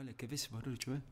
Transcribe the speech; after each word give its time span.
Olha, 0.00 0.14
quer 0.14 0.26
ver 0.26 0.36
esse 0.36 0.48
barulho? 0.48 0.76
Deixa 0.78 0.90
eu 0.90 0.94
ver. 0.94 1.02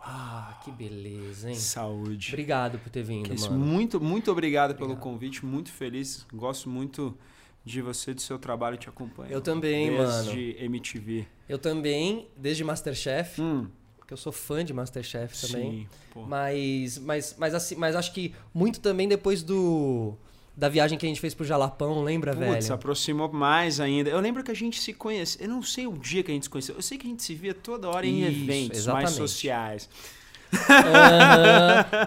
Ah, 0.00 0.58
que 0.64 0.70
beleza, 0.72 1.50
hein? 1.50 1.54
Saúde. 1.54 2.30
Obrigado 2.30 2.78
por 2.78 2.88
ter 2.88 3.02
vindo, 3.02 3.28
mano. 3.38 3.58
muito, 3.58 4.00
muito 4.00 4.32
obrigado, 4.32 4.74
pelo 4.74 4.86
Obrigado. 4.92 5.02
convite. 5.04 5.44
Muito 5.44 5.70
feliz. 5.70 6.26
Gosto 6.32 6.70
muito 6.70 7.16
de 7.64 7.82
você, 7.82 8.14
do 8.14 8.20
seu 8.22 8.38
trabalho. 8.38 8.78
Te 8.78 8.88
acompanho. 8.88 9.30
Eu 9.30 9.42
também, 9.42 9.90
desde 9.90 10.56
MTV. 10.58 11.26
Eu 11.46 11.58
também, 11.58 12.28
desde 12.34 12.64
Masterchef, 12.64 13.40
Hum, 13.40 13.68
porque 13.98 14.14
eu 14.14 14.16
sou 14.16 14.32
fã 14.32 14.64
de 14.64 14.72
Masterchef 14.72 15.38
também. 15.48 15.82
sim. 15.82 15.88
Pô. 16.14 16.22
Mas, 16.26 16.96
mas, 16.98 17.36
mas, 17.38 17.54
assim, 17.54 17.76
mas 17.76 17.94
acho 17.94 18.12
que 18.14 18.34
muito 18.54 18.80
também 18.80 19.06
depois 19.06 19.42
do 19.42 20.16
da 20.56 20.68
viagem 20.68 20.98
que 20.98 21.06
a 21.06 21.08
gente 21.08 21.20
fez 21.20 21.34
pro 21.34 21.44
Jalapão, 21.44 22.02
lembra, 22.02 22.34
Putz, 22.34 22.46
velho? 22.66 22.74
aproximou 22.74 23.32
mais 23.32 23.80
ainda. 23.80 24.10
Eu 24.10 24.20
lembro 24.20 24.44
que 24.44 24.50
a 24.50 24.54
gente 24.54 24.78
se 24.80 24.92
conhece. 24.92 25.38
Eu 25.40 25.48
não 25.48 25.62
sei 25.62 25.86
o 25.86 25.92
dia 25.96 26.22
que 26.22 26.30
a 26.30 26.34
gente 26.34 26.44
se 26.44 26.50
conheceu. 26.50 26.74
Eu 26.74 26.82
sei 26.82 26.98
que 26.98 27.06
a 27.06 27.10
gente 27.10 27.22
se 27.22 27.34
via 27.34 27.54
toda 27.54 27.88
hora 27.88 28.06
em 28.06 28.20
Isso, 28.20 28.28
eventos 28.42 28.68
mais 28.68 28.78
exatamente. 28.78 29.16
sociais. 29.16 29.88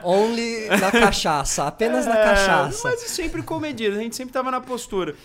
Only 0.04 0.68
na 0.70 0.92
cachaça, 0.92 1.66
apenas 1.66 2.06
na 2.06 2.18
É, 2.18 2.24
cachaça. 2.24 2.82
Mas 2.88 3.02
sempre 3.02 3.42
comedido, 3.42 3.98
a 3.98 4.00
gente 4.00 4.16
sempre 4.16 4.34
tava 4.34 4.52
na 4.52 4.62
postura. 4.62 5.16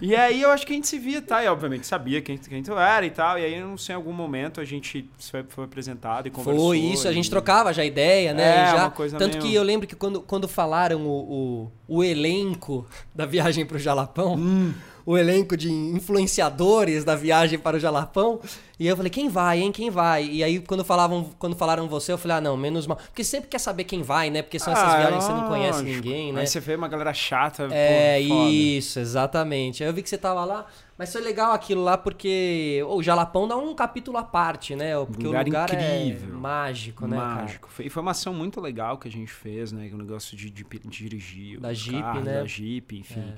E 0.00 0.14
aí 0.14 0.40
eu 0.42 0.50
acho 0.50 0.66
que 0.66 0.72
a 0.72 0.76
gente 0.76 0.88
se 0.88 0.98
via, 0.98 1.20
tá? 1.22 1.42
E 1.42 1.48
obviamente 1.48 1.86
sabia 1.86 2.20
quem, 2.20 2.36
quem 2.38 2.62
tu 2.62 2.76
era 2.78 3.04
e 3.04 3.10
tal. 3.10 3.38
E 3.38 3.44
aí, 3.44 3.60
não 3.60 3.76
sei, 3.76 3.94
em 3.94 3.96
algum 3.96 4.12
momento 4.12 4.60
a 4.60 4.64
gente 4.64 5.08
foi, 5.18 5.44
foi 5.48 5.64
apresentado 5.64 6.26
e 6.28 6.30
conversou. 6.30 6.66
Foi 6.68 6.78
isso, 6.78 7.06
a 7.08 7.12
gente 7.12 7.26
e- 7.26 7.30
trocava 7.30 7.72
já 7.72 7.84
ideia, 7.84 8.32
né? 8.32 8.42
É, 8.42 8.62
E 8.64 8.70
já, 8.70 8.76
uma 8.84 8.90
coisa 8.90 9.16
tanto 9.18 9.38
meio- 9.38 9.42
que 9.42 9.54
eu 9.54 9.62
lembro 9.62 9.86
que 9.86 9.96
quando, 9.96 10.20
quando 10.20 10.48
falaram 10.48 11.06
o, 11.06 11.70
o, 11.88 11.96
o 11.98 12.04
elenco 12.04 12.86
da 13.14 13.26
viagem 13.26 13.64
pro 13.66 13.78
Jalapão, 13.78 14.34
Hum. 14.34 14.72
O 15.08 15.16
elenco 15.16 15.56
de 15.56 15.72
influenciadores 15.72 17.02
da 17.02 17.16
viagem 17.16 17.58
para 17.58 17.78
o 17.78 17.80
Jalapão, 17.80 18.40
e 18.78 18.86
eu 18.86 18.94
falei, 18.94 19.08
quem 19.08 19.26
vai, 19.30 19.58
hein? 19.58 19.72
Quem 19.72 19.88
vai? 19.88 20.22
E 20.26 20.44
aí, 20.44 20.60
quando 20.60 20.84
falavam, 20.84 21.30
quando 21.38 21.56
falaram 21.56 21.88
você, 21.88 22.12
eu 22.12 22.18
falei, 22.18 22.36
ah, 22.36 22.40
não, 22.42 22.58
menos 22.58 22.86
mal. 22.86 22.98
Porque 22.98 23.24
sempre 23.24 23.48
quer 23.48 23.58
saber 23.58 23.84
quem 23.84 24.02
vai, 24.02 24.28
né? 24.28 24.42
Porque 24.42 24.58
são 24.58 24.70
essas 24.70 24.84
Ah, 24.84 24.98
viagens 24.98 25.24
que 25.24 25.30
você 25.32 25.32
não 25.32 25.48
conhece 25.48 25.82
ninguém, 25.82 26.30
né? 26.30 26.42
Aí 26.42 26.46
você 26.46 26.60
vê 26.60 26.74
uma 26.74 26.88
galera 26.88 27.14
chata. 27.14 27.68
É, 27.72 28.22
pô, 28.28 28.48
isso, 28.48 29.00
exatamente. 29.00 29.82
Aí 29.82 29.88
eu 29.88 29.94
vi 29.94 30.02
que 30.02 30.10
você 30.10 30.18
tava 30.18 30.44
lá, 30.44 30.66
mas 30.98 31.10
foi 31.10 31.22
legal 31.22 31.52
aquilo 31.52 31.82
lá 31.82 31.96
porque 31.96 32.84
o 32.86 33.02
Jalapão 33.02 33.48
dá 33.48 33.56
um 33.56 33.74
capítulo 33.74 34.18
à 34.18 34.22
parte, 34.22 34.76
né? 34.76 34.94
Porque 35.06 35.24
Lugar 35.26 35.42
o 35.42 35.46
lugar 35.46 35.72
incrível. 35.72 36.28
é 36.28 36.38
mágico, 36.38 37.06
né, 37.06 37.16
cara? 37.16 37.34
Mágico. 37.34 37.68
Foi, 37.70 37.86
e 37.86 37.90
foi 37.90 38.02
uma 38.02 38.10
ação 38.10 38.34
muito 38.34 38.60
legal 38.60 38.98
que 38.98 39.08
a 39.08 39.10
gente 39.10 39.32
fez, 39.32 39.72
né? 39.72 39.88
O 39.92 39.96
negócio 39.96 40.36
de, 40.36 40.50
de, 40.50 40.64
de 40.64 40.88
dirigir. 40.88 41.58
Da 41.58 41.72
Jeep, 41.72 41.98
carros, 42.00 42.24
né? 42.24 42.34
Da 42.40 42.44
Jeep, 42.46 42.96
enfim. 42.98 43.32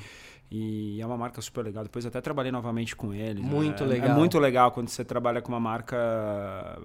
E 0.53 1.01
é 1.01 1.07
uma 1.07 1.17
marca 1.17 1.41
super 1.41 1.65
legal. 1.65 1.85
Depois 1.85 2.05
até 2.05 2.21
trabalhei 2.21 2.51
novamente 2.51 2.97
com 2.97 3.15
eles. 3.15 3.41
Muito 3.43 3.85
É- 3.85 3.87
legal. 3.87 4.11
É 4.11 4.15
muito 4.15 4.37
legal 4.39 4.73
quando 4.73 4.89
você 4.89 5.05
trabalha 5.05 5.41
com 5.41 5.49
uma 5.53 5.61
marca 5.61 5.97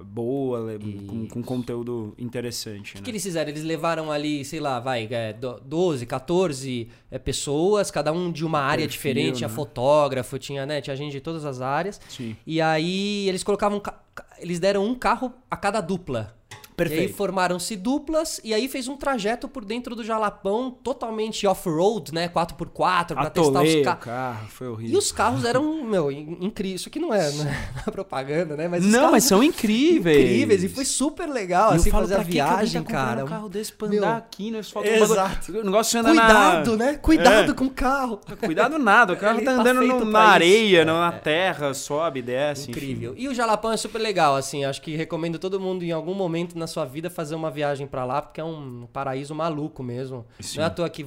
boa, 0.05 0.77
com, 1.07 1.27
com 1.27 1.41
conteúdo 1.43 2.13
interessante. 2.17 2.93
O 2.93 2.97
né? 2.99 3.03
que 3.03 3.09
eles 3.09 3.23
fizeram? 3.23 3.49
Eles 3.49 3.63
levaram 3.63 4.11
ali, 4.11 4.45
sei 4.45 4.59
lá, 4.59 4.79
vai, 4.79 5.07
é, 5.09 5.33
do- 5.33 5.59
12, 5.65 6.05
14 6.05 6.89
é, 7.09 7.17
pessoas, 7.17 7.89
cada 7.89 8.11
um 8.13 8.31
de 8.31 8.45
uma 8.45 8.59
área 8.59 8.83
Perfil, 8.85 8.97
diferente. 9.13 9.37
Tinha 9.37 9.47
né? 9.49 9.53
fotógrafo, 9.55 10.37
tinha, 10.37 10.65
né, 10.65 10.79
tinha 10.81 10.95
gente 10.95 11.13
de 11.13 11.21
todas 11.21 11.43
as 11.43 11.59
áreas. 11.61 11.99
Sim. 12.07 12.35
E 12.45 12.61
aí 12.61 13.27
eles 13.27 13.43
colocavam. 13.43 13.79
ca- 13.79 13.99
ca- 14.13 14.25
Eles 14.37 14.59
deram 14.59 14.85
um 14.85 14.93
carro 14.93 15.33
a 15.49 15.57
cada 15.57 15.81
dupla. 15.81 16.35
E 16.77 16.81
aí 16.83 16.89
Perfeito. 16.89 17.15
formaram-se 17.15 17.73
duplas 17.77 18.41
e 18.43 18.53
aí 18.53 18.67
fez 18.67 18.89
um 18.89 18.97
trajeto 18.97 19.47
por 19.47 19.63
dentro 19.63 19.95
do 19.95 20.03
Jalapão 20.03 20.69
totalmente 20.69 21.47
off-road, 21.47 22.13
né? 22.13 22.27
4x4, 22.27 23.15
pra 23.15 23.29
testar 23.29 23.41
os 23.41 23.47
Atolei 23.47 23.81
o 23.81 23.83
carros. 23.85 24.03
carro, 24.03 24.47
foi 24.49 24.67
horrível. 24.67 24.93
E 24.93 24.97
os 24.97 25.09
carros 25.11 25.45
eram, 25.45 25.83
meu, 25.85 26.11
incríveis. 26.11 26.81
Isso 26.81 26.89
aqui 26.89 26.99
não 26.99 27.13
é, 27.13 27.31
não 27.31 27.45
é 27.47 27.91
propaganda, 27.91 28.57
né? 28.57 28.67
Mas 28.67 28.83
Não, 28.85 29.11
mas 29.11 29.23
são 29.23 29.41
incríveis. 29.41 30.17
incríveis. 30.17 30.63
E 30.65 30.67
foi 30.69 30.83
super 30.83 31.29
legal, 31.29 31.71
E 31.73 31.75
assim, 31.77 31.89
falo, 31.89 32.03
fazer 32.03 32.15
a 32.15 32.17
pra 32.17 32.25
que 32.25 32.31
viagem, 32.33 32.83
tá 32.83 32.91
cara. 32.91 33.23
um 33.23 33.27
carro 33.27 33.47
desse 33.49 33.71
pra 33.71 33.87
Meu, 33.87 34.03
andar 34.03 34.17
aqui 34.17 34.51
no 34.51 34.57
asfalto. 34.59 34.89
exato. 34.89 35.51
O 35.53 35.63
negócio 35.63 35.97
anda 35.99 36.13
na- 36.13 36.21
Cuidado, 36.25 36.77
né? 36.77 36.93
Cuidado 37.01 37.51
É. 37.51 37.55
com 37.55 37.65
o 37.65 37.69
carro. 37.69 38.19
Cuidado 38.43 38.77
nada, 38.77 39.13
o 39.13 39.17
carro 39.17 39.39
tá 39.39 39.45
tá 39.45 39.51
andando 39.61 39.81
no- 39.81 40.03
na 40.05 40.19
isso. 40.19 40.29
areia, 40.33 40.81
É, 40.81 40.85
não 40.85 40.99
na 40.99 41.07
é. 41.15 41.19
terra, 41.19 41.73
sobe, 41.73 42.21
desce. 42.21 42.69
Incrível. 42.69 43.13
enfim. 43.13 43.21
E 43.23 43.27
o 43.29 43.33
Jalapão 43.33 43.71
é 43.71 43.77
super 43.77 43.99
legal, 43.99 44.35
assim. 44.35 44.65
Acho 44.65 44.81
que 44.81 44.93
recomendo 44.95 45.39
todo 45.39 45.57
mundo, 45.57 45.83
em 45.83 45.91
algum 45.91 46.13
momento 46.13 46.57
na 46.57 46.64
sua 46.67 46.85
vida, 46.85 47.09
fazer 47.09 47.35
uma 47.35 47.51
viagem 47.51 47.87
pra 47.87 48.05
lá, 48.05 48.21
porque 48.21 48.41
é 48.41 48.43
um 48.43 48.87
paraíso 48.91 49.33
maluco 49.33 49.83
mesmo. 49.83 50.25
Sim. 50.39 50.57
Não 50.57 50.63
é 50.63 50.67
à 50.67 50.69
toa 50.69 50.89
que, 50.89 51.05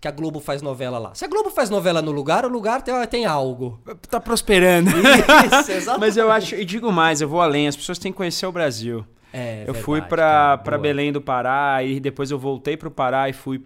que 0.00 0.08
a 0.08 0.10
Globo 0.10 0.40
faz 0.40 0.62
novela 0.62 0.98
lá. 0.98 1.14
Se 1.14 1.24
a 1.24 1.28
Globo 1.28 1.50
faz 1.50 1.70
novela 1.70 2.00
no 2.00 2.10
lugar, 2.10 2.44
o 2.44 2.48
lugar 2.48 2.82
tem, 2.82 2.94
tem 3.06 3.26
algo. 3.26 3.80
Tá 4.08 4.20
prosperando. 4.20 4.90
Isso, 4.90 5.70
exatamente. 5.72 6.00
Mas 6.00 6.16
eu 6.16 6.30
acho, 6.30 6.54
e 6.54 6.64
digo 6.64 6.92
mais, 6.92 7.20
eu 7.20 7.28
vou 7.28 7.40
além, 7.40 7.68
as 7.68 7.76
pessoas 7.76 7.98
têm 7.98 8.12
que 8.12 8.16
conhecer 8.18 8.46
o 8.46 8.52
Brasil. 8.52 9.04
É, 9.32 9.62
eu 9.62 9.66
verdade, 9.66 9.84
fui 9.84 10.00
Boa. 10.72 10.78
Belém 10.78 11.12
do 11.12 11.20
Pará, 11.20 11.82
e 11.84 12.00
depois 12.00 12.30
eu 12.30 12.38
voltei 12.38 12.76
pro 12.76 12.90
Pará 12.90 13.28
e 13.28 13.32
fui 13.32 13.58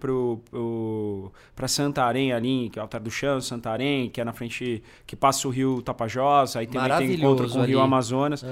pra 1.55 1.67
Santarém 1.67 2.33
ali, 2.33 2.69
que 2.69 2.77
é 2.77 2.81
o 2.81 2.83
Altar 2.83 3.01
do 3.01 3.09
Chão, 3.09 3.41
Santarém, 3.41 4.09
que 4.09 4.21
é 4.21 4.23
na 4.23 4.33
frente, 4.33 4.83
que 5.07 5.15
passa 5.15 5.47
o 5.47 5.51
rio 5.51 5.81
Tapajós, 5.81 6.55
aí 6.55 6.67
também 6.67 6.97
tem 6.97 7.13
encontro 7.15 7.49
com 7.49 7.59
o 7.59 7.63
rio. 7.63 7.79
Amazonas. 7.79 8.43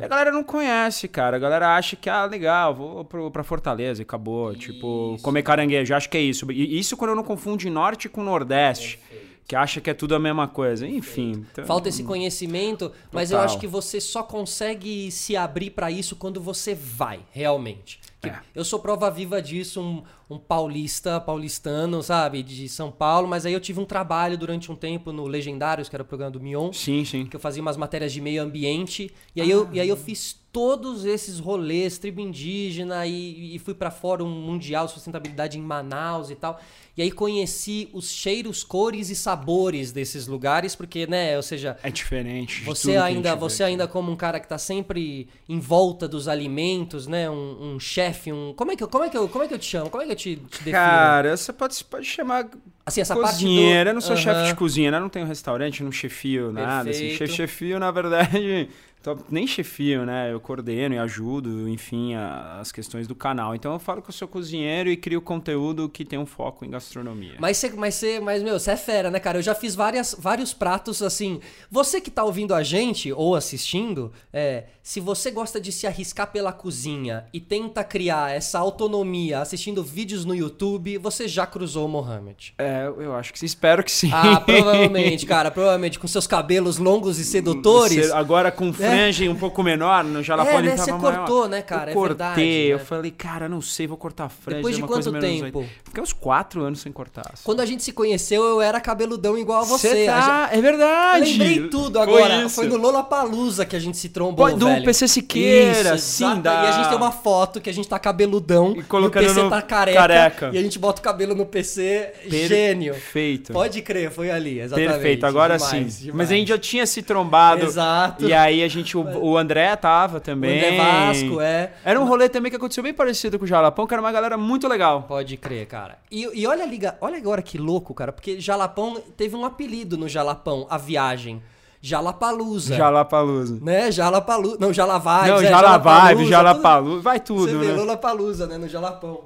E 0.00 0.04
a 0.04 0.08
galera 0.08 0.32
não 0.32 0.42
conhece, 0.42 1.08
cara. 1.08 1.36
A 1.36 1.40
galera 1.40 1.76
acha 1.76 1.96
que, 1.96 2.08
ah, 2.08 2.24
legal, 2.24 2.74
vou 2.74 3.04
pro, 3.04 3.30
pra 3.30 3.42
Fortaleza 3.42 4.02
e 4.02 4.04
acabou. 4.04 4.54
Tipo, 4.54 5.14
Isso. 5.14 5.24
comer 5.24 5.42
caranguejo. 5.42 5.94
Acho 5.94 6.08
que 6.08 6.16
é 6.16 6.20
isso. 6.20 6.50
E 6.50 6.78
isso 6.78 6.96
quando 6.96 7.10
eu 7.10 7.16
não 7.16 7.24
confundo 7.24 7.56
norte 7.70 8.08
com 8.08 8.22
nordeste. 8.22 8.98
Que 9.46 9.54
acha 9.54 9.80
que 9.80 9.88
é 9.88 9.94
tudo 9.94 10.14
a 10.14 10.18
mesma 10.18 10.48
coisa. 10.48 10.86
Enfim. 10.86 11.44
então- 11.52 11.64
Falta 11.66 11.88
esse 11.88 12.02
conhecimento, 12.02 12.90
mas 13.12 13.30
eu 13.30 13.38
acho 13.38 13.58
que 13.60 13.66
você 13.66 14.00
só 14.00 14.22
consegue 14.22 15.10
se 15.10 15.36
abrir 15.36 15.70
pra 15.70 15.90
isso 15.90 16.16
quando 16.16 16.40
você 16.40 16.74
vai, 16.74 17.20
realmente. 17.30 18.00
É. 18.24 18.34
Eu 18.54 18.64
sou 18.64 18.80
prova 18.80 19.08
viva 19.08 19.40
disso, 19.40 19.80
um, 19.80 20.02
um 20.28 20.36
paulista, 20.36 21.20
paulistano, 21.20 22.02
sabe, 22.02 22.42
de 22.42 22.68
São 22.68 22.90
Paulo, 22.90 23.28
mas 23.28 23.46
aí 23.46 23.52
eu 23.52 23.60
tive 23.60 23.78
um 23.78 23.84
trabalho 23.84 24.36
durante 24.36 24.72
um 24.72 24.74
tempo 24.74 25.12
no 25.12 25.26
Legendários, 25.26 25.88
que 25.88 25.94
era 25.94 26.02
o 26.02 26.06
programa 26.06 26.32
do 26.32 26.40
Mion, 26.40 26.72
Sim, 26.72 27.04
sim. 27.04 27.26
que 27.26 27.36
eu 27.36 27.40
fazia 27.40 27.62
umas 27.62 27.76
matérias 27.76 28.12
de 28.12 28.20
meio 28.20 28.42
ambiente, 28.42 29.12
e 29.34 29.40
aí, 29.40 29.48
eu, 29.48 29.68
e 29.72 29.78
aí 29.78 29.88
eu 29.88 29.96
fiz 29.96 30.40
todos 30.56 31.04
esses 31.04 31.38
rolês, 31.38 31.98
tribo 31.98 32.18
indígena, 32.18 33.06
e, 33.06 33.54
e 33.54 33.58
fui 33.58 33.74
pra 33.74 33.90
Fórum 33.90 34.26
Mundial 34.26 34.86
de 34.86 34.92
Sustentabilidade 34.92 35.58
em 35.58 35.60
Manaus 35.60 36.30
e 36.30 36.34
tal. 36.34 36.58
E 36.96 37.02
aí 37.02 37.10
conheci 37.10 37.90
os 37.92 38.10
cheiros, 38.10 38.64
cores 38.64 39.10
e 39.10 39.14
sabores 39.14 39.92
desses 39.92 40.26
lugares, 40.26 40.74
porque, 40.74 41.06
né, 41.06 41.36
ou 41.36 41.42
seja, 41.42 41.76
É 41.82 41.90
diferente. 41.90 42.64
você 42.64 42.96
ainda, 42.96 43.34
vê 43.34 43.38
você 43.38 43.64
aqui. 43.64 43.72
ainda 43.72 43.86
como 43.86 44.10
um 44.10 44.16
cara 44.16 44.40
que 44.40 44.48
tá 44.48 44.56
sempre 44.56 45.28
em 45.46 45.60
volta 45.60 46.08
dos 46.08 46.26
alimentos, 46.26 47.06
né, 47.06 47.28
um, 47.28 47.74
um 47.74 47.78
chefe, 47.78 48.32
um... 48.32 48.54
Como 48.56 48.72
é, 48.72 48.76
que 48.76 48.82
eu, 48.82 48.88
como, 48.88 49.04
é 49.04 49.10
que 49.10 49.18
eu, 49.18 49.28
como 49.28 49.44
é 49.44 49.48
que 49.48 49.52
eu 49.52 49.58
te 49.58 49.66
chamo? 49.66 49.90
Como 49.90 50.02
é 50.02 50.06
que 50.06 50.12
eu 50.12 50.16
te, 50.16 50.36
te 50.36 50.58
defino? 50.58 50.72
Cara, 50.72 51.36
você 51.36 51.52
pode, 51.52 51.84
pode 51.84 52.06
chamar 52.06 52.48
assim, 52.86 53.02
essa 53.02 53.14
cozinheira. 53.14 53.90
Eu 53.90 53.94
não 53.94 54.00
sou 54.00 54.16
do... 54.16 54.22
chefe 54.22 54.46
de 54.48 54.54
cozinha, 54.54 54.90
né? 54.90 54.96
Eu 54.96 55.02
não 55.02 55.10
tenho 55.10 55.26
restaurante, 55.26 55.82
não 55.82 55.92
chefio 55.92 56.50
nada. 56.50 56.88
Assim. 56.88 57.08
Perfeito. 57.08 57.32
Chefio, 57.34 57.78
na 57.78 57.90
verdade, 57.90 58.70
tô- 59.14 59.24
nem 59.30 59.46
chefio, 59.46 60.04
né? 60.04 60.32
Eu 60.32 60.40
coordeno 60.40 60.94
e 60.94 60.98
ajudo, 60.98 61.68
enfim, 61.68 62.14
a- 62.14 62.58
as 62.60 62.72
questões 62.72 63.06
do 63.06 63.14
canal. 63.14 63.54
Então 63.54 63.72
eu 63.72 63.78
falo 63.78 64.02
que 64.02 64.08
eu 64.10 64.12
sou 64.14 64.26
cozinheiro 64.26 64.88
e 64.90 64.96
crio 64.96 65.20
conteúdo 65.20 65.88
que 65.88 66.04
tem 66.04 66.18
um 66.18 66.26
foco 66.26 66.64
em 66.64 66.70
gastronomia. 66.70 67.34
Mas 67.38 67.56
você, 67.58 67.70
mas 67.70 67.94
você, 67.94 68.20
mas 68.20 68.42
meu, 68.42 68.58
você 68.58 68.72
é 68.72 68.76
fera, 68.76 69.10
né, 69.10 69.20
cara? 69.20 69.38
Eu 69.38 69.42
já 69.42 69.54
fiz 69.54 69.74
várias, 69.74 70.14
vários 70.18 70.52
pratos 70.52 71.02
assim. 71.02 71.40
Você 71.70 72.00
que 72.00 72.10
tá 72.10 72.24
ouvindo 72.24 72.54
a 72.54 72.62
gente 72.62 73.12
ou 73.12 73.34
assistindo, 73.36 74.12
é, 74.32 74.64
se 74.82 75.00
você 75.00 75.30
gosta 75.30 75.60
de 75.60 75.70
se 75.72 75.86
arriscar 75.86 76.30
pela 76.32 76.52
cozinha 76.52 77.26
e 77.32 77.40
tenta 77.40 77.82
criar 77.84 78.32
essa 78.34 78.58
autonomia 78.58 79.40
assistindo 79.40 79.82
vídeos 79.82 80.24
no 80.24 80.34
YouTube, 80.34 80.98
você 80.98 81.28
já 81.28 81.46
cruzou 81.46 81.86
o 81.86 81.88
Mohamed. 81.88 82.54
É, 82.58 82.86
eu 82.86 83.14
acho 83.14 83.32
que 83.32 83.44
espero 83.44 83.82
que 83.84 83.90
sim. 83.90 84.10
Ah, 84.12 84.40
provavelmente, 84.40 85.26
cara, 85.26 85.50
provavelmente 85.50 85.98
com 85.98 86.06
seus 86.08 86.26
cabelos 86.26 86.78
longos 86.78 87.18
e 87.18 87.24
sedutores. 87.36 88.10
Agora 88.10 88.50
com 88.50 88.72
franja 88.96 89.30
um 89.30 89.34
pouco 89.34 89.62
menor, 89.62 90.04
no 90.04 90.22
Jalapão 90.22 90.58
É, 90.58 90.62
né, 90.62 90.76
você 90.76 90.92
maior. 90.92 91.16
cortou, 91.18 91.48
né, 91.48 91.62
cara? 91.62 91.90
Eu 91.90 91.92
É 91.92 91.94
cortei, 91.94 92.08
verdade, 92.16 92.42
eu 92.70 92.78
né? 92.78 92.84
falei, 92.84 93.10
cara, 93.10 93.48
não 93.48 93.60
sei, 93.60 93.86
vou 93.86 93.96
cortar 93.96 94.24
a 94.24 94.28
franja. 94.28 94.56
Depois 94.58 94.76
de 94.76 94.82
quanto 94.82 95.12
tempo? 95.20 95.64
Fiquei 95.84 96.02
uns 96.02 96.12
quatro 96.12 96.62
anos 96.62 96.80
sem 96.80 96.90
cortar. 96.92 97.30
assim. 97.32 97.42
Quando 97.44 97.60
a 97.60 97.66
gente 97.66 97.82
se 97.82 97.92
conheceu, 97.92 98.42
eu 98.44 98.60
era 98.60 98.80
cabeludão 98.80 99.36
igual 99.38 99.62
a 99.62 99.64
você. 99.64 100.06
Tá... 100.06 100.48
É 100.52 100.60
verdade. 100.60 101.26
gente- 101.26 101.38
Lembrei 101.38 101.68
tudo 101.68 101.98
Foi 101.98 102.02
agora. 102.22 102.44
isso. 102.44 102.54
Foi, 102.56 102.66
no 102.68 102.76
Lollapalooza 102.76 103.64
que 103.64 103.76
a 103.76 103.78
gente 103.78 103.96
se 103.96 104.08
trombou, 104.08 104.54
do 104.56 104.66
velho. 104.66 104.84
PC 104.84 105.08
Siqueira, 105.08 105.94
Isso, 105.96 106.04
sim, 106.06 106.24
exato. 106.24 106.46
E 106.48 106.68
a 106.68 106.72
gente 106.72 106.88
tem 106.88 106.96
uma 106.96 107.12
foto 107.12 107.60
que 107.60 107.68
a 107.70 107.72
gente 107.74 107.88
tá 107.88 107.98
cabeludão 107.98 108.74
E 108.76 108.80
e, 108.80 108.82
colocando 108.82 109.24
o 109.24 109.28
PC 109.28 109.42
no 109.42 109.50
tá 109.50 109.62
careca, 109.62 109.98
careca. 109.98 110.50
E 110.52 110.58
a 110.58 110.62
gente 110.62 110.78
bota 110.78 111.00
o 111.00 111.02
cabelo 111.04 111.34
no 111.34 111.46
PC. 111.46 112.12
Per- 112.28 112.48
Gênio. 112.48 112.92
Perfeito. 112.94 113.52
Pode 113.52 113.82
crer, 113.82 114.10
foi 114.10 114.30
ali, 114.30 114.60
exatamente. 114.60 114.92
Perfeito, 114.92 115.26
agora 115.26 115.56
Demais, 115.56 115.70
sim. 115.92 116.00
demais. 116.06 116.16
Mas 116.16 116.30
a 116.30 116.34
gente 116.34 116.48
já 116.48 116.58
tinha 116.58 116.86
se 116.86 117.02
trombado. 117.02 117.64
Exato. 117.64 118.24
E 118.28 118.32
aí 118.32 118.62
a 118.62 118.68
gente, 118.68 118.85
o, 118.94 119.00
o 119.00 119.38
André 119.38 119.74
tava 119.76 120.18
O 120.18 120.20
também. 120.20 120.58
André 120.58 120.76
Vasco, 120.76 121.40
é. 121.40 121.72
Era 121.82 121.98
um 121.98 122.06
rolê 122.06 122.28
também 122.28 122.50
que 122.50 122.56
aconteceu 122.56 122.84
bem 122.84 122.92
parecido 122.92 123.38
com 123.38 123.46
o 123.46 123.48
Jalapão, 123.48 123.86
que 123.86 123.94
era 123.94 124.02
uma 124.02 124.12
galera 124.12 124.36
muito 124.36 124.68
legal. 124.68 125.04
Pode 125.04 125.38
crer, 125.38 125.66
cara. 125.66 125.98
E, 126.10 126.28
e 126.34 126.46
olha, 126.46 126.66
liga, 126.66 126.98
olha 127.00 127.16
agora 127.16 127.40
que 127.40 127.56
louco, 127.56 127.94
cara, 127.94 128.12
porque 128.12 128.38
Jalapão 128.38 129.00
teve 129.16 129.34
um 129.34 129.46
apelido 129.46 129.96
no 129.96 130.06
Jalapão, 130.08 130.66
a 130.68 130.76
viagem. 130.76 131.42
Jalapalusa. 131.80 132.74
Jalapalusa. 132.74 133.58
Né? 133.62 133.92
Jalapalusa. 133.92 134.56
Não, 134.58 134.72
Jalavibe. 134.72 135.28
Não, 135.28 135.40
é, 135.40 135.46
Jalavibe, 135.46 136.28
Jalapalusa. 136.28 137.00
Vai 137.00 137.20
tudo, 137.20 137.46
Você 137.46 137.52
né? 137.52 137.66
vê 137.66 137.72
Lollapalooza, 137.72 138.46
né? 138.46 138.58
No 138.58 138.68
Jalapão. 138.68 139.20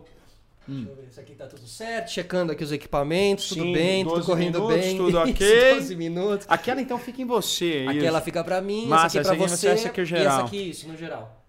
Hum. 0.68 0.84
Deixa 0.84 0.90
eu 0.90 0.96
ver, 0.96 1.08
isso 1.08 1.20
aqui 1.20 1.34
tá 1.34 1.46
tudo 1.46 1.66
certo, 1.66 2.10
checando 2.10 2.52
aqui 2.52 2.62
os 2.62 2.70
equipamentos, 2.70 3.48
Sim, 3.48 3.54
tudo 3.56 3.72
bem, 3.72 4.04
tudo 4.04 4.24
correndo 4.24 4.60
minutos, 4.60 4.84
bem. 4.84 4.96
Tudo 4.96 5.18
ok. 5.30 5.74
12 5.74 5.96
minutos. 5.96 6.46
Aquela 6.48 6.80
então 6.80 6.98
fica 6.98 7.22
em 7.22 7.24
você. 7.24 7.84
É 7.86 7.88
Aquela 7.88 8.20
fica 8.20 8.44
pra 8.44 8.60
mim, 8.60 8.86
Massa, 8.86 9.18
essa 9.18 9.30
aqui 9.30 9.36
pra 9.38 9.46
essa 9.46 9.56
você. 9.56 9.68
Essa 9.68 9.88
aqui 9.88 10.00
é 10.00 10.04
geral. 10.04 10.24
E 10.24 10.26
essa 10.26 10.46
aqui, 10.46 10.70
isso, 10.70 10.88
no 10.88 10.96
geral. 10.96 11.44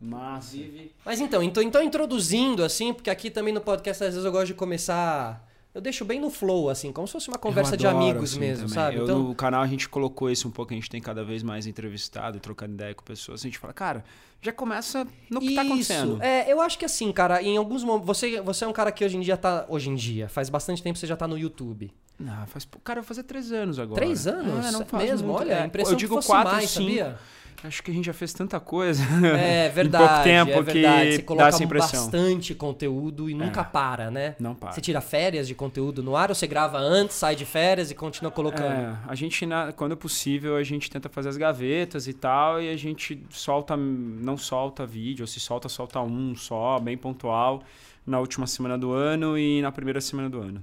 Massa. 0.00 0.56
Mas 1.04 1.20
então, 1.20 1.42
então, 1.42 1.62
então 1.62 1.82
introduzindo, 1.82 2.64
assim, 2.64 2.92
porque 2.94 3.10
aqui 3.10 3.30
também 3.30 3.52
no 3.52 3.60
podcast 3.60 4.04
às 4.04 4.10
vezes 4.14 4.24
eu 4.24 4.32
gosto 4.32 4.46
de 4.46 4.54
começar 4.54 5.46
eu 5.74 5.80
deixo 5.80 6.04
bem 6.04 6.20
no 6.20 6.30
flow, 6.30 6.68
assim, 6.68 6.92
como 6.92 7.06
se 7.06 7.12
fosse 7.12 7.28
uma 7.28 7.38
conversa 7.38 7.76
de 7.76 7.86
amigos 7.86 8.32
assim, 8.32 8.40
mesmo, 8.40 8.68
também. 8.68 8.74
sabe? 8.74 8.96
Eu, 8.96 9.04
então... 9.04 9.22
No 9.22 9.34
canal 9.34 9.62
a 9.62 9.66
gente 9.66 9.88
colocou 9.88 10.30
isso 10.30 10.48
um 10.48 10.50
pouco, 10.50 10.72
a 10.72 10.76
gente 10.76 10.90
tem 10.90 11.00
cada 11.00 11.22
vez 11.22 11.42
mais 11.42 11.66
entrevistado, 11.66 12.40
trocando 12.40 12.74
ideia 12.74 12.94
com 12.94 13.04
pessoas. 13.04 13.40
A 13.40 13.44
gente 13.44 13.58
fala, 13.58 13.72
cara, 13.72 14.04
já 14.42 14.52
começa 14.52 15.06
no 15.30 15.40
que 15.40 15.54
tá 15.54 15.62
isso. 15.62 15.62
tá 15.62 15.62
acontecendo. 15.62 16.22
É, 16.22 16.50
eu 16.50 16.60
acho 16.60 16.78
que 16.78 16.84
assim, 16.84 17.12
cara, 17.12 17.42
em 17.42 17.56
alguns 17.56 17.84
momentos. 17.84 18.06
Você, 18.06 18.40
você 18.40 18.64
é 18.64 18.68
um 18.68 18.72
cara 18.72 18.90
que 18.90 19.04
hoje 19.04 19.16
em 19.16 19.20
dia 19.20 19.36
tá. 19.36 19.66
Hoje 19.68 19.90
em 19.90 19.94
dia, 19.94 20.28
faz 20.28 20.48
bastante 20.48 20.82
tempo 20.82 20.94
que 20.94 21.00
você 21.00 21.06
já 21.06 21.16
tá 21.16 21.28
no 21.28 21.38
YouTube. 21.38 21.92
Não, 22.18 22.46
faz. 22.46 22.66
Cara, 22.82 22.98
eu 22.98 23.02
vou 23.02 23.08
fazer 23.08 23.22
três 23.22 23.52
anos 23.52 23.78
agora. 23.78 24.00
Três 24.00 24.26
anos? 24.26 24.66
É, 24.66 24.72
não 24.72 24.84
faz 24.84 25.04
mesmo, 25.04 25.28
muito, 25.28 25.42
olha, 25.42 25.52
é. 25.52 25.62
a 25.62 25.66
impressão 25.66 25.92
eu 25.92 25.98
digo 25.98 26.22
quatro, 26.22 26.52
mais, 26.52 26.70
cinco. 26.70 26.88
sabia? 26.88 27.18
Acho 27.62 27.82
que 27.82 27.90
a 27.90 27.94
gente 27.94 28.06
já 28.06 28.12
fez 28.12 28.32
tanta 28.32 28.58
coisa. 28.58 29.02
É 29.38 29.68
verdade. 29.68 30.04
em 30.04 30.06
pouco 30.08 30.24
tempo 30.24 30.50
é 30.50 30.62
verdade. 30.62 31.08
que 31.10 31.16
Você 31.16 31.22
coloca 31.22 31.44
dá 31.44 31.48
essa 31.48 31.64
impressão. 31.64 32.02
bastante 32.04 32.54
conteúdo 32.54 33.28
e 33.28 33.34
nunca 33.34 33.60
É. 33.60 33.64
para, 33.64 34.10
né? 34.10 34.34
Não 34.40 34.54
para. 34.54 34.72
Você 34.72 34.80
tira 34.80 35.00
férias 35.00 35.46
de 35.46 35.54
conteúdo 35.54 36.02
no 36.02 36.16
ar 36.16 36.30
ou 36.30 36.34
você 36.34 36.46
grava 36.46 36.78
antes, 36.78 37.16
sai 37.16 37.36
de 37.36 37.44
férias 37.44 37.90
e 37.90 37.94
continua 37.94 38.30
colocando? 38.30 38.72
É, 38.72 38.96
a 39.06 39.14
gente, 39.14 39.46
quando 39.76 39.96
possível, 39.96 40.56
a 40.56 40.62
gente 40.62 40.90
tenta 40.90 41.08
fazer 41.08 41.28
as 41.28 41.36
gavetas 41.36 42.06
e 42.08 42.12
tal, 42.14 42.62
e 42.62 42.70
a 42.70 42.76
gente 42.76 43.22
solta, 43.30 43.76
não 43.76 44.36
solta 44.36 44.86
vídeo, 44.86 45.22
ou 45.22 45.26
se 45.26 45.38
solta, 45.40 45.68
solta 45.68 46.00
um 46.00 46.34
só, 46.34 46.78
bem 46.78 46.96
pontual, 46.96 47.62
na 48.06 48.18
última 48.18 48.46
semana 48.46 48.78
do 48.78 48.92
ano 48.92 49.38
e 49.38 49.60
na 49.60 49.70
primeira 49.70 50.00
semana 50.00 50.30
do 50.30 50.40
ano. 50.40 50.62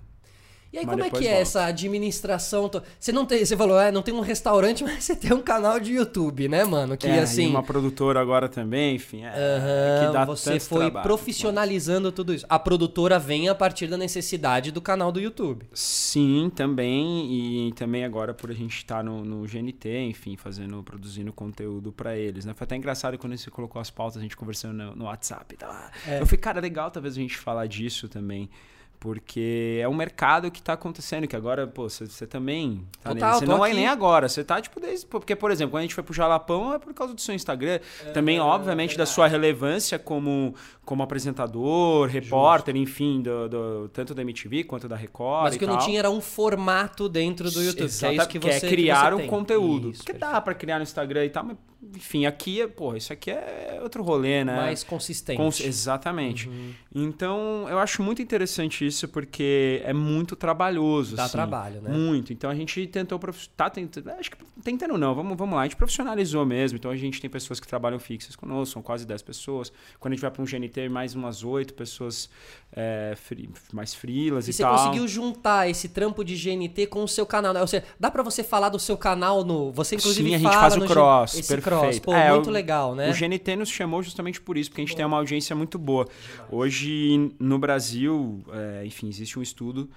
E 0.72 0.78
aí, 0.78 0.86
Mas 0.86 0.94
como 0.96 1.04
é 1.06 1.10
que 1.10 1.26
é 1.26 1.30
volta. 1.30 1.42
essa 1.42 1.66
administração? 1.66 2.70
Você 3.00 3.12
não 3.12 3.26
tem, 3.26 3.46
você 3.46 3.56
falou, 3.56 3.80
é, 3.80 3.92
não 3.92 4.02
tem 4.02 4.14
um 4.14 4.20
restaurante, 4.20 4.84
mas 4.86 5.04
você 5.04 5.16
tem 5.16 5.34
um 5.34 5.42
canal 5.42 5.80
de 5.80 5.94
YouTube, 5.94 6.48
né, 6.48 6.64
mano? 6.64 6.98
Que 6.98 7.08
É, 7.08 7.20
assim, 7.20 7.48
uma 7.48 7.64
produtora 7.64 8.20
agora 8.20 8.50
também, 8.50 8.96
enfim, 8.96 9.24
é, 9.24 9.30
aham, 9.30 10.08
que 10.08 10.14
dá 10.14 10.26
você 10.26 10.60
foi 10.60 10.86
trabalho, 10.86 11.04
profissionalizando 11.04 12.12
tudo 12.12 12.34
isso. 12.34 12.46
A 12.50 12.60
produtora 12.60 13.18
vem 13.18 13.48
a 13.50 13.56
partir 13.56 13.88
da 13.88 13.98
necessidade 13.98 14.72
do 14.72 14.82
canal 14.82 15.12
do 15.12 15.20
YouTube. 15.20 15.66
Sim, 15.74 16.52
também. 16.54 17.68
E 17.68 17.72
também 17.74 18.04
agora 18.04 18.34
por 18.34 18.52
a 18.52 18.54
gente 18.54 18.78
estar 18.78 19.04
no, 19.04 19.24
no 19.24 19.46
GNT, 19.48 19.90
enfim, 20.10 20.36
fazendo, 20.36 20.84
produzindo 20.84 21.32
conteúdo 21.32 21.92
pra 21.92 22.18
eles, 22.18 22.46
né? 22.46 22.54
Foi 22.54 22.66
até 22.66 22.76
engraçado 22.76 23.18
quando 23.18 23.38
você 23.38 23.50
colocou 23.50 23.82
as 23.82 23.90
pautas, 23.90 24.18
a 24.18 24.22
gente 24.22 24.36
conversando 24.36 24.74
no, 24.74 24.96
no 24.96 25.06
WhatsApp. 25.06 25.56
tal. 25.56 25.74
É. 26.08 26.22
Eu 26.22 26.26
falei, 26.26 26.40
cara, 26.40 26.60
legal 26.60 26.92
talvez 26.92 27.16
a 27.16 27.20
gente 27.22 27.38
falar 27.38 27.68
disso 27.68 28.08
também. 28.08 28.50
Porque 29.00 29.80
é 29.82 29.88
um 29.88 29.94
mercado 29.94 30.50
que 30.50 30.62
tá 30.62 30.74
acontecendo, 30.74 31.28
que 31.28 31.36
agora, 31.36 31.68
pô, 31.68 31.88
você 31.88 32.26
também 32.26 32.84
tá 33.04 33.12
Total. 33.14 33.40
Você 33.40 33.46
não 33.46 33.64
é 33.64 33.70
aqui. 33.70 33.78
nem 33.78 33.88
agora, 33.88 34.28
você 34.28 34.44
tá, 34.44 34.60
tipo, 34.60 34.80
desde. 34.80 35.06
Porque, 35.06 35.36
por 35.36 35.52
exemplo, 35.52 35.72
quando 35.72 35.80
a 35.82 35.84
gente 35.84 35.94
foi 35.94 36.04
pro 36.04 36.14
Jalapão 36.14 36.74
é 36.74 36.80
por 36.80 36.94
causa 36.94 37.14
do 37.14 37.22
seu 37.22 37.36
Instagram. 37.36 37.80
também, 38.14 38.40
obviamente, 38.40 38.98
da 38.98 39.06
sua 39.06 39.28
relevância 39.28 40.00
como, 40.00 40.56
como 40.84 41.04
apresentador, 41.04 42.08
repórter, 42.08 42.76
enfim, 42.76 43.22
do, 43.22 43.48
do- 43.48 43.90
tanto 43.90 44.16
da 44.16 44.22
MTV 44.24 44.64
quanto 44.64 44.88
da 44.88 44.96
Record. 44.96 45.44
Mas 45.44 45.56
o 45.56 45.60
que 45.60 45.66
eu 45.66 45.70
não 45.70 45.78
tinha 45.78 46.00
era 46.00 46.10
um 46.10 46.20
formato 46.22 47.08
dentro 47.08 47.52
do 47.52 47.62
YouTube, 47.62 47.78
que 47.78 47.84
é 48.06 48.14
isso 48.16 48.28
que 48.28 48.40
você 48.40 48.60
que 48.62 48.68
criar 48.68 49.10
você 49.12 49.14
um 49.16 49.18
tem. 49.20 49.28
conteúdo. 49.28 49.90
Isso, 49.92 50.00
Porque 50.00 50.14
perfeito. 50.14 50.34
dá 50.34 50.42
pra 50.42 50.54
criar 50.56 50.78
no 50.78 50.84
Instagram 50.84 51.26
e 51.26 51.30
tal, 51.30 51.44
mas 51.44 51.58
enfim, 51.96 52.26
aqui 52.26 52.62
é, 52.62 52.68
porra, 52.68 52.98
isso 52.98 53.14
aqui 53.14 53.30
é 53.32 53.80
outro 53.84 54.04
rolê, 54.04 54.44
né? 54.44 54.56
mais 54.56 54.84
consistente. 54.84 55.38
Cons- 55.38 55.60
exatamente. 55.62 56.50
Uhum. 56.50 56.74
Então, 56.94 57.66
eu 57.70 57.78
acho 57.78 58.02
muito 58.02 58.22
interessante 58.22 58.86
isso 58.86 59.08
porque 59.08 59.82
é 59.86 59.94
muito 59.94 60.36
trabalhoso. 60.36 61.16
Dá 61.16 61.24
assim. 61.26 61.34
trabalho, 61.34 61.82
né? 61.82 61.90
Muito. 61.96 62.34
Então 62.34 62.50
a 62.50 62.56
gente 62.56 62.86
tentou. 62.88 63.20
Tá 63.56 63.70
tentando. 63.70 64.10
Acho 64.12 64.32
que 64.32 64.38
tentando 64.64 64.98
não, 64.98 65.14
vamos, 65.14 65.38
vamos 65.38 65.56
lá. 65.56 65.62
A 65.62 65.66
gente 65.66 65.76
profissionalizou 65.76 66.46
mesmo. 66.46 66.78
Então 66.78 66.90
a 66.90 66.96
gente 66.98 67.22
tem 67.22 67.30
pessoas 67.30 67.60
que 67.60 67.68
trabalham 67.68 68.00
fixas 68.00 68.36
conosco, 68.36 68.74
são 68.74 68.82
quase 68.82 69.06
10 69.06 69.22
pessoas. 69.22 69.72
Quando 70.00 70.14
a 70.14 70.16
gente 70.16 70.22
vai 70.22 70.32
para 70.32 70.42
um 70.42 70.46
GNT, 70.46 70.90
mais 70.90 71.14
umas 71.16 71.44
8 71.44 71.74
pessoas 71.76 72.30
é, 72.76 73.14
free- 73.16 73.50
mais 73.72 73.94
frilas 73.94 74.48
E 74.48 74.50
e, 74.50 74.54
você 74.54 74.64
tal. 74.64 74.76
conseguiu 74.76 75.08
juntar 75.08 75.70
esse 75.70 75.90
trampo 75.90 76.24
de 76.24 76.36
GNT 76.36 76.88
com 76.88 77.04
o 77.04 77.08
seu 77.08 77.26
canal, 77.26 77.54
né? 77.54 77.62
Ou 77.62 77.68
seja, 77.68 77.84
dá 78.00 78.10
pra 78.10 78.24
você 78.24 78.44
falar 78.44 78.70
do 78.70 78.80
seu 78.80 78.98
canal 78.98 79.44
no. 79.44 79.72
Você 79.72 79.96
inclusive 79.96 80.28
Sim, 80.30 80.36
a 80.36 80.40
gente 80.40 80.54
faz 80.54 80.76
o 80.76 80.82
cross, 80.86 81.32
perfeito. 81.34 81.67
Cross, 81.68 82.00
pô, 82.00 82.14
É, 82.14 82.32
muito 82.32 82.50
o- 82.50 82.54
legal, 82.54 82.96
né? 82.96 83.10
O 83.10 83.14
GNT 83.14 83.56
nos 83.56 83.70
chamou 83.70 84.02
justamente 84.04 84.40
por 84.42 84.58
isso, 84.58 84.70
porque 84.70 84.82
a 84.82 84.86
gente 84.86 84.96
tem 84.96 85.06
uma 85.06 85.18
audiência 85.18 85.56
muito 85.56 85.78
boa. 85.78 86.08
Hoje, 86.52 87.32
no 87.40 87.60
Brasil, 87.60 88.44
é, 88.52 88.86
enfim, 88.86 89.08
existe 89.10 89.38
um 89.38 89.42
estudo 89.42 89.90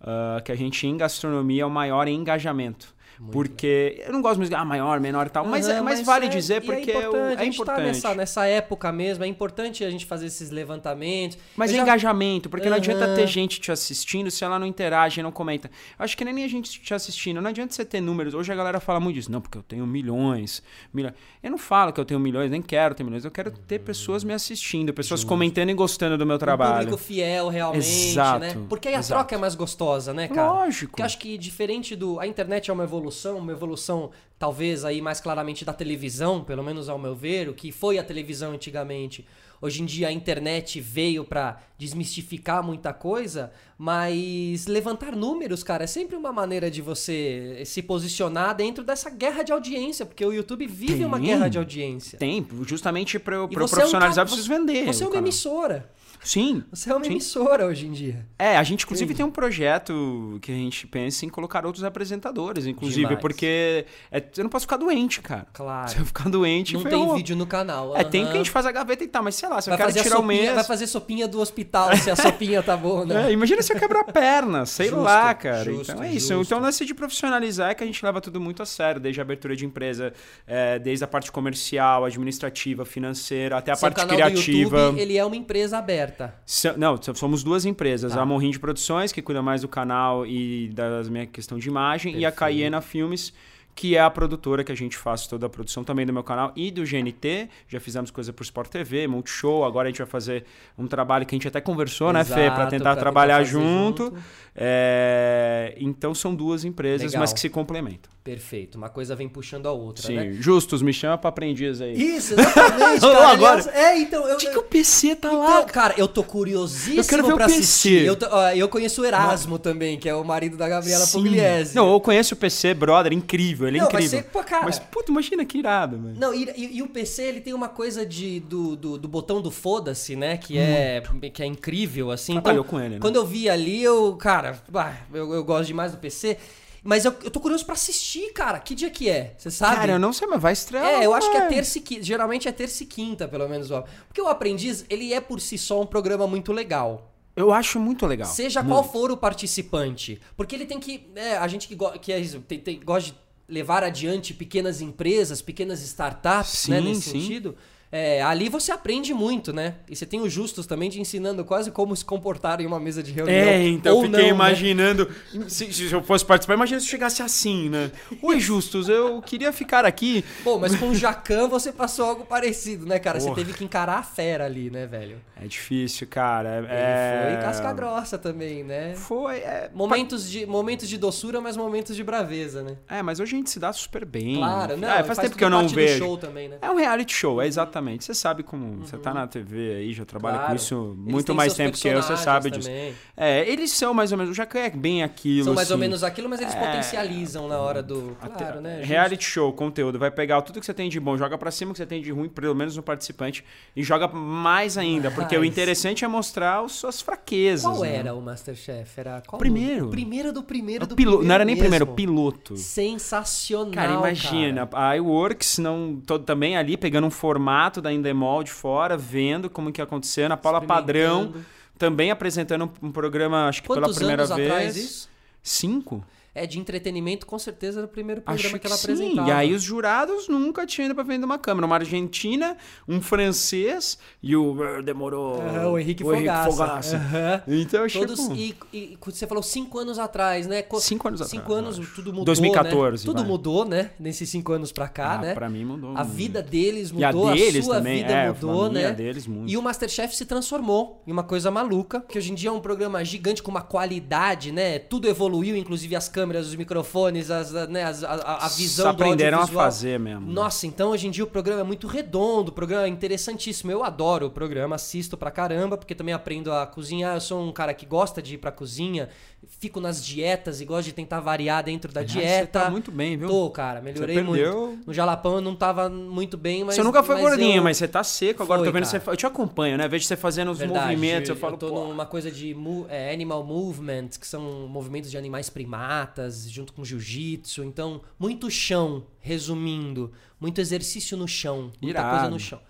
ah, 0.00 0.40
que 0.44 0.52
a 0.52 0.54
gente, 0.54 0.86
em 0.86 0.96
gastronomia, 0.96 1.62
é 1.62 1.66
o 1.66 1.70
maior 1.70 2.06
em 2.08 2.14
engajamento. 2.16 2.94
Porque 3.32 4.02
eu 4.06 4.12
não 4.12 4.22
gosto 4.22 4.36
muito 4.38 4.48
de 4.50 4.54
ah, 4.54 4.64
maior, 4.64 5.00
menor 5.00 5.26
e 5.26 5.30
tal, 5.30 5.44
mas, 5.46 5.68
é- 5.68 5.74
Aham, 5.74 5.82
mas, 5.82 6.00
vale 6.02 6.26
é- 6.26 6.28
dizer 6.28 6.62
e 6.62 6.66
porque 6.66 6.90
é 6.90 6.94
é, 6.94 6.96
o- 6.96 7.00
importante. 7.08 7.38
é 7.38 7.40
a 7.40 7.44
gente 7.44 7.56
tá 7.56 7.62
importante. 7.62 7.86
nessa, 7.86 8.14
nessa 8.14 8.46
época 8.46 8.92
mesmo, 8.92 9.24
é 9.24 9.26
importante 9.26 9.84
a 9.84 9.90
gente 9.90 10.06
fazer 10.06 10.26
esses 10.26 10.50
levantamentos. 10.50 11.36
Mas 11.56 11.70
é 11.72 11.76
já- 11.76 11.82
engajamento, 11.82 12.48
porque 12.48 12.68
não 12.68 12.76
adianta 12.76 13.14
ter 13.14 13.26
gente 13.26 13.60
te 13.60 13.72
assistindo 13.72 14.30
se 14.30 14.44
ela 14.44 14.58
não 14.58 14.66
interage, 14.66 15.22
não 15.22 15.32
comenta. 15.32 15.68
Eu 15.98 16.04
Acho 16.04 16.16
que 16.16 16.24
nem 16.24 16.44
a 16.44 16.48
gente 16.48 16.80
te 16.80 16.94
assistindo. 16.94 17.40
Não 17.40 17.50
adianta 17.50 17.72
você 17.74 17.84
ter 17.84 18.00
números. 18.00 18.34
Hoje 18.34 18.52
a 18.52 18.56
galera 18.56 18.80
fala 18.80 19.00
muito 19.00 19.16
disso. 19.16 19.30
Não, 19.30 19.40
porque 19.40 19.58
eu 19.58 19.62
tenho 19.62 19.86
milhões. 19.86 20.62
milhões. 20.92 21.14
Eu 21.42 21.50
não 21.50 21.58
falo 21.58 21.92
que 21.92 22.00
eu 22.00 22.04
tenho 22.04 22.18
milhões, 22.20 22.50
nem 22.50 22.62
quero 22.62 22.94
ter 22.94 23.02
milhões. 23.04 23.24
Eu 23.24 23.30
quero 23.30 23.50
ter 23.50 23.78
pessoas 23.80 24.24
me 24.24 24.32
assistindo, 24.32 24.92
pessoas 24.92 25.22
comentando 25.24 25.70
e 25.70 25.74
gostando 25.74 26.16
do 26.16 26.24
meu 26.26 26.36
um 26.36 26.38
trabalho. 26.38 26.78
público 26.88 26.96
fiel 26.98 27.48
realmente, 27.48 27.86
Exato, 27.86 28.38
né? 28.40 28.56
Porque 28.68 28.88
aí 28.88 28.94
a 28.94 28.98
exato. 28.98 29.20
troca 29.20 29.34
é 29.34 29.38
mais 29.38 29.54
gostosa, 29.54 30.12
né, 30.14 30.28
cara? 30.28 30.52
Lógico. 30.52 30.90
Porque 30.92 31.02
eu 31.02 31.06
acho 31.06 31.18
que 31.18 31.36
diferente 31.38 31.94
do. 31.96 32.18
A 32.20 32.26
internet 32.26 32.70
é 32.70 32.72
uma 32.72 32.84
evolução, 32.84 33.07
uma 33.38 33.52
evolução, 33.52 34.10
talvez, 34.38 34.84
aí 34.84 35.00
mais 35.00 35.20
claramente 35.20 35.64
da 35.64 35.72
televisão, 35.72 36.42
pelo 36.44 36.62
menos 36.62 36.88
ao 36.88 36.98
meu 36.98 37.14
ver, 37.14 37.48
o 37.48 37.54
que 37.54 37.72
foi 37.72 37.98
a 37.98 38.04
televisão 38.04 38.52
antigamente. 38.52 39.26
Hoje 39.60 39.82
em 39.82 39.84
dia 39.84 40.08
a 40.08 40.12
internet 40.12 40.80
veio 40.80 41.24
pra 41.24 41.60
desmistificar 41.76 42.62
muita 42.62 42.92
coisa, 42.92 43.50
mas 43.76 44.66
levantar 44.66 45.16
números, 45.16 45.64
cara, 45.64 45.82
é 45.82 45.86
sempre 45.86 46.16
uma 46.16 46.32
maneira 46.32 46.70
de 46.70 46.80
você 46.80 47.62
se 47.66 47.82
posicionar 47.82 48.54
dentro 48.54 48.84
dessa 48.84 49.10
guerra 49.10 49.42
de 49.42 49.52
audiência, 49.52 50.06
porque 50.06 50.24
o 50.24 50.32
YouTube 50.32 50.64
vive 50.66 51.04
uma 51.04 51.18
Tem. 51.18 51.26
guerra 51.26 51.48
de 51.48 51.58
audiência. 51.58 52.18
Tem, 52.18 52.46
justamente 52.64 53.16
eu 53.16 53.20
você 53.20 53.34
é 53.34 53.40
um 53.40 53.48
profissionalizar, 53.48 54.24
preciso 54.26 54.48
vender. 54.48 54.86
Você 54.86 55.02
é 55.02 55.06
uma 55.06 55.12
canal. 55.12 55.24
emissora. 55.24 55.90
Sim. 56.22 56.62
Você 56.70 56.90
é 56.90 56.94
uma 56.94 57.04
Sim. 57.04 57.12
emissora 57.12 57.66
hoje 57.66 57.86
em 57.86 57.92
dia. 57.92 58.26
É, 58.38 58.56
a 58.56 58.62
gente 58.62 58.84
inclusive 58.84 59.14
tem 59.14 59.24
um 59.24 59.30
projeto 59.30 60.38
que 60.42 60.50
a 60.52 60.54
gente 60.54 60.86
pensa 60.86 61.24
em 61.24 61.28
colocar 61.28 61.64
outros 61.64 61.84
apresentadores, 61.84 62.66
inclusive, 62.66 63.02
Demais. 63.02 63.20
porque 63.20 63.86
é, 64.10 64.22
eu 64.36 64.42
não 64.44 64.50
posso 64.50 64.64
ficar 64.66 64.76
doente, 64.76 65.20
cara. 65.20 65.46
Claro. 65.52 65.90
Se 65.90 65.98
eu 65.98 66.04
ficar 66.04 66.28
doente, 66.28 66.74
Não 66.74 66.82
ferrou. 66.82 67.06
tem 67.08 67.16
vídeo 67.16 67.36
no 67.36 67.46
canal. 67.46 67.96
É, 67.96 68.04
tem 68.04 68.22
porque 68.24 68.36
a 68.36 68.40
gente 68.40 68.50
faz 68.50 68.66
a 68.66 68.72
gaveta 68.72 69.04
e 69.04 69.08
tal, 69.08 69.22
mas 69.22 69.34
sei 69.34 69.48
lá, 69.48 69.60
se 69.60 69.68
eu 69.68 69.72
vai 69.72 69.78
quero 69.78 69.88
fazer, 69.90 70.00
a 70.00 70.02
tirar 70.02 70.16
o 70.16 70.22
sopinha, 70.22 70.42
mês. 70.42 70.54
vai 70.54 70.64
fazer 70.64 70.86
sopinha 70.86 71.28
do 71.28 71.40
hospital 71.40 71.96
se 71.96 72.10
a 72.10 72.16
sopinha 72.16 72.62
tá 72.62 72.76
boa, 72.76 73.04
né? 73.06 73.18
É, 73.28 73.32
imagina 73.32 73.60
se 73.62 73.72
eu 73.72 73.78
quebrar 73.78 74.00
a 74.00 74.04
perna, 74.04 74.64
sei 74.64 74.88
Justo, 74.88 75.02
lá, 75.02 75.34
cara. 75.34 75.64
justo, 75.64 75.92
então 75.92 76.02
é 76.04 76.12
isso. 76.12 76.28
justo. 76.34 76.42
Então 76.48 76.58
o 76.58 76.62
lance 76.62 76.84
de 76.84 76.94
profissionalizar 76.94 77.70
é 77.70 77.74
que 77.74 77.82
a 77.82 77.86
gente 77.86 78.04
leva 78.04 78.20
tudo 78.20 78.40
muito 78.40 78.62
a 78.62 78.66
sério, 78.66 79.00
desde 79.00 79.20
a 79.20 79.22
abertura 79.22 79.56
de 79.56 79.64
empresa, 79.66 80.12
é, 80.46 80.78
desde 80.78 81.04
a 81.04 81.06
parte 81.08 81.32
comercial, 81.32 82.04
administrativa, 82.04 82.84
financeira, 82.84 83.56
até 83.58 83.72
a 83.72 83.76
Seu 83.76 83.90
parte 83.90 84.06
criativa. 84.06 84.78
YouTube, 84.78 85.00
ele 85.00 85.16
é 85.16 85.24
uma 85.24 85.36
empresa 85.36 85.78
aberta. 85.78 86.07
So- 86.46 86.76
Não, 86.76 87.00
so- 87.00 87.14
somos 87.14 87.42
duas 87.42 87.64
empresas. 87.64 88.12
Tá. 88.14 88.20
A 88.20 88.26
Monrim 88.26 88.50
de 88.50 88.58
Produções, 88.58 89.12
que 89.12 89.20
cuida 89.22 89.42
mais 89.42 89.62
do 89.62 89.68
canal 89.68 90.26
e 90.26 90.68
da 90.74 91.02
minha 91.04 91.26
questão 91.26 91.58
de 91.58 91.68
imagem, 91.68 92.12
e 92.12 92.24
a 92.24 92.30
Perfeito. 92.30 92.38
Caiena 92.38 92.80
Filmes, 92.80 93.32
que 93.74 93.94
é 93.96 94.00
a 94.00 94.10
produtora 94.10 94.64
que 94.64 94.72
a 94.72 94.74
gente 94.74 94.96
faz 94.96 95.28
toda 95.28 95.46
a 95.46 95.48
produção 95.48 95.84
também 95.84 96.04
do 96.04 96.12
meu 96.12 96.24
canal 96.24 96.50
e 96.56 96.68
do 96.68 96.84
GNT. 96.84 97.48
Já 97.68 97.78
fizemos 97.78 98.10
coisa 98.10 98.32
por 98.32 98.42
Sport 98.42 98.68
TV, 98.70 99.06
Multishow. 99.06 99.64
Agora 99.64 99.86
a 99.86 99.90
gente 99.90 99.98
vai 99.98 100.06
fazer 100.08 100.44
um 100.76 100.88
trabalho 100.88 101.24
que 101.24 101.32
a 101.34 101.36
gente 101.38 101.46
até 101.46 101.60
conversou, 101.60 102.12
né, 102.12 102.24
Fê? 102.24 102.34
Pra 102.34 102.44
Exato, 102.54 102.70
tentar 102.70 102.96
trabalhar 102.96 103.38
fazer 103.38 103.50
junto. 103.52 104.12
É, 104.60 105.74
Então 105.78 106.14
são 106.14 106.34
duas 106.34 106.64
empresas, 106.64 107.06
Legal. 107.08 107.20
mas 107.20 107.32
que 107.32 107.40
se 107.40 107.48
complementam. 107.48 108.10
Perfeito. 108.24 108.76
Uma 108.76 108.90
coisa 108.90 109.16
vem 109.16 109.26
puxando 109.26 109.66
a 109.66 109.72
outra, 109.72 110.06
Sim, 110.06 110.14
né? 110.16 110.32
justos, 110.32 110.82
me 110.82 110.92
chama 110.92 111.16
pra 111.16 111.30
aprendiz 111.30 111.80
aí. 111.80 111.94
Isso, 111.94 112.34
exatamente, 112.38 113.00
cara. 113.00 113.28
agora- 113.28 113.52
Aliás, 113.62 113.66
é, 113.68 113.98
então... 113.98 114.28
Eu, 114.28 114.34
Onde 114.34 114.50
que 114.50 114.58
o 114.58 114.62
PC 114.62 115.16
tá 115.16 115.28
Então, 115.28 115.38
lá? 115.40 115.64
cara, 115.64 115.94
eu 115.96 116.06
tô 116.06 116.22
curiosíssimo 116.22 117.00
Eu 117.00 117.04
quero 117.06 117.26
ver 117.26 117.32
o 117.32 117.36
pra 117.36 117.46
PC. 117.46 117.58
assistir. 117.60 118.04
Eu, 118.04 118.18
ó, 118.30 118.50
eu 118.50 118.68
conheço 118.68 119.00
o 119.00 119.04
Erasmo 119.06 119.58
também, 119.58 119.96
que 119.98 120.06
é 120.08 120.14
o 120.14 120.22
marido 120.24 120.58
da 120.58 120.68
Gabriela 120.68 121.06
Sim. 121.06 121.22
Pugliese. 121.22 121.74
Não, 121.74 121.90
eu 121.90 121.98
conheço 122.00 122.34
o 122.34 122.36
PC, 122.36 122.74
brother, 122.74 123.14
incrível, 123.14 123.66
ele 123.66 123.78
é 123.78 123.80
Não, 123.80 123.86
incrível. 123.88 124.10
ser, 124.10 124.24
pô, 124.24 124.44
cara- 124.44 124.66
Mas, 124.66 124.78
puta, 124.78 125.10
imagina 125.10 125.42
que 125.46 125.56
irado, 125.56 125.96
velho. 125.98 126.16
Não, 126.18 126.34
e, 126.34 126.44
e- 126.54 126.76
e 126.76 126.82
o 126.82 126.88
PC 126.88 127.22
ele 127.22 127.40
tem 127.40 127.54
uma 127.54 127.68
coisa 127.70 128.04
de, 128.04 128.40
do, 128.40 128.76
do, 128.76 128.98
do 128.98 129.08
botão 129.08 129.40
do 129.40 129.50
foda-se, 129.50 130.14
né? 130.16 130.36
Que 130.36 130.58
é, 130.58 131.02
que 131.32 131.42
é 131.42 131.46
incrível, 131.46 132.10
assim. 132.10 132.34
Trabalhou 132.34 132.60
Então, 132.62 132.70
com 132.78 132.84
ele, 132.84 132.94
né? 132.96 133.00
Quando 133.00 133.16
eu 133.16 133.24
vi 133.24 133.48
ali, 133.48 133.82
eu, 133.82 134.14
cara, 134.16 134.47
bah, 134.68 134.96
eu, 135.12 135.32
eu 135.34 135.44
gosto 135.44 135.66
demais 135.66 135.92
do 135.92 135.98
PC. 135.98 136.38
Mas 136.84 137.04
eu, 137.04 137.12
eu 137.24 137.30
tô 137.30 137.40
curioso 137.40 137.64
pra 137.66 137.74
assistir, 137.74 138.32
cara. 138.32 138.58
Que 138.60 138.74
dia 138.74 138.88
que 138.88 139.10
é? 139.10 139.34
Você 139.36 139.50
sabe? 139.50 139.76
Cara, 139.76 139.92
eu 139.92 139.98
não 139.98 140.12
sei, 140.12 140.28
mas 140.28 140.40
vai 140.40 140.52
estrear. 140.52 140.84
É, 140.84 141.04
eu 141.04 141.12
acho 141.12 141.28
que 141.30 141.36
é 141.36 141.40
vai. 141.40 141.48
terça 141.48 141.76
e 141.78 141.80
quinta. 141.80 142.02
Geralmente 142.04 142.46
é 142.48 142.52
terça 142.52 142.82
e 142.82 142.86
quinta, 142.86 143.26
pelo 143.26 143.48
menos. 143.48 143.70
ó. 143.70 143.84
Porque 144.06 144.20
o 144.22 144.28
Aprendiz, 144.28 144.84
ele 144.88 145.12
é 145.12 145.20
por 145.20 145.40
si 145.40 145.58
só 145.58 145.82
um 145.82 145.86
programa 145.86 146.26
muito 146.26 146.52
legal. 146.52 147.12
Eu 147.34 147.52
acho 147.52 147.78
muito 147.80 148.06
legal. 148.06 148.28
Seja 148.28 148.62
Muito. 148.62 148.72
qual 148.74 148.84
for 148.92 149.10
o 149.10 149.16
participante. 149.16 150.20
Porque 150.36 150.54
ele 150.54 150.66
tem 150.66 150.78
que. 150.80 151.08
é, 151.14 151.36
a 151.36 151.46
gente 151.48 151.66
que, 151.68 151.74
go- 151.74 151.92
que 151.98 152.12
é 152.12 152.20
tem- 152.46 152.58
tem- 152.60 152.80
gosta 152.80 153.10
de 153.12 153.16
levar 153.48 153.82
adiante 153.84 154.34
pequenas 154.34 154.80
empresas, 154.80 155.40
pequenas 155.42 155.80
startups, 155.82 156.68
né? 156.68 156.80
Sim, 156.80 156.88
Nesse 156.88 157.02
sim. 157.02 157.20
sentido. 157.20 157.56
É, 157.90 158.22
ali 158.22 158.48
você 158.48 158.70
aprende 158.70 159.14
muito, 159.14 159.52
né? 159.52 159.76
E 159.88 159.96
você 159.96 160.04
tem 160.04 160.20
o 160.20 160.28
Justus 160.28 160.66
também 160.66 160.90
te 160.90 161.00
ensinando 161.00 161.44
quase 161.44 161.70
como 161.70 161.96
se 161.96 162.04
comportar 162.04 162.60
em 162.60 162.66
uma 162.66 162.78
mesa 162.78 163.02
de 163.02 163.12
reunião. 163.12 163.36
É, 163.36 163.66
então 163.66 163.96
Ou 163.96 164.04
eu 164.04 164.10
fiquei 164.10 164.20
não, 164.22 164.28
né? 164.28 164.34
imaginando. 164.34 165.10
Se, 165.48 165.72
se 165.72 165.90
eu 165.92 166.02
fosse 166.02 166.24
participar, 166.24 166.54
imagina 166.54 166.80
se 166.80 166.86
chegasse 166.86 167.22
assim, 167.22 167.68
né? 167.70 167.90
Oi, 168.22 168.38
Justus, 168.38 168.88
eu 168.88 169.22
queria 169.22 169.52
ficar 169.52 169.84
aqui. 169.86 170.24
Pô, 170.44 170.58
mas 170.58 170.76
com 170.76 170.88
o 170.90 170.94
Jacan 170.94 171.48
você 171.48 171.72
passou 171.72 172.04
algo 172.04 172.24
parecido, 172.26 172.84
né, 172.84 172.98
cara? 172.98 173.20
Você 173.20 173.26
Porra. 173.28 173.36
teve 173.38 173.54
que 173.54 173.64
encarar 173.64 173.98
a 173.98 174.02
fera 174.02 174.44
ali, 174.44 174.70
né, 174.70 174.86
velho? 174.86 175.20
É 175.40 175.46
difícil, 175.46 176.06
cara. 176.08 176.58
Ele 176.58 176.66
É... 176.68 177.30
foi 177.32 177.42
casca 177.42 177.72
grossa 177.72 178.18
também, 178.18 178.62
né? 178.64 178.94
Foi. 178.96 179.36
É... 179.38 179.70
Momentos 179.72 180.28
de, 180.28 180.44
momentos 180.44 180.88
de 180.88 180.98
doçura, 180.98 181.40
mas 181.40 181.56
momentos 181.56 181.96
de 181.96 182.04
braveza, 182.04 182.62
né? 182.62 182.76
é, 182.88 183.02
mas 183.02 183.20
hoje 183.20 183.34
a 183.34 183.38
gente 183.38 183.50
se 183.50 183.58
dá 183.58 183.72
super 183.72 184.04
bem. 184.04 184.36
Claro, 184.36 184.76
não. 184.76 184.88
É, 184.88 184.94
faz, 184.96 185.06
faz 185.06 185.18
tempo 185.20 185.36
que 185.36 185.44
eu 185.44 185.50
não 185.50 185.66
vejo. 185.66 185.98
show 185.98 186.16
também, 186.18 186.48
né? 186.48 186.58
É 186.60 186.70
um 186.70 186.76
reality 186.76 187.14
show, 187.14 187.40
é 187.40 187.46
exatamente. 187.46 187.77
Você 188.04 188.14
sabe 188.14 188.42
como. 188.42 188.84
Você 188.86 188.96
tá 188.96 189.12
na 189.14 189.26
TV 189.26 189.74
aí, 189.76 189.92
já 189.92 190.04
trabalha 190.04 190.36
Claro. 190.38 190.50
com 190.50 190.56
isso 190.56 190.96
Eles 190.98 191.12
muito 191.12 191.34
mais 191.34 191.54
tempo 191.54 191.76
que 191.76 191.88
eu, 191.88 192.02
você 192.02 192.16
sabe 192.16 192.50
disso. 192.50 192.68
É, 193.16 193.48
eles 193.48 193.70
são 193.72 193.92
mais 193.94 194.12
ou 194.12 194.18
menos. 194.18 194.32
O 194.32 194.34
Jacan 194.34 194.60
é 194.60 194.70
bem 194.70 195.02
aquilo. 195.02 195.44
São 195.44 195.54
mais 195.54 195.70
ou 195.70 195.74
assim. 195.74 195.80
menos 195.80 196.02
aquilo, 196.04 196.28
mas 196.28 196.40
eles 196.40 196.54
É. 196.54 196.58
potencializam 196.58 197.48
na 197.48 197.58
hora 197.58 197.82
do. 197.82 198.16
Claro, 198.36 198.60
né? 198.60 198.82
Reality 198.84 199.24
show, 199.24 199.52
conteúdo, 199.52 199.98
vai 199.98 200.10
pegar 200.10 200.40
tudo 200.42 200.60
que 200.60 200.66
você 200.66 200.74
tem 200.74 200.88
de 200.88 200.98
bom, 201.00 201.16
joga 201.16 201.36
pra 201.38 201.50
cima 201.50 201.70
o 201.70 201.74
que 201.74 201.78
você 201.78 201.86
tem 201.86 202.00
de 202.02 202.10
ruim, 202.12 202.28
pelo 202.28 202.54
menos 202.54 202.76
no 202.76 202.82
participante, 202.82 203.44
e 203.74 203.82
joga 203.82 204.06
mais 204.08 204.78
ainda, 204.78 205.10
porque 205.10 205.36
o 205.36 205.44
interessante 205.44 206.04
é 206.04 206.08
mostrar 206.08 206.64
as 206.64 206.72
suas 206.72 207.00
fraquezas. 207.00 207.62
Qual 207.70 207.80
né? 207.82 207.96
era 207.96 208.14
o 208.14 208.20
Masterchef? 208.22 208.98
Era 209.00 209.22
qual 209.26 209.38
Primeiro. 209.38 209.86
O 209.86 209.90
primeiro 209.90 210.32
do 210.32 210.42
primeiro 210.42 210.84
O 210.84 210.86
do 210.86 210.94
primeiro 210.94 211.22
Não 211.24 211.34
era 211.34 211.44
nem 211.44 211.56
primeiro, 211.56 211.84
mesmo. 211.86 211.96
piloto. 211.96 212.56
Sensacional. 212.56 213.72
Cara, 213.72 213.92
imagina, 213.94 214.66
cara. 214.66 214.88
a 214.90 214.96
iWorks 214.96 215.58
não, 215.58 216.00
todo, 216.06 216.24
também 216.24 216.56
ali 216.56 216.76
pegando 216.76 217.06
um 217.06 217.10
formato 217.10 217.67
da 217.80 217.92
Endemol 217.92 218.42
de 218.42 218.50
fora, 218.50 218.96
vendo 218.96 219.48
como 219.48 219.72
que 219.72 219.80
acontecendo, 219.80 220.32
a 220.32 220.36
Paula 220.36 220.60
Padrão 220.60 221.34
também 221.78 222.10
apresentando 222.10 222.70
um, 222.82 222.90
programa, 222.90 223.46
acho 223.48 223.62
que 223.62 223.68
pela 223.68 223.82
Quantos 223.82 223.96
primeira 223.96 224.24
anos 224.24 224.36
vez. 224.36 224.50
atrás 224.50 224.76
isso? 224.76 225.10
Cinco? 225.42 226.04
É, 226.42 226.46
de 226.46 226.58
entretenimento, 226.58 227.26
com 227.26 227.38
certeza 227.38 227.80
era 227.80 227.86
o 227.86 227.88
primeiro 227.90 228.20
programa 228.22 228.44
Acho 228.46 228.54
que 228.54 228.58
que 228.60 228.66
ela 228.66 228.76
sim. 228.76 228.84
apresentava. 228.84 229.28
E 229.28 229.32
aí 229.32 229.54
os 229.54 229.62
jurados 229.62 230.28
nunca 230.28 230.66
tinham 230.66 230.86
ido 230.86 230.94
pra 230.94 231.04
frente 231.04 231.18
de 231.20 231.24
uma 231.24 231.38
câmera. 231.38 231.66
Uma 231.66 231.76
argentina, 231.76 232.56
um 232.86 233.00
francês 233.00 233.98
e 234.22 234.34
o... 234.36 234.62
eh, 234.64 234.82
Demorou... 234.82 235.38
O 235.72 235.78
Henrique 235.78 236.02
Fogaça. 236.02 236.50
Fogaça. 236.50 236.96
Aham. 236.96 237.42
Então, 237.48 237.86
Todos, 237.88 238.20
tipo... 238.28 238.34
e, 238.36 238.56
e 238.72 238.98
você 239.04 239.26
falou 239.26 239.42
cinco 239.42 239.78
anos 239.78 239.98
atrás, 239.98 240.46
né? 240.46 240.62
Co- 240.62 240.80
Cinco 240.80 241.08
anos 241.08 241.20
Cinco 241.28 241.42
atrás, 241.44 241.58
anos, 241.64 241.76
eu 241.78 241.82
acho. 241.84 241.94
tudo 241.94 242.10
mudou. 242.10 242.24
2014, 242.24 243.02
Né? 243.04 243.06
Tudo 243.12 243.20
vai. 243.22 243.28
mudou, 243.30 243.64
né? 243.64 243.90
Nesses 243.98 244.28
cinco 244.28 244.52
anos 244.52 244.72
pra 244.72 244.88
cá, 244.88 245.14
Ah, 245.14 245.18
né? 245.18 245.34
pra 245.34 245.48
mim 245.48 245.64
mudou 245.64 245.90
A 245.90 246.04
muito. 246.04 246.16
vida 246.16 246.42
deles 246.42 246.92
E 246.94 247.04
a 247.04 247.08
mudou, 247.12 247.28
a, 247.28 247.34
deles 247.34 247.64
sua 247.64 247.76
também, 247.76 248.02
vida 248.02 248.12
é, 248.12 248.28
mudou, 248.28 248.70
né? 248.70 248.92
deles 248.92 249.26
muito. 249.26 249.50
E 249.50 249.56
o 249.56 249.62
Masterchef 249.62 250.14
se 250.16 250.24
transformou 250.24 251.02
em 251.06 251.12
uma 251.12 251.22
coisa 251.22 251.50
maluca, 251.50 252.00
que 252.08 252.16
hoje 252.18 252.32
em 252.32 252.34
dia 252.34 252.50
é 252.50 252.52
um 252.52 252.60
programa 252.60 253.04
gigante 253.04 253.42
com 253.42 253.50
uma 253.50 253.62
qualidade, 253.62 254.52
né? 254.52 254.78
Tudo 254.78 255.08
evoluiu, 255.08 255.56
inclusive 255.56 255.94
as 255.96 256.08
câmeras, 256.08 256.27
os 256.36 256.54
microfones, 256.54 257.30
as, 257.30 257.52
né, 257.68 257.84
as- 257.84 258.04
a, 258.04 258.12
a- 258.44 258.48
visão 258.48 258.86
do 258.86 258.90
aprenderam 258.90 259.38
a 259.38 259.46
fazer 259.46 259.98
mesmo. 259.98 260.30
Nossa, 260.30 260.66
então 260.66 260.90
hoje 260.90 261.06
em 261.06 261.10
dia 261.10 261.24
o 261.24 261.26
programa 261.26 261.60
é 261.60 261.64
muito 261.64 261.86
redondo, 261.86 262.50
o 262.50 262.52
programa 262.54 262.84
é 262.84 262.88
interessantíssimo. 262.88 263.70
Eu 263.70 263.82
adoro 263.82 264.26
o 264.26 264.30
programa, 264.30 264.76
assisto 264.76 265.16
pra 265.16 265.30
caramba, 265.30 265.76
porque 265.78 265.94
também 265.94 266.12
aprendo 266.14 266.52
a 266.52 266.66
cozinhar. 266.66 267.14
Eu 267.16 267.20
sou 267.20 267.42
um 267.42 267.52
cara 267.52 267.72
que 267.72 267.86
gosta 267.86 268.20
de 268.20 268.34
ir 268.34 268.38
pra 268.38 268.50
cozinha, 268.52 269.08
fico 269.46 269.80
nas 269.80 270.04
dietas 270.04 270.60
e 270.60 270.64
gosto 270.64 270.86
de 270.86 270.92
tentar 270.92 271.20
variar 271.20 271.64
dentro 271.64 271.92
da 271.92 272.02
dieta. 272.02 272.60
Você 272.60 272.64
tá 272.64 272.70
muito 272.70 272.90
bem, 272.92 273.16
viu? 273.16 273.28
Tô, 273.28 273.50
cara, 273.50 273.80
melhorei 273.80 274.16
Você 274.16 274.22
perdeu- 274.24 274.66
muito. 274.68 274.86
No 274.86 274.92
Jalapão 274.94 275.36
eu 275.36 275.40
não 275.40 275.54
tava 275.56 275.88
muito 275.88 276.36
bem, 276.36 276.64
mas. 276.64 276.74
você 276.76 276.82
nunca 276.82 277.02
foi 277.02 277.16
mas 277.16 277.24
gordinho, 277.24 277.56
eu- 277.56 277.62
mas 277.62 277.76
você 277.76 277.88
tá 277.88 278.04
seco 278.04 278.42
agora. 278.42 278.58
Foi, 278.60 278.68
tô 278.68 278.72
vendo 278.72 278.84
cara. 278.86 279.00
você. 279.00 279.10
Eu 279.10 279.16
te 279.16 279.26
acompanho, 279.26 279.76
né? 279.78 279.88
Vejo 279.88 280.04
você 280.04 280.16
fazendo 280.16 280.50
os 280.50 280.58
Verdade, 280.58 280.86
movimentos. 280.86 281.28
Eu 281.30 281.36
falo, 281.36 281.56
tô 281.56 281.68
pô. 281.68 281.84
numa 281.88 282.06
coisa 282.06 282.30
de 282.30 282.54
é, 282.88 283.12
animal 283.12 283.42
movement, 283.44 284.08
que 284.20 284.26
são 284.26 284.68
movimentos 284.68 285.10
de 285.10 285.16
animais 285.18 285.48
primatas, 285.50 286.50
junto 286.50 286.72
com 286.72 286.84
jiu-jitsu. 286.84 287.64
Então, 287.64 288.00
muito 288.18 288.50
chão, 288.50 289.04
resumindo. 289.20 290.12
Muito 290.40 290.60
exercício 290.60 291.16
no 291.16 291.26
chão. 291.26 291.72
Muita 291.82 291.98
Irado. 292.00 292.10
coisa 292.16 292.30
no 292.30 292.38
chão. 292.38 292.60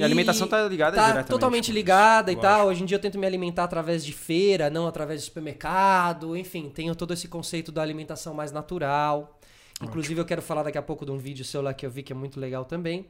E 0.00 0.02
a 0.02 0.06
alimentação 0.06 0.48
tá 0.48 0.66
ligada 0.66 0.96
tá 0.96 1.22
totalmente 1.24 1.70
ligada 1.70 2.32
e 2.32 2.36
tal. 2.36 2.68
Hoje 2.68 2.82
em 2.82 2.86
dia 2.86 2.96
eu 2.96 3.00
tento 3.00 3.18
me 3.18 3.26
alimentar 3.26 3.64
através 3.64 4.04
de 4.04 4.12
feira, 4.12 4.70
não 4.70 4.86
através 4.86 5.20
de 5.20 5.26
supermercado. 5.26 6.36
Enfim, 6.36 6.70
tenho 6.70 6.94
todo 6.94 7.12
esse 7.12 7.28
conceito 7.28 7.70
da 7.70 7.82
alimentação 7.82 8.32
mais 8.32 8.50
natural. 8.50 9.38
Inclusive, 9.82 10.20
eu 10.20 10.24
quero 10.26 10.42
falar 10.42 10.62
daqui 10.62 10.76
a 10.76 10.82
pouco 10.82 11.06
de 11.06 11.10
um 11.10 11.16
vídeo 11.16 11.42
seu 11.44 11.62
lá 11.62 11.72
que 11.72 11.86
eu 11.86 11.90
vi 11.90 12.02
que 12.02 12.12
é 12.12 12.16
muito 12.16 12.38
legal 12.38 12.66
também. 12.66 13.06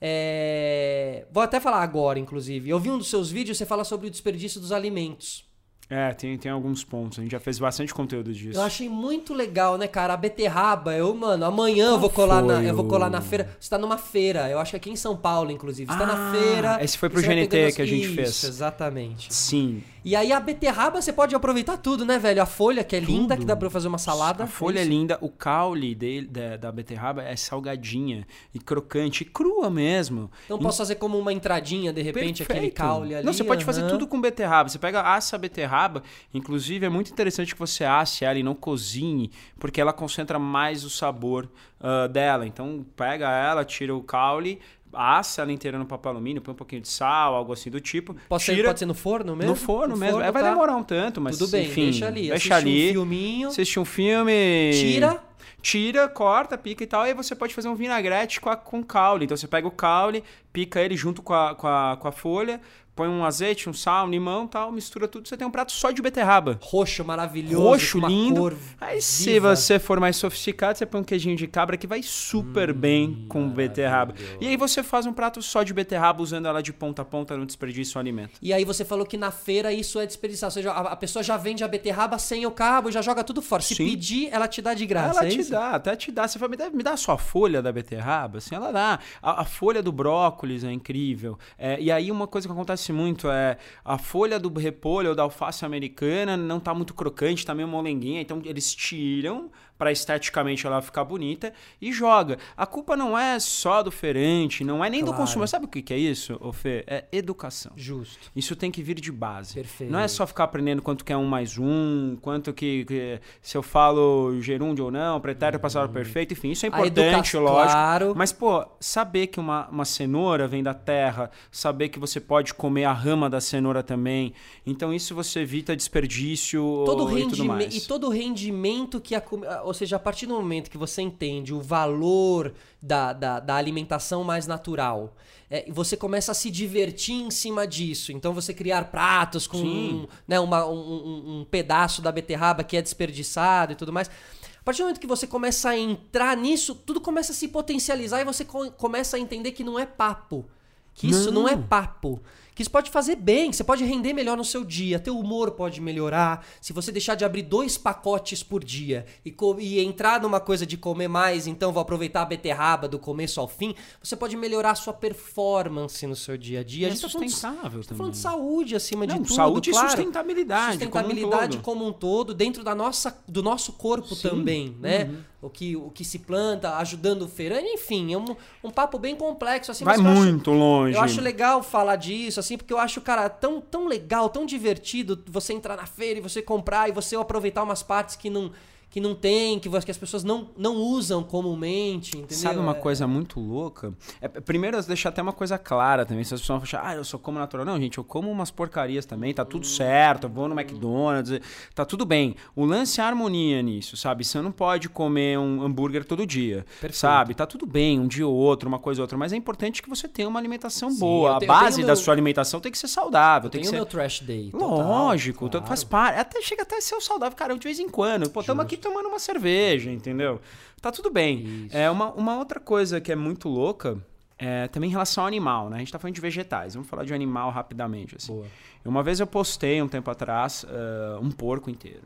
É, 0.00 1.26
Vou 1.30 1.42
até 1.42 1.60
falar 1.60 1.82
agora, 1.82 2.18
inclusive. 2.18 2.70
Eu 2.70 2.78
vi 2.78 2.90
um 2.90 2.96
dos 2.96 3.10
seus 3.10 3.30
vídeos, 3.30 3.58
você 3.58 3.66
fala 3.66 3.84
sobre 3.84 4.06
o 4.06 4.10
desperdício 4.10 4.58
dos 4.60 4.72
alimentos. 4.72 5.44
É, 5.88 6.12
tem, 6.14 6.36
tem 6.38 6.50
alguns 6.50 6.82
pontos. 6.82 7.18
A 7.18 7.22
gente 7.22 7.32
já 7.32 7.40
fez 7.40 7.58
bastante 7.58 7.92
conteúdo 7.92 8.32
disso. 8.32 8.58
Eu 8.58 8.62
achei 8.62 8.88
muito 8.88 9.34
legal, 9.34 9.76
né, 9.76 9.86
cara? 9.86 10.14
A 10.14 10.16
beterraba, 10.16 10.94
eu, 10.94 11.14
mano, 11.14 11.44
amanhã 11.44 11.88
eu 11.90 11.98
vou 11.98 12.08
colar 12.10 12.42
na, 12.42 12.62
eu 12.62 12.74
vou 12.74 12.86
colar 12.86 13.10
na 13.10 13.20
feira. 13.20 13.50
Você 13.60 13.68
tá 13.68 13.76
numa 13.78 13.98
feira, 13.98 14.48
eu 14.48 14.58
acho 14.58 14.70
que 14.70 14.76
aqui 14.76 14.90
em 14.90 14.96
São 14.96 15.16
Paulo, 15.16 15.50
inclusive. 15.50 15.92
Você 15.92 15.98
tá 15.98 16.06
na 16.06 16.30
Ah, 16.30 16.32
feira. 16.32 16.78
esse 16.84 16.96
foi 16.96 17.10
pro 17.10 17.20
GNT 17.20 17.72
que 17.72 17.82
a 17.82 17.86
gente 17.86 18.06
Isso, 18.06 18.14
fez. 18.14 18.44
Exatamente. 18.44 19.32
Sim. 19.32 19.82
E 20.04 20.14
aí 20.14 20.32
a 20.32 20.38
beterraba 20.38 21.00
você 21.00 21.12
pode 21.12 21.34
aproveitar 21.34 21.78
tudo, 21.78 22.04
né, 22.04 22.18
velho? 22.18 22.42
A 22.42 22.46
folha, 22.46 22.84
que 22.84 22.94
é 22.94 23.00
linda, 23.00 23.34
Tudo. 23.34 23.40
que 23.40 23.46
dá 23.46 23.56
pra 23.56 23.70
fazer 23.70 23.88
uma 23.88 23.98
salada. 23.98 24.44
A 24.44 24.46
folha 24.46 24.80
é 24.80 24.84
linda, 24.84 25.16
o 25.22 25.30
caule 25.30 25.94
dele, 25.94 26.26
da, 26.26 26.56
da 26.58 26.72
beterraba 26.72 27.22
é 27.22 27.34
salgadinha 27.34 28.26
e 28.52 28.58
crocante, 28.58 29.22
e 29.22 29.26
crua 29.26 29.70
mesmo. 29.70 30.30
Então 30.44 30.58
posso 30.58 30.78
fazer 30.78 30.96
como 30.96 31.18
uma 31.18 31.32
entradinha, 31.32 31.92
de 31.92 32.02
repente, 32.02 32.42
aquele 32.42 32.58
Perfeito. 32.58 32.76
caule 32.76 33.14
ali. 33.14 33.24
Não, 33.24 33.32
você 33.32 33.44
pode 33.44 33.64
fazer 33.64 33.80
aham. 33.80 33.90
tudo 33.90 34.06
com 34.06 34.20
beterraba. 34.20 34.68
Você 34.68 34.78
pega, 34.78 35.00
assa 35.00 35.36
a 35.36 35.38
beterraba. 35.38 36.02
Inclusive, 36.34 36.84
é 36.84 36.90
muito 36.90 37.10
interessante 37.10 37.54
que 37.54 37.58
você 37.58 37.84
asse 37.84 38.26
ela 38.26 38.38
e 38.38 38.42
não 38.42 38.54
cozinhe, 38.54 39.30
porque 39.58 39.80
ela 39.80 39.92
concentra 39.92 40.38
mais 40.38 40.84
o 40.84 40.90
sabor 40.90 41.48
ah, 41.80 42.06
dela. 42.06 42.46
Então, 42.46 42.84
pega 42.96 43.30
ela, 43.30 43.62
tira 43.62 43.94
o 43.94 44.02
caule, 44.02 44.58
assa 44.96 45.42
ela 45.42 45.52
inteira 45.52 45.78
no 45.78 45.86
papel 45.86 46.12
alumínio, 46.12 46.42
põe 46.42 46.52
um 46.52 46.56
pouquinho 46.56 46.82
de 46.82 46.88
sal, 46.88 47.34
algo 47.34 47.52
assim 47.52 47.70
do 47.70 47.80
tipo. 47.80 48.16
Pode 48.28 48.42
ser, 48.42 48.54
tira 48.54 48.68
pode 48.68 48.78
ser 48.78 48.86
no 48.86 48.94
forno 48.94 49.36
mesmo? 49.36 49.50
no 49.50 49.56
forno 49.56 49.96
mesmo. 49.96 50.20
É, 50.20 50.30
vai 50.30 50.42
tá. 50.42 50.50
demorar 50.50 50.76
um 50.76 50.82
tanto, 50.82 51.20
mas 51.20 51.38
Tudo 51.38 51.50
bem, 51.50 51.66
enfim, 51.66 51.84
deixa 51.90 52.06
ali. 52.06 52.28
Deixa 52.28 52.56
ali. 52.56 52.90
um 52.90 52.92
filminho, 52.92 53.48
Assiste 53.48 53.80
um 53.80 53.84
filme. 53.84 54.70
tira. 54.72 55.22
Tira, 55.64 56.06
corta, 56.06 56.58
pica 56.58 56.84
e 56.84 56.86
tal. 56.86 57.06
E 57.06 57.08
aí 57.08 57.14
você 57.14 57.34
pode 57.34 57.54
fazer 57.54 57.68
um 57.68 57.74
vinagrete 57.74 58.38
com, 58.38 58.50
a, 58.50 58.56
com 58.56 58.82
caule. 58.82 59.24
Então 59.24 59.34
você 59.34 59.48
pega 59.48 59.66
o 59.66 59.70
caule, 59.70 60.22
pica 60.52 60.78
ele 60.78 60.94
junto 60.94 61.22
com 61.22 61.32
a, 61.32 61.54
com 61.54 61.66
a, 61.66 61.96
com 61.96 62.06
a 62.06 62.12
folha, 62.12 62.60
põe 62.94 63.08
um 63.08 63.24
azeite, 63.24 63.68
um 63.68 63.72
sal, 63.72 64.06
um 64.06 64.10
limão 64.10 64.46
tal, 64.46 64.70
mistura 64.70 65.08
tudo. 65.08 65.28
Você 65.28 65.36
tem 65.36 65.46
um 65.46 65.50
prato 65.50 65.72
só 65.72 65.90
de 65.90 66.00
beterraba. 66.00 66.58
Roxo, 66.62 67.04
maravilhoso. 67.04 67.62
Roxo, 67.62 68.06
lindo. 68.06 68.56
Aí 68.80 69.00
se 69.00 69.38
você 69.40 69.78
for 69.78 69.98
mais 70.00 70.16
sofisticado, 70.16 70.78
você 70.78 70.86
põe 70.86 71.00
um 71.00 71.04
queijinho 71.04 71.36
de 71.36 71.46
cabra 71.46 71.76
que 71.76 71.86
vai 71.86 72.02
super 72.02 72.70
Hum, 72.70 72.74
bem 72.74 73.26
com 73.28 73.48
beterraba. 73.48 74.14
E 74.40 74.46
aí 74.46 74.56
você 74.56 74.82
faz 74.82 75.06
um 75.06 75.12
prato 75.12 75.42
só 75.42 75.62
de 75.62 75.72
beterraba 75.72 76.22
usando 76.22 76.46
ela 76.46 76.62
de 76.62 76.72
ponta 76.72 77.02
a 77.02 77.04
ponta 77.04 77.36
no 77.36 77.46
desperdício 77.46 77.98
alimento. 77.98 78.38
E 78.40 78.52
aí 78.52 78.64
você 78.64 78.84
falou 78.84 79.06
que 79.06 79.16
na 79.16 79.30
feira 79.30 79.72
isso 79.72 79.98
é 79.98 80.06
desperdiçar. 80.06 80.48
Ou 80.48 80.52
seja, 80.52 80.70
a, 80.70 80.92
a 80.92 80.96
pessoa 80.96 81.22
já 81.22 81.36
vende 81.36 81.64
a 81.64 81.68
beterraba 81.68 82.18
sem 82.18 82.46
o 82.46 82.50
cabo, 82.50 82.90
já 82.90 83.02
joga 83.02 83.24
tudo 83.24 83.42
fora. 83.42 83.62
Se 83.62 83.74
Sim. 83.74 83.86
pedir, 83.86 84.28
ela 84.30 84.46
te 84.48 84.62
dá 84.62 84.74
de 84.74 84.86
graça. 84.86 85.18
ela 85.18 85.26
é 85.26 85.30
te 85.30 85.40
isso? 85.40 85.50
dá, 85.50 85.70
até 85.70 85.96
te 85.96 86.12
dá. 86.12 86.26
Você 86.28 86.38
fala, 86.38 86.50
me 86.50 86.56
dá, 86.56 86.70
me 86.70 86.82
dá 86.82 86.96
só 86.96 87.12
a 87.12 87.18
folha 87.18 87.60
da 87.62 87.72
beterraba? 87.72 88.38
Assim, 88.38 88.54
ela 88.54 88.70
dá. 88.70 88.98
A, 89.22 89.42
a 89.42 89.44
folha 89.44 89.82
do 89.82 89.92
brócolis 89.92 90.64
é 90.64 90.72
incrível. 90.72 91.38
É, 91.58 91.80
e 91.80 91.90
aí 91.90 92.10
uma 92.10 92.26
coisa 92.26 92.46
que 92.46 92.52
acontece 92.52 92.83
muito 92.92 93.30
é 93.30 93.58
a 93.84 93.98
folha 93.98 94.38
do 94.38 94.52
repolho 94.58 95.10
ou 95.10 95.14
da 95.14 95.22
alface 95.22 95.64
americana 95.64 96.36
não 96.36 96.60
tá 96.60 96.74
muito 96.74 96.94
crocante, 96.94 97.44
tá 97.44 97.54
meio 97.54 97.68
molenguinha. 97.68 98.20
Então 98.20 98.40
eles 98.44 98.74
tiram 98.74 99.50
para 99.76 99.90
esteticamente 99.90 100.66
ela 100.66 100.80
ficar 100.80 101.04
bonita 101.04 101.52
e 101.80 101.92
joga. 101.92 102.38
A 102.56 102.64
culpa 102.66 102.96
não 102.96 103.18
é 103.18 103.38
só 103.40 103.82
do 103.82 103.90
feirante, 103.90 104.62
não 104.64 104.84
é 104.84 104.88
nem 104.88 105.00
do 105.00 105.06
Claro. 105.06 105.20
consumidor. 105.22 105.48
Sabe 105.48 105.64
o 105.64 105.68
que 105.68 105.82
que 105.82 105.92
é 105.92 105.98
isso, 105.98 106.38
Fê? 106.52 106.84
É 106.86 107.04
educação. 107.12 107.72
Justo. 107.76 108.30
Isso 108.36 108.54
tem 108.54 108.70
que 108.70 108.82
vir 108.82 109.00
de 109.00 109.10
base. 109.10 109.54
Perfeito. 109.54 109.90
Não 109.92 109.98
é 109.98 110.06
só 110.08 110.26
ficar 110.26 110.44
aprendendo 110.44 110.80
quanto 110.80 111.04
que 111.04 111.12
é 111.12 111.16
um 111.16 111.26
mais 111.26 111.58
um, 111.58 112.16
quanto 112.22 112.52
que, 112.52 112.84
que- 112.84 113.20
se 113.42 113.56
eu 113.56 113.62
falo 113.62 114.40
gerúndio 114.40 114.84
ou 114.86 114.90
não, 114.90 115.20
pretérito, 115.20 115.60
passado 115.60 115.92
perfeito, 115.92 116.32
enfim, 116.32 116.50
isso 116.52 116.64
é 116.66 116.68
Uhum. 116.68 116.74
Importante, 116.86 117.36
lógico. 117.36 117.72
claro. 117.72 118.14
Mas, 118.16 118.32
pô, 118.32 118.64
saber 118.78 119.26
que 119.26 119.40
uma, 119.40 119.68
uma 119.68 119.84
cenoura 119.84 120.46
vem 120.46 120.62
da 120.62 120.74
terra, 120.74 121.30
saber 121.50 121.88
que 121.88 121.98
você 121.98 122.20
pode 122.20 122.54
comer 122.54 122.84
a 122.84 122.92
rama 122.92 123.28
da 123.28 123.40
cenoura 123.40 123.82
também. 123.82 124.32
Então, 124.64 124.94
isso 124.94 125.14
você 125.14 125.40
evita 125.40 125.74
desperdício 125.76 126.60
Todo 126.86 127.18
e 127.18 127.26
tudo 127.28 127.44
mais. 127.44 127.74
e 127.74 127.86
todo 127.88 128.08
rendimento 128.08 129.00
que 129.00 129.14
a- 129.14 129.22
ou 129.64 129.74
seja, 129.74 129.96
a 129.96 129.98
partir 129.98 130.26
do 130.26 130.34
momento 130.34 130.70
que 130.70 130.78
você 130.78 131.02
entende 131.02 131.52
o 131.52 131.60
valor 131.60 132.54
da, 132.80 133.12
da, 133.12 133.40
da 133.40 133.56
alimentação 133.56 134.22
mais 134.22 134.46
natural, 134.46 135.14
é, 135.50 135.70
você 135.70 135.96
começa 135.96 136.32
a 136.32 136.34
se 136.34 136.50
divertir 136.50 137.14
em 137.14 137.30
cima 137.30 137.66
disso. 137.66 138.12
Então 138.12 138.32
você 138.32 138.52
criar 138.52 138.84
pratos 138.90 139.46
com 139.46 139.58
um, 139.58 140.06
né, 140.26 140.38
uma, 140.40 140.66
um, 140.66 141.40
um, 141.40 141.44
pedaço 141.44 142.02
da 142.02 142.12
beterraba 142.12 142.64
que 142.64 142.76
é 142.76 142.82
desperdiçado 142.82 143.72
e 143.72 143.76
tudo 143.76 143.92
mais. 143.92 144.08
A 144.08 144.64
partir 144.64 144.78
do 144.78 144.84
momento 144.84 145.00
que 145.00 145.06
você 145.06 145.26
começa 145.26 145.70
a 145.70 145.78
entrar 145.78 146.36
nisso, 146.36 146.74
tudo 146.74 147.00
começa 147.00 147.32
a 147.32 147.34
se 147.34 147.48
potencializar 147.48 148.20
e 148.20 148.24
você 148.24 148.44
co 148.44 148.70
começa 148.72 149.16
a 149.16 149.20
entender 149.20 149.52
que 149.52 149.62
não 149.62 149.78
é 149.78 149.84
papo. 149.84 150.46
Que 150.94 151.08
isso 151.08 151.30
não, 151.32 151.42
não 151.42 151.48
é 151.48 151.56
papo 151.56 152.22
que 152.54 152.62
isso 152.62 152.70
pode 152.70 152.90
fazer 152.90 153.16
bem, 153.16 153.52
você 153.52 153.64
pode 153.64 153.84
render 153.84 154.12
melhor 154.12 154.36
no 154.36 154.44
seu 154.44 154.64
dia, 154.64 154.98
teu 154.98 155.18
humor 155.18 155.52
pode 155.52 155.80
melhorar. 155.80 156.46
Se 156.60 156.72
você 156.72 156.92
deixar 156.92 157.14
de 157.14 157.24
abrir 157.24 157.42
dois 157.42 157.76
pacotes 157.76 158.42
por 158.42 158.62
dia 158.62 159.04
e, 159.24 159.34
e 159.58 159.80
entrar 159.80 160.20
numa 160.20 160.38
coisa 160.38 160.64
de 160.64 160.76
comer 160.76 161.08
mais, 161.08 161.46
então 161.46 161.72
vou 161.72 161.80
aproveitar 161.80 162.22
a 162.22 162.26
beterraba 162.26 162.86
do 162.86 162.98
começo 162.98 163.40
ao 163.40 163.48
fim, 163.48 163.74
você 164.02 164.14
pode 164.14 164.36
melhorar 164.36 164.70
a 164.70 164.74
sua 164.74 164.92
performance 164.92 166.06
no 166.06 166.14
seu 166.14 166.36
dia 166.36 166.60
a 166.60 166.64
dia. 166.64 166.86
É 166.86 166.90
a 166.90 166.94
gente 166.94 167.00
sustentável 167.00 167.80
tá 167.80 167.88
falando, 167.88 167.96
falando 167.96 168.12
de 168.12 168.18
saúde 168.18 168.76
acima 168.76 169.06
Não, 169.06 169.16
de 169.16 169.22
tudo, 169.24 169.34
saúde 169.34 169.70
claro. 169.70 169.86
e 169.86 169.90
sustentabilidade. 169.90 170.72
Sustentabilidade 170.72 171.58
como 171.58 171.86
um 171.86 171.88
todo, 171.88 171.88
como 171.88 171.88
um 171.88 171.92
todo 171.92 172.34
dentro 172.34 172.62
da 172.62 172.74
nossa, 172.74 173.16
do 173.26 173.42
nosso 173.42 173.72
corpo 173.72 174.14
Sim. 174.14 174.28
também, 174.28 174.76
né? 174.80 175.04
Uhum. 175.04 175.33
O 175.44 175.50
que, 175.50 175.76
o 175.76 175.90
que 175.90 176.04
se 176.04 176.20
planta, 176.20 176.76
ajudando 176.78 177.22
o 177.22 177.28
feirante, 177.28 177.66
enfim, 177.66 178.14
é 178.14 178.16
um, 178.16 178.24
um 178.64 178.70
papo 178.70 178.98
bem 178.98 179.14
complexo. 179.14 179.70
Assim, 179.70 179.84
Vai 179.84 179.98
mas 179.98 180.06
eu 180.06 180.12
acho- 180.12 180.22
muito 180.22 180.50
longe. 180.50 180.96
eu 180.96 181.02
acho 181.02 181.20
legal 181.20 181.62
falar 181.62 181.96
disso, 181.96 182.40
assim, 182.40 182.56
porque 182.56 182.72
eu 182.72 182.78
acho, 182.78 183.00
cara, 183.02 183.28
tão, 183.28 183.60
tão 183.60 183.86
legal, 183.86 184.28
tão 184.30 184.46
divertido 184.46 185.22
você 185.26 185.52
entrar 185.52 185.76
na 185.76 185.86
feira 185.86 186.18
e 186.18 186.22
você 186.22 186.40
comprar 186.40 186.88
e 186.88 186.92
você 186.92 187.14
aproveitar 187.14 187.62
umas 187.62 187.82
partes 187.82 188.16
que 188.16 188.30
não, 188.30 188.50
que 188.94 189.00
não 189.00 189.12
tem, 189.12 189.58
que, 189.58 189.68
que 189.68 189.90
as 189.90 189.98
pessoas 189.98 190.22
não, 190.22 190.50
não 190.56 190.76
usam 190.76 191.20
comumente, 191.24 192.16
entendeu? 192.16 192.36
Sabe 192.38 192.60
uma 192.60 192.70
É- 192.70 192.74
coisa 192.74 193.08
muito 193.08 193.40
louca? 193.40 193.92
É, 194.20 194.28
primeiro, 194.28 194.80
deixar 194.84 195.08
até 195.08 195.20
uma 195.20 195.32
coisa 195.32 195.58
clara 195.58 196.06
também. 196.06 196.22
Se 196.22 196.32
as 196.32 196.40
pessoas 196.40 196.58
vão 196.58 196.62
achar, 196.62 196.80
ah, 196.86 196.94
eu 196.94 197.02
só 197.02 197.18
como 197.18 197.36
natural. 197.36 197.66
Não, 197.66 197.76
gente, 197.80 197.98
eu 197.98 198.04
como 198.04 198.30
umas 198.30 198.52
porcarias 198.52 199.04
também, 199.04 199.34
tá 199.34 199.44
tudo 199.44 199.66
certo. 199.66 200.24
Eu 200.24 200.30
vou 200.30 200.48
no 200.48 200.54
McDonald's, 200.58 201.40
tá 201.74 201.84
tudo 201.84 202.04
bem. 202.06 202.36
O 202.54 202.64
lance 202.64 203.00
é 203.00 203.02
a 203.02 203.08
harmonia 203.08 203.60
nisso, 203.62 203.96
sabe? 203.96 204.24
Você 204.24 204.40
não 204.40 204.52
pode 204.52 204.88
comer 204.88 205.40
um 205.40 205.62
hambúrguer 205.62 206.04
todo 206.04 206.24
dia, 206.24 206.64
Perfeito. 206.80 206.96
sabe? 206.96 207.34
Tá 207.34 207.46
tudo 207.46 207.66
bem, 207.66 207.98
um 207.98 208.06
dia 208.06 208.26
ou 208.28 208.32
outro, 208.34 208.68
uma 208.68 208.78
coisa 208.78 209.00
ou 209.00 209.04
outra. 209.04 209.18
Mas 209.18 209.32
é 209.32 209.36
importante 209.36 209.82
que 209.82 209.88
você 209.88 210.06
tenha 210.06 210.28
uma 210.28 210.38
alimentação 210.38 210.88
Sim, 210.90 211.00
boa. 211.00 211.30
eu 211.30 211.34
A 211.34 211.40
base 211.40 211.80
da 211.80 211.86
meu- 211.88 211.96
sua 211.96 212.14
alimentação 212.14 212.60
tem 212.60 212.70
que 212.70 212.78
ser 212.78 212.86
saudável. 212.86 213.48
Eu 213.48 213.50
Tem 213.50 213.60
que 213.60 213.66
o 213.66 213.70
ser... 213.70 213.76
meu 213.76 213.86
trash 213.86 214.20
day. 214.20 214.50
total, 214.52 214.68
Lógico, 214.68 215.50
claro. 215.50 215.66
faz 215.66 215.82
parte. 215.82 216.20
Até 216.20 216.40
chega 216.42 216.62
até 216.62 216.76
a 216.76 216.80
ser 216.80 217.00
saudável, 217.00 217.36
cara, 217.36 217.54
de 217.58 217.64
vez 217.64 217.80
em 217.80 217.88
quando. 217.88 218.30
Pô, 218.30 218.38
estamos 218.38 218.64
aqui 218.64 218.83
tomando 218.84 219.08
uma 219.08 219.18
cerveja, 219.18 219.90
entendeu? 219.90 220.40
Tá 220.80 220.92
tudo 220.92 221.10
bem. 221.10 221.66
Isso. 221.66 221.76
É 221.76 221.90
uma, 221.90 222.12
uma 222.12 222.38
outra 222.38 222.60
coisa 222.60 223.00
que 223.00 223.10
é 223.10 223.16
muito 223.16 223.48
louca 223.48 223.98
é 224.38 224.68
também 224.68 224.88
em 224.88 224.92
relação 224.92 225.24
ao 225.24 225.28
animal, 225.28 225.70
né? 225.70 225.76
A 225.76 225.78
gente 225.78 225.92
tá 225.92 225.98
falando 225.98 226.14
de 226.14 226.20
vegetais. 226.20 226.74
Vamos 226.74 226.88
falar 226.88 227.04
de 227.04 227.14
animal 227.14 227.50
rapidamente, 227.50 228.16
assim. 228.16 228.32
Boa. 228.32 228.46
Uma 228.84 229.02
vez 229.02 229.20
eu 229.20 229.26
postei 229.26 229.80
um 229.80 229.88
tempo 229.88 230.10
atrás 230.10 230.66
ah, 230.68 231.18
um 231.20 231.30
porco 231.30 231.70
inteiro. 231.70 232.02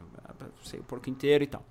Sei, 0.63 0.79
o 0.79 0.85
porco 0.85 1.11
inteiro 1.11 1.45
e 1.45 1.47
tal. 1.47 1.65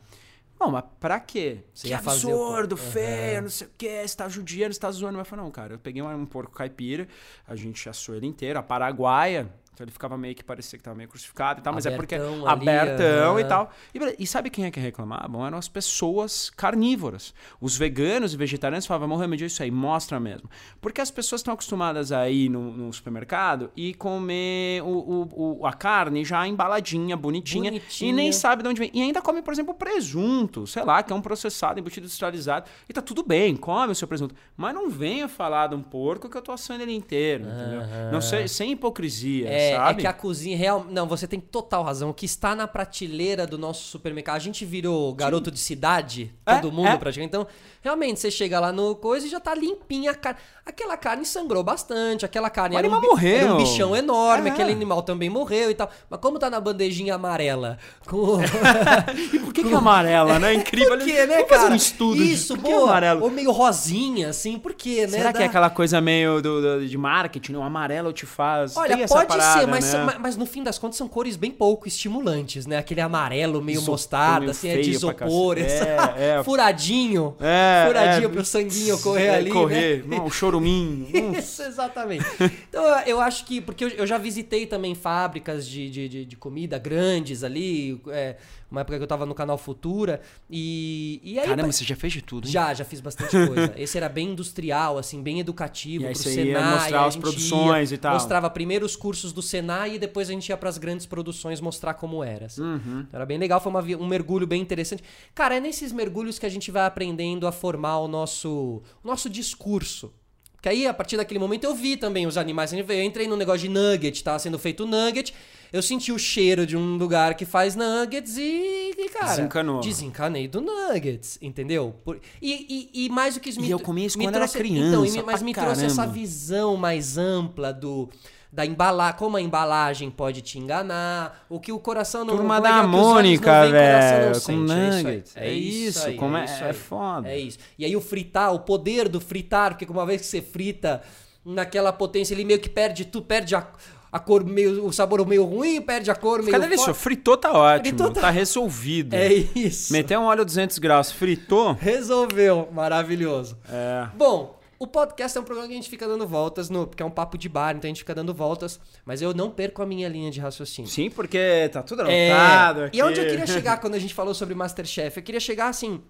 Bom, 0.60 0.72
mas 0.72 0.84
pra 1.00 1.20
quê? 1.20 1.60
Você 1.74 1.88
que 1.88 1.94
o 1.94 1.98
absurdo, 1.98 2.76
porco. 2.76 2.92
feio, 2.92 3.34
Aham. 3.34 3.42
não 3.42 3.50
sei 3.50 3.68
o 3.68 3.72
quê, 3.78 4.08
você 4.08 4.18
tá 4.18 4.28
judiando, 4.28 4.74
você 4.74 4.80
tá 4.80 4.90
zoando. 4.90 5.18
Mas 5.18 5.26
eu 5.28 5.30
falei, 5.30 5.46
não, 5.46 5.52
cara, 5.52 5.74
eu 5.76 5.80
peguei 5.80 6.02
um, 6.02 6.10
um 6.10 6.26
porco 6.26 6.52
caipira, 6.52 7.08
a 7.48 7.56
gente 7.56 7.88
assou 7.88 8.16
ele 8.16 8.26
inteiro, 8.26 8.58
a 8.58 8.64
paraguaia, 8.64 9.48
então 9.78 9.86
ele 9.86 9.92
ficava 9.92 10.18
meio 10.18 10.34
que 10.34 10.44
parecia 10.44 10.76
que 10.76 10.84
tava 10.84 10.98
meio 10.98 11.08
crucificado 11.08 11.60
e 11.60 11.64
tal, 11.64 11.72
mas 11.72 11.86
é 11.86 11.92
porque 11.96 12.16
Abertão 12.16 12.48
ali, 12.48 12.68
abertão 12.68 13.40
e 13.40 13.42
aham. 13.44 13.48
tal. 13.50 13.72
E. 13.94 14.24
E 14.24 14.26
sabe 14.26 14.50
quem 14.50 14.66
é 14.66 14.72
que 14.72 14.80
reclamavam? 14.80 15.46
Eram 15.46 15.56
as 15.60 15.68
pessoas 15.68 16.50
carnívoras. 16.50 17.32
Os 17.62 17.78
veganos 17.78 18.34
e 18.34 18.38
vegetarianos 18.38 18.88
falavam, 18.88 19.08
Mohamed, 19.08 19.44
é 19.44 19.48
isso 19.48 19.62
aí, 19.62 19.70
mostra 19.70 20.20
mesmo. 20.20 20.50
Porque 20.82 21.00
as 21.00 21.12
pessoas 21.12 21.42
estão 21.42 21.54
acostumadas 21.54 22.12
a 22.12 22.28
ir 22.28 22.50
no, 22.50 22.72
no 22.72 22.92
supermercado 22.92 23.70
e 23.78 23.94
comer 23.94 24.82
o, 24.82 24.88
o- 24.88 25.60
o- 25.62 25.66
a 25.68 25.74
carne 25.74 26.26
já 26.26 26.48
embaladinha, 26.48 27.16
bonitinha, 27.16 27.70
Bonitinha. 27.72 28.10
e 28.10 28.14
nem 28.14 28.32
sabe 28.32 28.64
de 28.64 28.70
onde 28.70 28.80
vem. 28.80 28.90
E 28.94 29.02
ainda 29.04 29.22
come, 29.22 29.44
por 29.44 29.54
exemplo, 29.54 29.76
presunto, 29.76 30.66
sei 30.66 30.84
lá, 30.84 31.04
que 31.04 31.14
é 31.14 31.16
um 31.16 31.22
processado, 31.22 31.80
embutido 31.80 32.06
industrializado. 32.06 32.68
E 32.90 32.94
tá 32.94 33.02
tudo 33.02 33.24
bem, 33.24 33.56
come 33.56 33.92
o 33.92 33.96
seu 33.96 34.08
presunto. 34.08 34.34
Mas 34.56 34.74
não 34.74 34.90
venha 34.90 35.28
falar 35.28 35.68
de 35.68 35.76
um 35.76 35.82
porco 35.84 36.28
que 36.30 36.36
eu 36.38 36.42
tô 36.42 36.52
assando 36.52 36.82
ele 36.82 36.94
inteiro, 36.94 37.44
entendeu? 37.44 37.82
Não 38.12 38.22
sei, 38.22 38.48
sem 38.48 38.72
hipocrisia, 38.72 39.48
É, 39.50 39.67
é 39.68 39.76
sabe? 39.76 40.02
que 40.02 40.08
a 40.08 40.14
cozinha 40.14 40.58
real. 40.58 40.86
Não, 40.90 41.08
você 41.08 41.28
tem 41.28 41.40
total 41.40 41.84
razão. 41.84 42.10
O 42.10 42.14
que 42.14 42.26
está 42.26 42.56
na 42.56 42.68
prateleira 42.68 43.46
do 43.48 43.58
nosso 43.58 43.84
supermercado. 43.86 44.36
A 44.36 44.40
gente 44.40 44.66
virou 44.66 45.14
garoto 45.14 45.50
de 45.52 45.60
cidade, 45.60 46.34
É, 46.46 46.56
todo 46.56 46.72
mundo 46.72 46.88
é. 46.90 46.98
praticamente. 46.98 47.30
Então, 47.30 47.48
realmente, 47.82 48.20
você 48.20 48.30
chega 48.32 48.60
lá 48.60 48.72
no 48.72 48.96
coisa 48.96 49.26
e 49.28 49.30
já 49.30 49.40
tá 49.40 49.54
limpinha 49.56 50.12
a 50.12 50.16
carne. 50.16 50.40
Aquela 50.66 50.98
carne 50.98 51.26
sangrou 51.26 51.64
bastante, 51.64 52.26
aquela 52.26 52.50
carne 52.50 52.76
O 52.76 52.80
era 52.80 52.90
um, 52.90 52.94
animal 52.94 53.16
bi- 53.18 53.28
era 53.28 53.46
um 53.46 53.50
morreu. 53.54 53.58
bichão 53.66 53.96
enorme, 53.96 54.50
É. 54.50 54.52
aquele 54.52 54.72
animal 54.74 55.02
também 55.02 55.30
morreu 55.30 55.72
e 55.72 55.74
tal. 55.74 55.90
Mas 56.10 56.20
como 56.20 56.38
tá 56.38 56.50
na 56.50 56.60
bandejinha 56.60 57.16
amarela? 57.16 57.78
Com... 58.06 58.38
E 59.34 59.40
por 59.40 59.54
que, 59.54 59.64
que 59.64 59.74
é 59.74 59.76
amarela, 59.76 60.40
né? 60.40 60.54
Incrível. 60.56 60.98
Por 60.98 61.06
quê, 61.06 61.26
né, 61.26 61.36
Vamos 61.36 61.50
fazer 61.50 61.62
cara? 61.62 61.74
um 61.74 61.76
estudo 61.76 62.22
Isso, 62.24 62.56
de 62.58 62.64
que 62.64 62.70
boa. 62.70 62.84
amarelo. 62.90 63.24
Ou 63.24 63.30
meio 63.30 63.52
rosinha, 63.52 64.30
assim, 64.30 64.58
por 64.60 64.74
quê, 64.74 65.02
né? 65.02 65.18
Será 65.18 65.32
que 65.32 65.40
Dá- 65.40 65.46
é 65.46 65.48
aquela 65.48 65.70
coisa 65.70 66.02
meio 66.02 66.42
do, 66.42 66.62
do- 66.80 66.88
de 66.88 66.98
marketing? 66.98 67.54
O 67.56 67.64
amarelo 67.64 68.12
te 68.12 68.26
faz. 68.26 68.76
Olha, 68.76 69.08
pode 69.08 69.28
ser, 69.62 69.68
mas, 69.68 69.94
né? 69.94 70.04
mas, 70.04 70.18
mas 70.20 70.38
no 70.38 70.46
fim 70.46 70.64
das 70.64 70.78
contas 70.78 70.98
são 70.98 71.08
cores 71.08 71.36
bem 71.36 71.52
pouco 71.52 71.88
estimulantes, 71.88 72.66
né? 72.66 72.78
Aquele 72.78 73.02
amarelo 73.02 73.62
meio 73.62 73.78
Isopor, 73.78 73.94
mostarda, 73.94 74.40
meio 74.40 74.52
assim, 74.52 74.70
é 74.70 74.78
de 74.82 74.92
isopor, 74.92 75.58
É, 75.58 76.38
é. 76.38 76.44
furadinho. 76.46 77.36
É, 77.40 77.86
furadinho 77.88 78.26
é. 78.26 78.32
pro 78.32 78.46
sanguinho 78.46 79.00
correr 79.00 79.26
É, 79.26 79.36
ali. 79.36 79.50
Correr. 79.52 80.04
Né? 80.08 80.18
Não, 80.18 80.26
o 80.26 80.32
choruminho. 80.32 81.08
Isso, 81.38 81.62
exatamente. 81.64 82.26
Então 82.70 82.84
eu- 83.06 83.18
acho 83.22 83.46
que. 83.46 83.60
Porque 83.62 83.84
eu, 83.84 83.90
eu 83.90 84.08
já 84.08 84.18
visitei 84.18 84.66
também 84.66 84.94
fábricas 84.96 85.68
de, 85.68 85.90
de, 85.90 86.10
de, 86.10 86.26
de 86.26 86.36
comida 86.36 86.78
grandes 86.78 87.44
ali. 87.44 88.00
é, 88.10 88.36
uma 88.70 88.82
época 88.82 88.98
que 88.98 89.04
eu 89.04 89.08
tava 89.08 89.26
no 89.26 89.34
canal 89.34 89.58
Futura. 89.58 90.22
E, 90.50 91.22
e 91.24 91.40
aí. 91.40 91.48
Caramba, 91.48 91.72
você 91.72 91.84
já 91.86 91.96
fez 91.96 92.12
de 92.14 92.22
tudo, 92.22 92.48
hein? 92.48 92.52
Já, 92.52 92.74
já 92.74 92.84
fiz 92.84 93.00
bastante 93.00 93.32
coisa. 93.32 93.74
Esse 93.78 93.98
era 93.98 94.10
bem 94.10 94.30
industrial, 94.32 94.98
assim, 94.98 95.22
bem 95.22 95.40
educativo 95.40 96.04
E 96.04 96.08
aí 96.08 96.14
pro 96.14 96.30
ia 96.30 96.34
Senai. 96.36 96.74
mostrar 96.74 97.06
as 97.06 97.16
produções 97.16 97.92
ia, 97.92 97.96
e 97.96 97.98
tal. 97.98 98.14
Mostrava 98.14 98.50
primeiro 98.50 98.86
os 98.86 98.96
cursos 98.96 99.32
do 99.32 99.42
Senai 99.48 99.96
e 99.96 100.00
depois 100.00 100.30
a 100.30 100.34
gente 100.34 100.50
ia 100.50 100.58
pras 100.58 100.78
grandes 100.78 101.06
produções 101.06 101.60
mostrar 101.62 101.94
como 101.96 102.24
era. 102.24 102.46
assim. 102.48 102.62
Uhum. 102.62 103.00
Então 103.08 103.10
era 103.14 103.26
bem 103.26 103.38
legal, 103.38 103.60
foi 103.60 103.70
uma 103.72 103.82
um 103.82 104.06
mergulho 104.08 104.46
bem 104.46 104.62
interessante. 104.62 105.04
Cara, 105.34 105.56
é 105.56 105.60
nesses 105.60 105.92
mergulhos 105.92 106.38
que 106.38 106.46
a 106.46 106.50
gente 106.50 106.70
vai 106.72 106.86
aprendendo 106.86 107.48
a 107.48 107.52
formar 107.52 108.00
o 108.00 108.08
nosso, 108.08 108.82
o 109.04 109.08
nosso 109.08 109.30
discurso. 109.30 110.14
Porque 110.54 110.70
aí, 110.70 110.88
a 110.88 110.94
partir 110.94 111.18
daquele 111.18 111.40
momento, 111.40 111.66
eu 111.66 111.76
vi 111.76 111.96
também 111.96 112.26
os 112.26 112.36
animais. 112.36 112.74
Eu 112.74 113.04
entrei 113.04 113.28
no 113.28 113.38
negócio 113.38 113.60
de 113.62 113.70
nugget, 113.70 114.24
tava 114.24 114.40
sendo 114.40 114.58
feito 114.58 114.88
nugget. 114.88 115.32
Eu 115.72 115.84
senti 115.84 116.12
o 116.12 116.18
cheiro 116.18 116.66
de 116.66 116.76
um 116.76 116.98
lugar 116.98 117.36
que 117.36 117.46
faz 117.46 117.76
nuggets 117.76 118.38
e, 118.38 118.94
e, 118.98 119.10
cara... 119.10 119.28
Desencanou. 119.36 119.82
Desencanei 119.82 120.48
do 120.48 120.60
nuggets, 120.60 121.38
entendeu? 121.44 121.94
Por- 122.04 122.20
e, 122.42 122.90
e, 122.94 123.06
e 123.06 123.10
mais 123.10 123.36
do 123.36 123.40
que 123.40 123.50
isso... 123.50 123.60
E 123.60 123.64
me 123.64 123.70
eu 123.70 123.80
comia 123.80 124.08
isso 124.08 124.18
quando 124.18 124.30
era 124.36 124.40
trouxe- 124.48 124.58
criança, 124.58 124.88
Então, 124.88 125.06
e 125.06 125.12
me- 125.12 125.22
mas 125.24 125.44
me 125.44 125.54
trouxe 125.54 125.86
essa 125.86 125.96
caramba. 125.98 126.14
visão 126.14 126.76
mais 126.76 127.18
ampla 127.20 127.72
do... 127.72 128.10
Da 128.52 128.66
embalar, 128.66 129.16
como 129.18 129.36
a 129.36 129.42
embalagem 129.42 130.10
pode 130.10 130.42
te 130.42 130.58
enganar, 130.58 131.46
o 131.50 131.60
que 131.60 131.72
o 131.72 131.80
coração 131.80 132.24
não 132.24 132.38
Turma 132.38 132.58
é 132.58 132.62
da 132.62 132.80
é 132.80 132.84
Mônica, 132.84 133.68
velho. 133.70 133.72
Com. 133.74 134.28
É 134.28 134.32
isso 134.32 134.52
nuggets. 134.52 135.34
É 135.36 135.52
isso. 135.52 136.08
aí, 136.08 136.16
como 136.16 136.38
é, 136.38 136.46
isso 136.46 136.64
é 136.64 136.74
foda. 136.74 137.28
É 137.28 137.38
isso. 137.38 137.60
E 137.78 137.84
aí 137.84 137.96
o 137.96 138.02
fritar, 138.02 138.54
o 138.54 138.60
poder 138.60 139.10
do 139.10 139.20
fritar, 139.20 139.72
porque 139.72 139.86
uma 139.92 140.06
vez 140.06 140.22
que 140.22 140.28
você 140.28 140.42
frita 140.42 141.02
naquela 141.44 141.92
potência, 141.92 142.34
ele 142.34 142.46
meio 142.46 142.60
que 142.60 142.70
perde 142.70 143.06
tu 143.06 143.22
perde 143.22 143.56
a, 143.56 143.68
a 144.12 144.20
cor 144.20 144.44
meio, 144.44 144.86
o 144.86 144.92
sabor 144.92 145.26
meio 145.26 145.44
ruim, 145.44 145.82
perde 145.82 146.10
a 146.10 146.16
cor 146.16 146.42
meio 146.42 146.60
delicioso. 146.60 146.86
forte. 146.86 147.00
Fritou 147.00 147.38
tá 147.38 147.52
ótimo. 147.52 147.86
Fritou 147.86 148.12
tá- 148.12 148.22
tá... 148.22 148.30
resolvido. 148.30 149.14
É 149.14 149.34
isso. 149.34 149.92
Meteu 149.94 150.20
um 150.20 150.26
óleo 150.26 150.44
200 150.46 150.78
graus, 150.80 151.12
fritou. 151.12 151.74
Resolveu. 151.74 152.70
Maravilhoso. 152.72 153.58
É. 153.70 154.08
Bom, 154.16 154.57
o 154.80 154.86
podcast 154.88 155.38
é 155.38 155.42
um 155.42 155.44
programa 155.44 155.68
que 155.68 155.74
a 155.74 155.78
gente 155.78 155.90
fica 155.90 156.08
dando 156.08 156.28
voltas, 156.28 156.70
no, 156.70 156.86
porque 156.88 157.02
é 157.02 157.06
um 157.06 157.10
papo 157.12 157.38
de 157.38 157.50
bar, 157.50 157.76
então 157.76 157.88
a 157.88 157.90
gente 157.90 158.00
fica 158.00 158.14
dando 158.16 158.34
voltas, 158.34 158.80
mas 159.06 159.22
eu 159.22 159.34
não 159.34 159.50
perco 159.50 159.82
a 159.82 159.86
minha 159.86 160.08
linha 160.08 160.30
de 160.32 160.40
raciocínio. 160.40 160.90
Sim, 160.90 161.10
porque 161.10 161.70
tá 161.72 161.82
tudo 161.82 162.04
É, 162.04 162.32
anotado 162.32 162.82
aqui. 162.84 162.98
E 162.98 163.02
onde 163.04 163.20
eu 163.20 163.26
queria 163.28 163.46
chegar 163.48 163.80
quando 163.80 163.96
a 163.96 164.00
gente 164.00 164.14
falou 164.14 164.34
sobre 164.34 164.54
Masterchef? 164.56 165.18
Eu 165.18 165.24
queria 165.24 165.40
chegar 165.42 165.68
assim. 165.70 166.02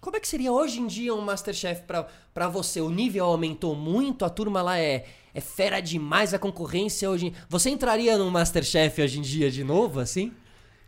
Como 0.00 0.16
é 0.16 0.20
que 0.20 0.28
seria 0.28 0.52
hoje 0.52 0.80
em 0.80 0.86
dia 0.86 1.12
um 1.14 1.20
Masterchef 1.20 1.82
pra, 1.82 2.06
pra 2.32 2.48
você? 2.48 2.80
O 2.80 2.88
nível 2.88 3.24
aumentou 3.24 3.74
muito, 3.74 4.24
a 4.24 4.30
turma 4.30 4.62
lá 4.62 4.78
é, 4.78 5.04
é 5.34 5.40
fera 5.40 5.80
demais, 5.80 6.32
a 6.32 6.38
concorrência 6.38 7.10
hoje. 7.10 7.32
Você 7.48 7.68
entraria 7.70 8.16
num 8.16 8.30
Masterchef 8.30 9.02
hoje 9.02 9.18
em 9.18 9.22
dia 9.22 9.50
de 9.50 9.64
novo, 9.64 9.98
assim? 9.98 10.32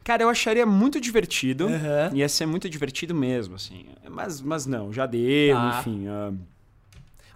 Cara, 0.05 0.23
eu 0.23 0.29
acharia 0.29 0.65
muito 0.65 1.01
divertido. 1.01 1.67
Aham. 1.67 2.11
Ia 2.15 2.29
ser 2.29 2.47
muito 2.47 2.69
divertido 2.71 3.15
mesmo, 3.15 3.57
assim. 3.57 3.87
Mas, 4.09 4.41
mas 4.41 4.65
não, 4.65 4.93
já 4.93 5.07
deu, 5.07 5.57
Tá. 5.57 5.79
enfim. 5.81 6.07
ah, 6.09 6.33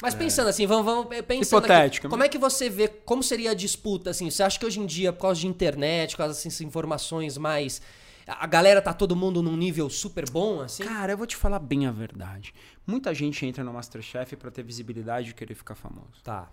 Mas 0.05 0.15
pensando 0.15 0.49
assim, 0.49 0.67
vamos, 0.67 0.85
vamos 0.85 1.07
pensando 1.27 1.59
aqui, 1.59 1.73
Hipotética. 1.73 2.09
como 2.09 2.23
é 2.23 2.29
que 2.29 2.39
você 2.39 2.69
vê, 2.69 2.89
como 2.89 3.23
seria 3.23 3.51
a 3.53 3.55
disputa, 3.55 4.11
assim? 4.11 4.31
Você 4.31 4.43
acha 4.43 4.59
que 4.59 4.67
hoje 4.67 4.79
em 4.81 4.87
dia, 4.87 5.13
por 5.13 5.23
causa 5.23 5.41
de 5.41 5.47
internet, 5.47 6.13
por 6.13 6.19
causa 6.19 6.35
dessas 6.35 6.61
informações 6.61 7.39
mais 7.39 7.81
A 8.27 8.47
galera 8.47 8.81
tá 8.81 8.93
todo 8.95 9.15
mundo 9.15 9.43
num 9.43 9.57
nível 9.57 9.91
super 9.91 10.29
bom, 10.31 10.61
assim? 10.63 10.83
Cara, 10.85 11.13
eu 11.13 11.19
vou 11.19 11.27
te 11.27 11.37
falar 11.37 11.59
bem 11.59 11.87
a 11.87 11.93
verdade. 11.93 12.55
Muita 12.87 13.13
gente 13.13 13.45
entra 13.45 13.63
no 13.63 13.73
Masterchef 13.73 14.35
pra 14.37 14.51
ter 14.51 14.63
visibilidade 14.63 15.31
e 15.31 15.35
querer 15.35 15.55
ficar 15.55 15.75
famoso. 15.75 16.23
Tá. 16.23 16.51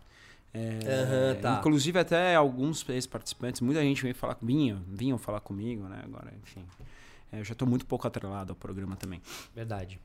É, 0.54 0.80
Aham, 0.86 1.42
tá. 1.42 1.58
Inclusive 1.60 1.98
até 1.98 2.36
alguns 2.36 2.88
ex-participantes, 2.90 3.62
muita 3.62 3.82
gente 3.82 4.04
vem 4.04 4.14
falar, 4.14 4.38
vinham, 4.42 4.84
vinham 4.88 5.18
falar 5.18 5.40
comigo, 5.40 5.84
né? 5.88 6.02
Agora, 6.04 6.34
enfim. 6.44 6.66
É, 7.32 7.40
eu 7.40 7.44
já 7.46 7.56
tô 7.56 7.66
muito 7.66 7.86
pouco 7.86 8.06
atrelado 8.06 8.52
ao 8.52 8.56
programa 8.56 8.98
também. 8.98 9.22
Verdade. 9.56 9.98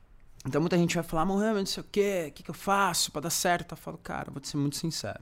Então 0.45 0.61
muita 0.61 0.77
gente 0.77 0.95
vai 0.95 1.03
falar, 1.03 1.25
Mohamed, 1.25 1.59
não 1.59 1.65
sei 1.65 1.81
o 1.81 1.85
quê, 1.91 2.27
o 2.29 2.31
que, 2.31 2.43
que 2.43 2.49
eu 2.49 2.55
faço 2.55 3.11
pra 3.11 3.21
dar 3.21 3.29
certo? 3.29 3.73
Eu 3.73 3.77
falo, 3.77 3.97
cara, 3.97 4.31
vou 4.31 4.39
te 4.39 4.47
ser 4.47 4.57
muito 4.57 4.77
sincero. 4.77 5.21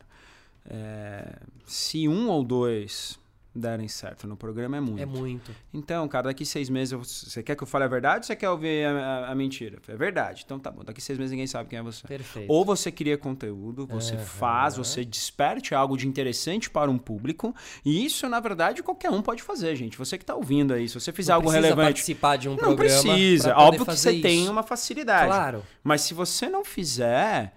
É, 0.66 1.40
se 1.66 2.08
um 2.08 2.30
ou 2.30 2.44
dois 2.44 3.20
derem 3.56 3.88
certo 3.88 4.28
no 4.28 4.36
programa, 4.36 4.76
é 4.78 4.80
muito. 4.82 5.02
É 5.02 5.06
muito. 5.06 5.52
Então, 5.74 6.06
cara, 6.10 6.24
daqui 6.26 6.46
seis 6.46 6.70
meses, 6.70 6.92
eu- 6.92 7.00
você 7.04 7.42
quer 7.42 7.56
que 7.56 7.64
eu 7.64 7.68
fale 7.68 7.86
a 7.86 7.88
verdade 7.88 8.18
ou 8.18 8.24
você 8.24 8.36
quer 8.36 8.50
ouvir 8.50 8.86
a, 8.86 8.92
a- 8.92 9.32
a 9.32 9.36
mentira? 9.36 9.80
É 9.88 9.96
verdade. 9.96 10.44
Então 10.46 10.60
tá 10.60 10.70
bom, 10.70 10.84
daqui 10.84 11.00
seis 11.02 11.18
meses 11.18 11.32
ninguém 11.32 11.48
sabe 11.48 11.70
quem 11.70 11.80
é 11.80 11.82
você. 11.82 12.06
Perfeito. 12.08 12.52
Ou 12.52 12.66
você 12.66 12.92
cria 12.92 13.18
conteúdo, 13.18 13.88
você 13.88 14.16
Aham. 14.16 14.24
faz, 14.26 14.76
você 14.76 15.06
desperte 15.06 15.74
algo 15.74 15.96
de 15.98 16.06
interessante 16.08 16.70
para 16.70 16.92
um 16.92 16.98
público. 16.98 17.56
E 17.86 18.06
isso, 18.06 18.28
na 18.28 18.40
verdade, 18.42 18.84
qualquer 18.84 19.10
um 19.10 19.22
pode 19.22 19.42
fazer, 19.42 19.76
gente. 19.76 19.98
Você 19.98 20.18
que 20.18 20.26
tá 20.26 20.36
ouvindo 20.36 20.74
aí, 20.74 20.90
se 20.90 21.00
você 21.00 21.14
fizer 21.14 21.32
Não 21.32 21.38
algo 21.38 21.48
precisa 21.50 21.68
relevante. 21.68 21.86
participar 21.88 22.36
de 22.38 22.50
um 22.50 22.52
Não 22.52 22.58
programa. 22.58 22.78
precisa. 23.02 23.44
pra 23.50 23.56
poder 23.56 23.68
Óbvio 23.68 23.86
que 23.86 23.96
você 23.98 24.20
tem 24.22 24.42
isso. 24.44 24.52
uma 24.52 24.64
facilidade. 24.64 25.28
Claro. 25.28 25.64
Mas 25.84 26.02
se 26.02 26.14
você 26.14 26.50
não 26.50 26.66
fizer, 26.66 27.54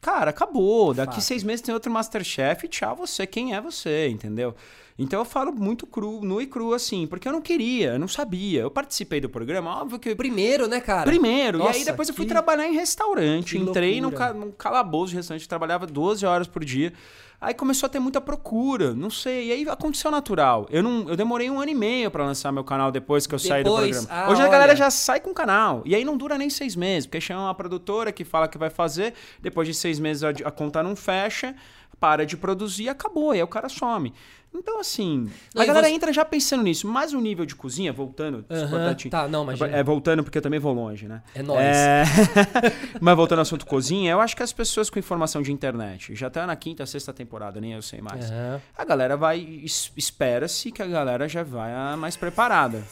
cara, 0.00 0.30
acabou. 0.30 0.94
Daqui 0.94 1.14
Fato. 1.16 1.24
seis 1.24 1.42
meses 1.42 1.60
tem 1.60 1.74
outro 1.74 1.90
Masterchef 1.92 2.68
tchau 2.68 2.96
você, 2.96 3.26
quem 3.26 3.54
é 3.54 3.60
você, 3.60 4.08
entendeu? 4.08 4.54
Então 4.98 5.18
eu 5.20 5.24
falo 5.26 5.52
muito 5.52 5.86
cru, 5.86 6.20
nu 6.22 6.40
e 6.40 6.46
cru 6.46 6.72
assim, 6.72 7.06
porque 7.06 7.28
eu 7.28 7.32
não 7.32 7.42
queria, 7.42 7.92
eu 7.92 7.98
não 7.98 8.08
sabia. 8.08 8.62
Eu 8.62 8.70
participei 8.70 9.20
do 9.20 9.28
programa, 9.28 9.82
óbvio 9.82 9.98
que. 9.98 10.14
Primeiro, 10.14 10.66
né, 10.66 10.80
cara? 10.80 11.04
Primeiro, 11.04 11.58
e 11.58 11.60
Nossa, 11.60 11.78
aí 11.78 11.84
depois 11.84 12.08
eu 12.08 12.14
fui 12.14 12.24
que- 12.24 12.30
trabalhar 12.32 12.66
em 12.66 12.72
restaurante. 12.74 13.56
que 13.58 13.62
Entrei 13.62 14.00
num, 14.00 14.10
ca- 14.10 14.32
num 14.32 14.50
calabouço 14.50 15.10
de 15.10 15.16
restaurante, 15.16 15.46
trabalhava 15.48 15.86
12 15.86 16.24
horas 16.24 16.46
por 16.48 16.64
dia. 16.64 16.92
Aí 17.38 17.52
começou 17.52 17.86
a 17.86 17.90
ter 17.90 17.98
muita 17.98 18.18
procura, 18.22 18.94
não 18.94 19.10
sei. 19.10 19.48
E 19.48 19.52
aí 19.52 19.68
aconteceu 19.68 20.10
natural. 20.10 20.66
Eu 20.70 20.82
não, 20.82 21.06
eu 21.10 21.14
demorei 21.16 21.50
um 21.50 21.60
ano 21.60 21.70
e 21.70 21.74
meio 21.74 22.10
pra 22.10 22.24
lançar 22.24 22.50
meu 22.50 22.64
canal 22.64 22.90
depois 22.90 23.26
que 23.26 23.34
eu 23.34 23.38
saí 23.38 23.62
do 23.62 23.68
Depois? 23.68 23.98
programa. 23.98 24.24
Ah, 24.26 24.30
Hoje 24.32 24.40
a 24.40 24.48
galera 24.48 24.70
olha. 24.72 24.76
já 24.76 24.90
sai 24.90 25.20
com 25.20 25.28
o 25.30 25.34
canal. 25.34 25.82
E 25.84 25.94
aí 25.94 26.02
não 26.02 26.16
dura 26.16 26.38
nem 26.38 26.48
seis 26.48 26.74
meses, 26.74 27.04
porque 27.06 27.20
chama 27.20 27.42
uma 27.42 27.54
produtora 27.54 28.10
que 28.10 28.24
fala 28.24 28.48
que 28.48 28.56
vai 28.56 28.70
fazer. 28.70 29.12
Depois 29.42 29.68
de 29.68 29.74
seis 29.74 30.00
meses 30.00 30.24
a, 30.24 30.30
a 30.30 30.50
conta 30.50 30.82
não 30.82 30.96
fecha, 30.96 31.54
para 32.00 32.24
de 32.24 32.38
produzir 32.38 32.84
e 32.84 32.88
acabou. 32.88 33.34
E 33.34 33.36
aí 33.36 33.42
o 33.42 33.46
cara 33.48 33.68
some. 33.68 34.14
Então, 34.58 34.80
assim, 34.80 35.30
Não, 35.54 35.62
a 35.62 35.66
galera 35.66 35.86
você- 35.88 35.94
entra 35.94 36.12
já 36.12 36.24
pensando 36.24 36.62
nisso. 36.62 36.86
Mas 36.88 37.12
o 37.12 37.20
nível 37.20 37.44
de 37.46 37.54
cozinha, 37.54 37.92
voltando. 37.92 38.38
Importante- 38.50 39.08
tá, 39.10 39.28
não, 39.28 39.42
imagina. 39.44 39.76
é, 39.76 39.82
voltando 39.82 40.22
porque 40.24 40.38
eu 40.38 40.42
também 40.42 40.58
vou 40.58 40.72
longe, 40.72 41.06
né? 41.06 41.22
É 41.34 41.42
nóis. 41.42 41.60
É, 41.60 42.04
Mas 43.00 43.16
voltando 43.16 43.38
ao 43.38 43.42
assunto 43.42 43.66
cozinha, 43.66 44.10
eu 44.12 44.20
acho 44.20 44.34
que 44.36 44.42
as 44.42 44.52
pessoas 44.52 44.88
com 44.90 44.98
informação 44.98 45.42
de 45.42 45.52
internet, 45.52 46.14
já 46.14 46.28
tá 46.30 46.46
na 46.46 46.56
quinta, 46.56 46.84
sexta 46.86 47.12
temporada, 47.12 47.60
nem 47.60 47.72
eu 47.72 47.82
sei 47.82 48.00
mais. 48.00 48.30
Aham. 48.30 48.60
A 48.76 48.84
galera 48.84 49.16
vai. 49.16 49.38
es- 49.40 49.92
Espera-se 49.96 50.70
que 50.72 50.82
a 50.82 50.86
galera 50.86 51.28
já 51.28 51.42
vai 51.42 51.72
mais 51.96 52.16
preparada. 52.16 52.82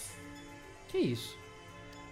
Que 0.88 0.98
isso? 0.98 1.36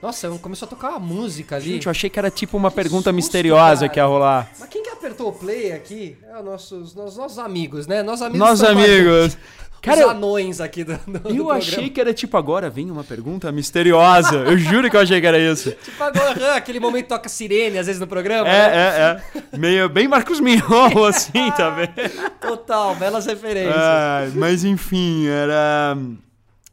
Nossa, 0.02 0.28
começou 0.40 0.66
a 0.66 0.68
tocar 0.68 0.90
uma 0.90 0.98
música 0.98 1.54
ali. 1.56 1.74
Gente, 1.74 1.86
eu 1.86 1.90
achei 1.90 2.10
que 2.10 2.18
era 2.18 2.28
tipo 2.28 2.56
uma 2.56 2.72
pergunta 2.72 3.04
susto, 3.04 3.14
misteriosa 3.14 3.82
cara. 3.82 3.88
que 3.88 4.00
ia 4.00 4.04
rolar. 4.04 4.50
Mas 4.58 4.68
quem 4.68 4.82
que 4.82 4.88
apertou 4.90 5.28
o 5.28 5.32
play 5.32 5.70
aqui? 5.70 6.16
É 6.28 6.38
os 6.38 6.44
nossos, 6.44 6.94
nossos, 6.94 7.16
nossos 7.16 7.38
amigos, 7.38 7.86
né? 7.86 8.02
Nossos 8.02 8.22
amigos. 8.22 8.38
Nossos 8.40 8.64
amigos. 8.64 9.38
Cara, 9.80 10.06
Os 10.06 10.12
anões 10.12 10.60
aqui 10.60 10.84
do, 10.84 10.92
do, 10.96 11.12
do 11.12 11.16
Eu 11.16 11.22
programa. 11.22 11.54
achei 11.54 11.90
que 11.90 12.00
era 12.00 12.14
tipo 12.14 12.36
agora 12.36 12.70
vem 12.70 12.88
uma 12.88 13.02
pergunta 13.02 13.50
misteriosa. 13.50 14.36
Eu 14.36 14.56
juro 14.56 14.88
que 14.88 14.96
eu 14.96 15.00
achei 15.00 15.20
que 15.20 15.26
era 15.26 15.38
isso. 15.38 15.72
Tipo 15.82 16.04
agora, 16.04 16.54
aquele 16.54 16.78
momento 16.78 17.08
toca 17.08 17.28
sirene 17.28 17.78
às 17.78 17.86
vezes 17.86 18.00
no 18.00 18.06
programa. 18.06 18.44
né? 18.44 18.54
É, 18.54 19.20
é, 19.34 19.40
é. 19.52 19.58
Meio 19.58 19.88
bem 19.88 20.06
Marcos 20.06 20.38
Mion, 20.38 20.60
assim, 21.08 21.50
tá 21.56 21.70
vendo? 21.70 21.92
Total, 22.40 22.94
belas 22.94 23.26
referências. 23.26 24.34
Mas 24.36 24.62
enfim, 24.64 25.26
era. 25.26 25.96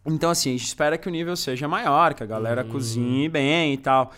Então, 0.09 0.29
assim, 0.29 0.49
a 0.49 0.51
gente 0.57 0.65
espera 0.65 0.97
que 0.97 1.07
o 1.07 1.11
nível 1.11 1.35
seja 1.35 1.67
maior, 1.67 2.13
que 2.13 2.23
a 2.23 2.25
galera 2.25 2.63
Uhum. 2.63 2.69
cozinhe 2.69 3.29
bem 3.29 3.73
e 3.73 3.77
tal. 3.77 4.11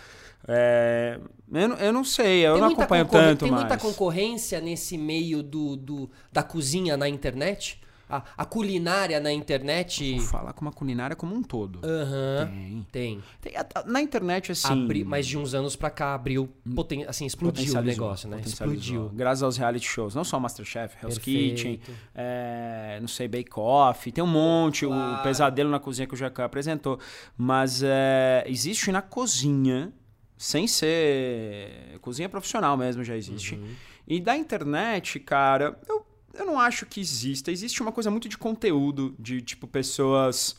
É, 0.48 1.18
Eu, 1.54 1.68
não- 1.68 1.76
eu 1.76 1.92
não 1.92 2.02
sei, 2.02 2.46
eu 2.46 2.52
Tem 2.54 2.60
não 2.62 2.68
muita 2.68 2.84
acompanho 2.84 3.04
tanto 3.06 3.40
Tem 3.40 3.50
mais. 3.50 3.64
muita 3.64 3.76
concorrência 3.76 4.58
nesse 4.58 4.96
meio 4.96 5.42
do, 5.42 5.76
do- 5.76 6.10
da 6.32 6.42
cozinha 6.42 6.96
na 6.96 7.06
internet? 7.06 7.78
A, 8.12 8.22
a 8.38 8.44
culinária 8.44 9.18
na 9.20 9.32
internet? 9.32 10.16
Vou 10.18 10.26
falar 10.26 10.52
com 10.52 10.60
uma 10.62 10.72
culinária 10.72 11.16
como 11.16 11.34
um 11.34 11.42
todo. 11.42 11.80
Aham. 11.82 12.46
Tem. 12.46 12.86
Tem. 12.92 13.22
Tem 13.40 13.56
a- 13.56 13.84
Na 13.86 14.00
internet, 14.02 14.52
assim. 14.52 14.84
Abri, 14.84 15.02
mas 15.04 15.26
de 15.26 15.38
uns 15.38 15.54
anos 15.54 15.74
pra 15.76 15.88
cá 15.90 16.14
abriu, 16.14 16.48
poten, 16.74 17.04
assim, 17.04 17.24
explodiu 17.26 17.74
o 17.74 17.82
negócio, 17.82 18.28
né? 18.28 18.40
Explodiu. 18.44 19.10
Graças 19.14 19.42
aos 19.42 19.56
reality 19.56 19.86
shows. 19.86 20.14
Não 20.14 20.24
só 20.24 20.36
o 20.36 20.40
Masterchef, 20.40 20.94
Hell's 21.02 21.14
Perfeito. 21.16 21.54
Kitchen, 21.54 21.80
é, 22.14 22.98
não 23.00 23.08
sei, 23.08 23.26
Bake 23.28 23.50
Off. 23.56 24.12
Tem 24.12 24.22
um 24.22 24.26
monte, 24.26 24.84
o 24.84 24.90
Claro. 24.90 25.22
Pesadelo 25.22 25.70
na 25.70 25.80
Cozinha 25.80 26.06
que 26.06 26.14
o 26.14 26.16
Jacan 26.16 26.44
apresentou. 26.44 26.98
Mas 27.36 27.82
é, 27.82 28.44
existe 28.46 28.92
na 28.92 29.00
cozinha, 29.02 29.92
sem 30.36 30.66
ser... 30.66 31.98
Cozinha 32.00 32.28
profissional 32.28 32.76
mesmo 32.76 33.02
já 33.04 33.16
existe. 33.16 33.54
Uhum. 33.54 33.68
E 34.06 34.20
da 34.20 34.36
internet, 34.36 35.20
cara, 35.20 35.78
eu, 35.88 36.04
eu 36.34 36.46
não 36.46 36.58
acho 36.58 36.86
que 36.86 37.00
exista. 37.00 37.50
Existe 37.50 37.80
uma 37.82 37.92
coisa 37.92 38.10
muito 38.10 38.28
de 38.28 38.38
conteúdo, 38.38 39.14
de 39.18 39.40
tipo 39.42 39.66
pessoas... 39.66 40.56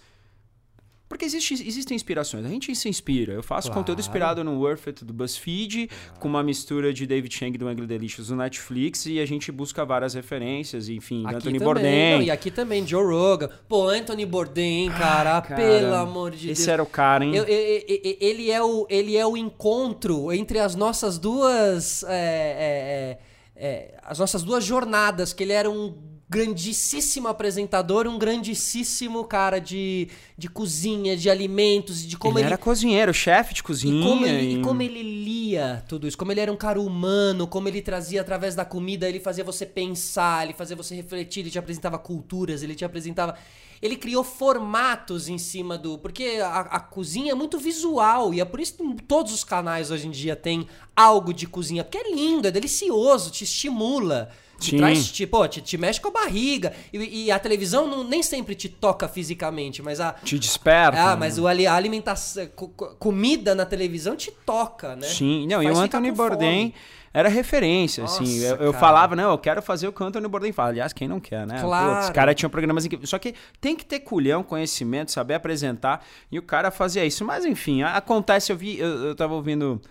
Porque 1.10 1.26
existe, 1.26 1.54
existem 1.54 1.94
inspirações, 1.96 2.44
a 2.44 2.50
gente 2.50 2.76
se 2.76 2.90
inspira. 2.90 3.34
Eu 3.34 3.44
faço 3.44 3.68
Claro. 3.68 3.82
conteúdo 3.82 4.00
inspirado 4.00 4.44
no 4.44 4.58
Worth 4.60 4.88
It 4.88 5.06
do 5.06 5.14
BuzzFeed, 5.14 5.88
com 6.20 6.28
uma 6.28 6.42
mistura 6.42 6.92
de 6.92 7.06
David 7.06 7.32
Chang 7.36 7.56
do 7.56 7.68
Angry 7.68 7.86
Delicious 7.86 8.30
do 8.30 8.36
Netflix, 8.36 9.06
e 9.06 9.20
a 9.20 9.26
gente 9.26 9.52
busca 9.52 9.86
várias 9.86 10.16
referências, 10.16 10.90
enfim, 10.90 11.24
Aqui 11.28 11.36
Anthony 11.36 11.60
também, 11.60 11.66
Bourdain. 11.74 12.16
não, 12.16 12.22
e 12.24 12.32
aqui 12.32 12.50
também, 12.50 12.88
Joe 12.88 13.06
Rogan. 13.06 13.48
Pô, 13.70 13.90
Anthony 13.90 14.26
Bourdain, 14.26 14.90
cara, 14.90 15.40
cara, 15.44 15.56
pelo 15.56 15.94
amor 15.94 16.32
de 16.32 16.50
Esse 16.50 16.62
Deus. 16.62 16.68
era 16.70 16.82
o 16.82 16.88
cara, 16.88 17.24
hein? 17.24 17.36
Eu- 17.36 17.44
eu- 17.44 17.84
eu- 17.88 18.18
ele, 18.20 18.50
é 18.50 18.64
o, 18.64 18.88
ele 18.90 19.16
é 19.16 19.28
o 19.28 19.38
encontro 19.38 20.34
entre 20.34 20.58
as 20.58 20.74
nossas 20.74 21.20
duas. 21.20 22.02
é, 22.06 22.08
é, 22.10 23.20
é, 23.20 23.20
é, 23.56 23.98
as 24.04 24.20
nossas 24.20 24.44
duas 24.44 24.64
jornadas, 24.64 25.34
que 25.34 25.44
ele 25.44 25.54
era 25.54 25.70
um 25.70 26.13
grandíssimo 26.34 27.28
apresentador, 27.28 28.08
um 28.08 28.18
grandíssimo 28.18 29.24
cara 29.26 29.60
de, 29.60 30.08
de 30.38 30.50
cozinha, 30.50 31.16
de 31.16 31.30
alimentos, 31.30 32.06
de 32.06 32.18
como 32.18 32.34
ele, 32.40 32.46
ele, 32.48 32.54
era 32.54 32.58
cozinheiro, 32.58 33.14
chefe 33.14 33.54
de 33.54 33.62
cozinha. 33.62 33.94
e 34.00 34.04
como, 34.04 34.26
ele, 34.26 34.44
e- 34.46 34.54
e 34.56 34.62
como 34.62 34.82
ele 34.82 35.04
lia 35.04 35.84
tudo 35.88 36.08
isso, 36.08 36.18
como 36.18 36.32
ele 36.32 36.40
era 36.42 36.52
um 36.52 36.58
cara 36.58 36.82
humano, 36.82 37.48
como 37.48 37.68
ele 37.68 37.82
trazia 37.82 38.22
através 38.22 38.56
da 38.56 38.66
comida, 38.66 39.08
ele 39.08 39.20
fazia 39.20 39.44
você 39.44 39.66
pensar, 39.66 40.44
ele 40.44 40.54
fazia 40.54 40.76
você 40.76 40.96
refletir, 40.96 41.42
ele 41.42 41.52
te 41.52 41.60
apresentava 41.60 41.98
culturas, 42.00 42.64
ele 42.64 42.76
te 42.76 42.84
apresentava. 42.84 43.36
Ele 43.82 43.98
criou 43.98 44.24
formatos 44.24 45.28
em 45.28 45.38
cima 45.38 45.78
do. 45.78 45.98
Porque 45.98 46.40
a, 46.42 46.62
a 46.62 46.80
cozinha 46.80 47.34
é 47.34 47.36
muito 47.36 47.60
visual, 47.60 48.34
e 48.34 48.40
é 48.40 48.46
por 48.46 48.60
isso 48.62 48.76
que 48.78 49.04
todos 49.04 49.34
os 49.34 49.44
canais 49.44 49.92
hoje 49.92 50.08
em 50.08 50.12
dia 50.12 50.38
têm 50.38 50.66
algo 50.96 51.34
de 51.34 51.46
cozinha, 51.46 51.84
porque 51.84 51.98
é 51.98 52.16
lindo, 52.16 52.48
é 52.48 52.52
delicioso, 52.52 53.30
te 53.30 53.44
estimula. 53.44 54.30
Te 54.60 54.78
traz, 54.78 55.12
te, 55.12 55.28
pô, 55.28 55.46
te, 55.48 55.62
te 55.62 55.78
mexe 55.78 56.00
com 56.00 56.08
a 56.08 56.12
barriga. 56.12 56.72
E, 56.94 57.26
e 57.26 57.32
a 57.32 57.38
televisão 57.38 57.86
não, 57.88 58.04
nem 58.04 58.24
sempre 58.24 58.56
te 58.56 58.70
toca 58.70 59.08
fisicamente, 59.10 59.82
mas 59.82 60.00
a, 60.00 60.14
Te 60.14 60.40
desperta. 60.40 60.98
ah, 61.02 61.10
né? 61.12 61.16
mas 61.20 61.38
o, 61.38 61.48
a 61.48 61.52
alimentação, 61.74 62.46
co- 62.56 62.70
co- 62.70 62.96
comida 62.96 63.54
na 63.54 63.66
televisão 63.66 64.16
te 64.16 64.32
toca, 64.32 64.96
né? 64.96 65.08
Sim, 65.08 65.48
não, 65.48 65.62
e 65.62 65.70
o 65.70 65.78
Anthony 65.78 66.12
Bourdain 66.14 66.70
fome. 66.72 66.76
era 67.14 67.28
referência, 67.28 68.04
Nossa, 68.04 68.24
assim. 68.24 68.40
Eu, 68.40 68.52
eu 68.56 68.72
cara. 68.72 68.80
falava, 68.80 69.16
não, 69.18 69.32
eu 69.32 69.38
quero 69.38 69.62
fazer 69.62 69.88
o 69.88 69.92
que 69.92 70.02
o 70.02 70.06
Anthony 70.06 70.28
Bourdain 70.30 70.54
fala. 70.54 70.70
Aliás, 70.70 70.94
quem 70.94 71.10
não 71.10 71.20
quer, 71.20 71.46
né? 71.46 71.60
Claro. 71.60 72.00
Os 72.06 72.10
caras 72.12 72.34
tinham 72.36 72.50
programas 72.50 72.86
incríveis. 72.86 73.10
Só 73.10 73.20
que 73.20 73.34
tem 73.60 73.76
que 73.76 73.84
ter 73.86 74.00
culhão, 74.00 74.44
conhecimento, 74.44 75.12
saber 75.12 75.34
apresentar. 75.34 76.06
E 76.32 76.40
o 76.40 76.42
cara 76.42 76.72
fazia 76.72 77.04
isso. 77.04 77.26
Mas, 77.26 77.44
enfim, 77.44 77.82
acontece. 77.84 78.52
Eu 78.52 78.56
vi, 78.58 78.80
eu, 78.80 79.08
eu 79.08 79.16
tava 79.16 79.34
ouvindo 79.34 79.82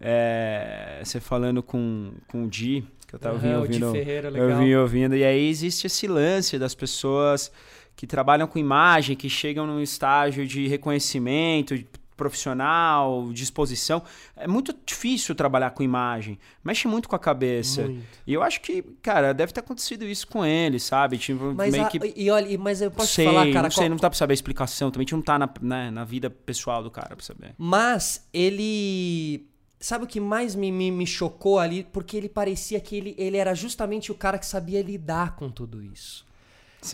é, 0.00 1.00
você 1.04 1.20
falando 1.20 1.62
com, 1.62 2.12
com 2.28 2.44
o 2.44 2.48
Di, 2.48 2.84
que 3.12 3.16
eu 3.16 3.20
tava 3.20 3.36
o 3.36 3.40
Di 3.40 3.54
ouvindo. 3.54 3.92
Ferreira, 3.92 4.28
eu 4.28 4.32
legal. 4.32 4.58
vim 4.60 4.74
ouvindo. 4.74 5.14
E 5.16 5.22
aí 5.22 5.48
existe 5.48 5.86
esse 5.86 6.06
lance 6.06 6.58
das 6.58 6.74
pessoas 6.74 7.52
que 7.94 8.06
trabalham 8.06 8.46
com 8.46 8.58
imagem, 8.58 9.14
que 9.14 9.28
chegam 9.28 9.66
num 9.66 9.80
estágio 9.80 10.46
de 10.46 10.66
reconhecimento 10.66 11.74
profissional, 12.16 13.30
disposição. 13.32 14.02
É 14.36 14.46
muito 14.46 14.74
difícil 14.86 15.34
trabalhar 15.34 15.70
com 15.70 15.82
imagem. 15.82 16.38
Mexe 16.64 16.86
muito 16.88 17.08
com 17.08 17.16
a 17.16 17.18
cabeça. 17.18 17.82
Muito. 17.82 18.04
E 18.26 18.32
eu 18.32 18.42
acho 18.42 18.60
que, 18.60 18.82
cara, 19.02 19.32
deve 19.34 19.52
ter 19.52 19.60
acontecido 19.60 20.04
isso 20.06 20.26
com 20.28 20.44
ele, 20.44 20.78
sabe? 20.78 21.18
Tipo, 21.18 21.52
Mas, 21.54 21.72
meio 21.72 21.84
a- 21.84 21.88
que. 21.88 22.12
e 22.16 22.30
olha, 22.30 22.48
e- 22.48 22.56
mas 22.58 22.80
eu 22.80 22.90
posso 22.90 23.12
sei, 23.12 23.26
falar, 23.26 23.46
cara, 23.52 23.62
não 23.64 23.70
sei, 23.70 23.82
qual- 23.84 23.90
não 23.90 23.96
dá 23.96 24.08
pra 24.08 24.16
saber 24.18 24.32
a 24.32 24.34
explicação. 24.34 24.90
Também 24.90 25.02
a 25.02 25.06
gente 25.06 25.14
não 25.14 25.22
tá 25.22 25.38
na, 25.38 25.48
né, 25.60 25.90
na 25.90 26.04
vida 26.04 26.30
pessoal 26.30 26.82
do 26.82 26.90
cara 26.90 27.14
pra 27.16 27.24
saber. 27.24 27.54
Mas 27.58 28.26
ele. 28.32 29.46
Sabe 29.82 30.04
o 30.04 30.06
que 30.06 30.20
mais 30.20 30.54
me, 30.54 30.70
me, 30.70 30.92
me 30.92 31.04
chocou 31.04 31.58
ali? 31.58 31.82
Porque 31.82 32.16
ele 32.16 32.28
parecia 32.28 32.78
que 32.78 32.94
ele, 32.94 33.14
ele 33.18 33.36
era 33.36 33.52
justamente 33.52 34.12
o 34.12 34.14
cara 34.14 34.38
que 34.38 34.46
sabia 34.46 34.80
lidar 34.80 35.34
com 35.34 35.50
tudo 35.50 35.82
isso. 35.82 36.24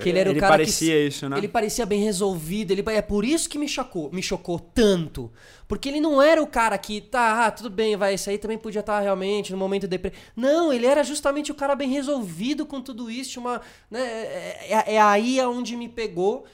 Que 0.01 0.09
ele 0.09 0.18
era 0.18 0.31
o 0.31 0.33
Ele 0.33 0.40
cara 0.40 0.53
parecia 0.53 0.94
que, 0.94 1.07
isso, 1.07 1.29
né? 1.29 1.37
Ele 1.37 1.48
parecia 1.48 1.85
bem 1.85 2.03
resolvido. 2.03 2.70
Ele, 2.70 2.83
é 2.87 3.03
por 3.03 3.27
isso 3.27 3.46
que 3.46 3.59
me 3.59 3.68
chocou, 3.68 4.11
me 4.11 4.22
chocou 4.22 4.59
tanto. 4.59 5.31
Porque 5.66 5.87
ele 5.87 6.01
não 6.01 6.20
era 6.22 6.42
o 6.42 6.46
cara 6.46 6.79
que, 6.79 7.03
tá, 7.03 7.44
ah, 7.44 7.51
tudo 7.51 7.68
bem, 7.68 7.94
vai, 7.94 8.14
isso 8.14 8.31
aí 8.31 8.38
também 8.38 8.57
podia 8.57 8.81
estar 8.81 9.01
realmente 9.01 9.53
no 9.53 9.59
momento 9.59 9.87
de 9.87 9.98
Não, 10.35 10.72
ele 10.72 10.87
era 10.87 11.05
justamente 11.05 11.53
o 11.53 11.55
cara 11.55 11.74
bem 11.74 11.90
resolvido 11.90 12.64
com 12.64 12.81
tudo 12.81 13.11
isso. 13.11 13.38
Uma, 13.38 13.61
né, 13.90 14.01
é, 14.01 14.66
é, 14.70 14.94
é 14.94 15.01
aí 15.01 15.38
aonde 15.38 15.77
me 15.77 15.90
pegou. 15.90 16.46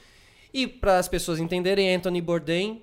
E 0.53 0.67
para 0.67 0.99
as 0.99 1.07
pessoas 1.07 1.39
entenderem, 1.39 1.95
Anthony 1.95 2.19
Bourdain, 2.19 2.81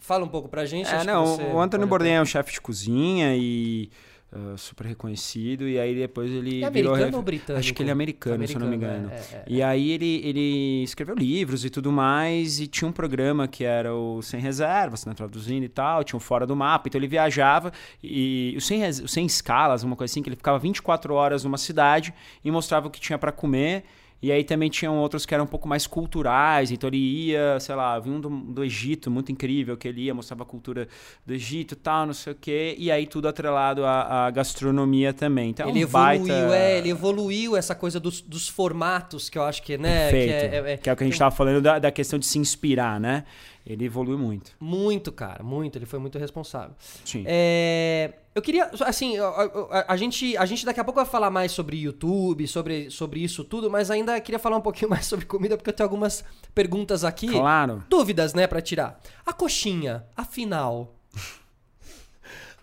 fala 0.00 0.24
um 0.24 0.28
pouco 0.28 0.48
pra 0.48 0.64
gente. 0.64 0.88
É, 0.92 1.04
não, 1.04 1.54
o 1.54 1.60
Antônio 1.60 1.86
Bourdain 1.86 2.12
é 2.14 2.22
um 2.22 2.26
chefe 2.26 2.52
de 2.52 2.60
cozinha 2.60 3.34
e 3.36 3.88
uh, 4.32 4.56
super 4.58 4.86
reconhecido, 4.86 5.68
e 5.68 5.78
aí 5.78 5.94
depois 5.94 6.30
ele 6.30 6.62
É 6.64 6.70
virou... 6.70 6.92
americano 6.94 7.04
ref- 7.06 7.14
ou 7.16 7.22
britânico? 7.22 7.60
Acho 7.60 7.74
que 7.74 7.82
ele 7.82 7.90
é 7.90 7.92
americano, 7.92 8.46
se 8.46 8.54
eu 8.54 8.60
não 8.60 8.68
me 8.68 8.74
Americano, 8.76 9.06
engano. 9.06 9.12
é, 9.14 9.36
é, 9.36 9.38
é. 9.38 9.44
E 9.46 9.62
aí 9.62 9.90
ele, 9.92 10.20
ele 10.24 10.82
escreveu 10.84 11.14
livros 11.14 11.64
e 11.64 11.70
tudo 11.70 11.92
mais, 11.92 12.60
e 12.60 12.66
tinha 12.66 12.88
um 12.88 12.92
programa 12.92 13.46
que 13.46 13.62
era 13.64 13.94
o 13.94 14.22
Sem 14.22 14.40
Reservas, 14.40 15.04
né, 15.06 15.12
traduzindo 15.14 15.64
e 15.64 15.68
tal, 15.68 16.02
tinha 16.04 16.16
o 16.16 16.20
Fora 16.20 16.46
do 16.46 16.56
Mapa, 16.56 16.88
então 16.88 16.98
ele 16.98 17.08
viajava, 17.08 17.72
e 18.02 18.54
o 18.56 18.60
Sem, 18.60 18.82
o 18.88 19.08
Sem 19.08 19.26
Escalas, 19.26 19.82
uma 19.82 19.96
coisa 19.96 20.10
assim, 20.12 20.22
que 20.22 20.28
ele 20.28 20.36
ficava 20.36 20.58
24 20.58 21.12
horas 21.14 21.44
numa 21.44 21.58
cidade 21.58 22.12
e 22.44 22.50
mostrava 22.50 22.86
o 22.88 22.90
que 22.90 23.00
tinha 23.00 23.18
pra 23.18 23.32
comer, 23.32 23.84
e 24.22 24.30
aí 24.30 24.44
também 24.44 24.68
tinham 24.68 24.98
outros 24.98 25.24
que 25.24 25.32
eram 25.34 25.44
um 25.44 25.46
pouco 25.46 25.66
mais 25.68 25.86
culturais, 25.86 26.70
então 26.70 26.88
ele 26.88 26.98
ia, 26.98 27.58
sei 27.60 27.74
lá, 27.74 27.98
vi 27.98 28.10
um 28.10 28.20
do, 28.20 28.28
do 28.28 28.62
Egito, 28.64 29.10
muito 29.10 29.32
incrível, 29.32 29.76
que 29.76 29.88
ele 29.88 30.02
ia, 30.02 30.14
mostrava 30.14 30.42
a 30.42 30.46
cultura 30.46 30.86
do 31.24 31.32
Egito 31.32 31.72
e 31.72 31.76
tal, 31.76 32.06
não 32.06 32.12
sei 32.12 32.32
o 32.32 32.36
quê, 32.36 32.74
e 32.78 32.90
aí 32.90 33.06
tudo 33.06 33.28
atrelado 33.28 33.84
à, 33.84 34.26
à 34.26 34.30
gastronomia 34.30 35.12
também. 35.12 35.50
Então 35.50 35.66
é 35.66 35.70
Ele 35.70 35.78
um 35.80 35.82
evoluiu, 35.82 36.26
baita... 36.26 36.56
é, 36.56 36.78
ele 36.78 36.90
evoluiu 36.90 37.56
essa 37.56 37.74
coisa 37.74 37.98
dos, 37.98 38.20
dos 38.20 38.48
formatos 38.48 39.28
que 39.30 39.38
eu 39.38 39.42
acho 39.42 39.62
que, 39.62 39.78
né? 39.78 40.10
Perfeito. 40.10 40.28
Que 40.50 40.56
é, 40.56 40.72
é- 40.72 40.76
Que 40.76 40.90
é 40.90 40.92
o 40.92 40.96
que 40.96 41.02
a 41.02 41.06
gente 41.06 41.14
estava 41.14 41.34
falando 41.34 41.60
da, 41.62 41.78
da 41.78 41.90
questão 41.90 42.18
de 42.18 42.26
se 42.26 42.38
inspirar, 42.38 43.00
né? 43.00 43.24
Ele 43.70 43.84
evolui 43.84 44.16
muito. 44.16 44.50
Muito, 44.58 45.12
cara, 45.12 45.44
muito. 45.44 45.76
Ele 45.78 45.86
foi 45.86 45.98
muito 46.00 46.18
responsável. 46.18 46.74
Sim. 47.04 47.22
É, 47.26 48.12
eu 48.34 48.42
queria, 48.42 48.68
assim, 48.84 49.16
a, 49.18 49.26
a- 49.28 49.84
a 49.88 49.96
gente, 49.96 50.36
a 50.36 50.44
gente 50.44 50.64
daqui 50.66 50.80
a 50.80 50.84
pouco 50.84 50.98
vai 50.98 51.08
falar 51.08 51.30
mais 51.30 51.52
sobre 51.52 51.76
YouTube, 51.76 52.46
sobre, 52.48 52.90
sobre 52.90 53.20
isso 53.22 53.44
tudo, 53.44 53.70
mas 53.70 53.88
ainda 53.90 54.20
queria 54.20 54.38
falar 54.40 54.56
um 54.56 54.60
pouquinho 54.60 54.90
mais 54.90 55.06
sobre 55.06 55.24
comida, 55.24 55.56
porque 55.56 55.70
eu 55.70 55.74
tenho 55.74 55.86
algumas 55.88 56.24
perguntas 56.54 57.04
aqui. 57.04 57.28
Claro. 57.28 57.84
Dúvidas, 57.88 58.34
né, 58.34 58.46
pra 58.48 58.60
tirar. 58.60 59.00
A 59.24 59.32
coxinha, 59.32 60.04
afinal, 60.16 60.96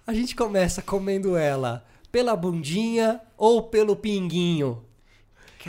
a 0.06 0.14
gente 0.14 0.36
começa 0.36 0.82
comendo 0.82 1.38
ela 1.38 1.86
pela 2.12 2.36
bundinha 2.36 3.22
ou 3.38 3.64
pelo 3.64 3.96
pinguinho? 3.96 4.84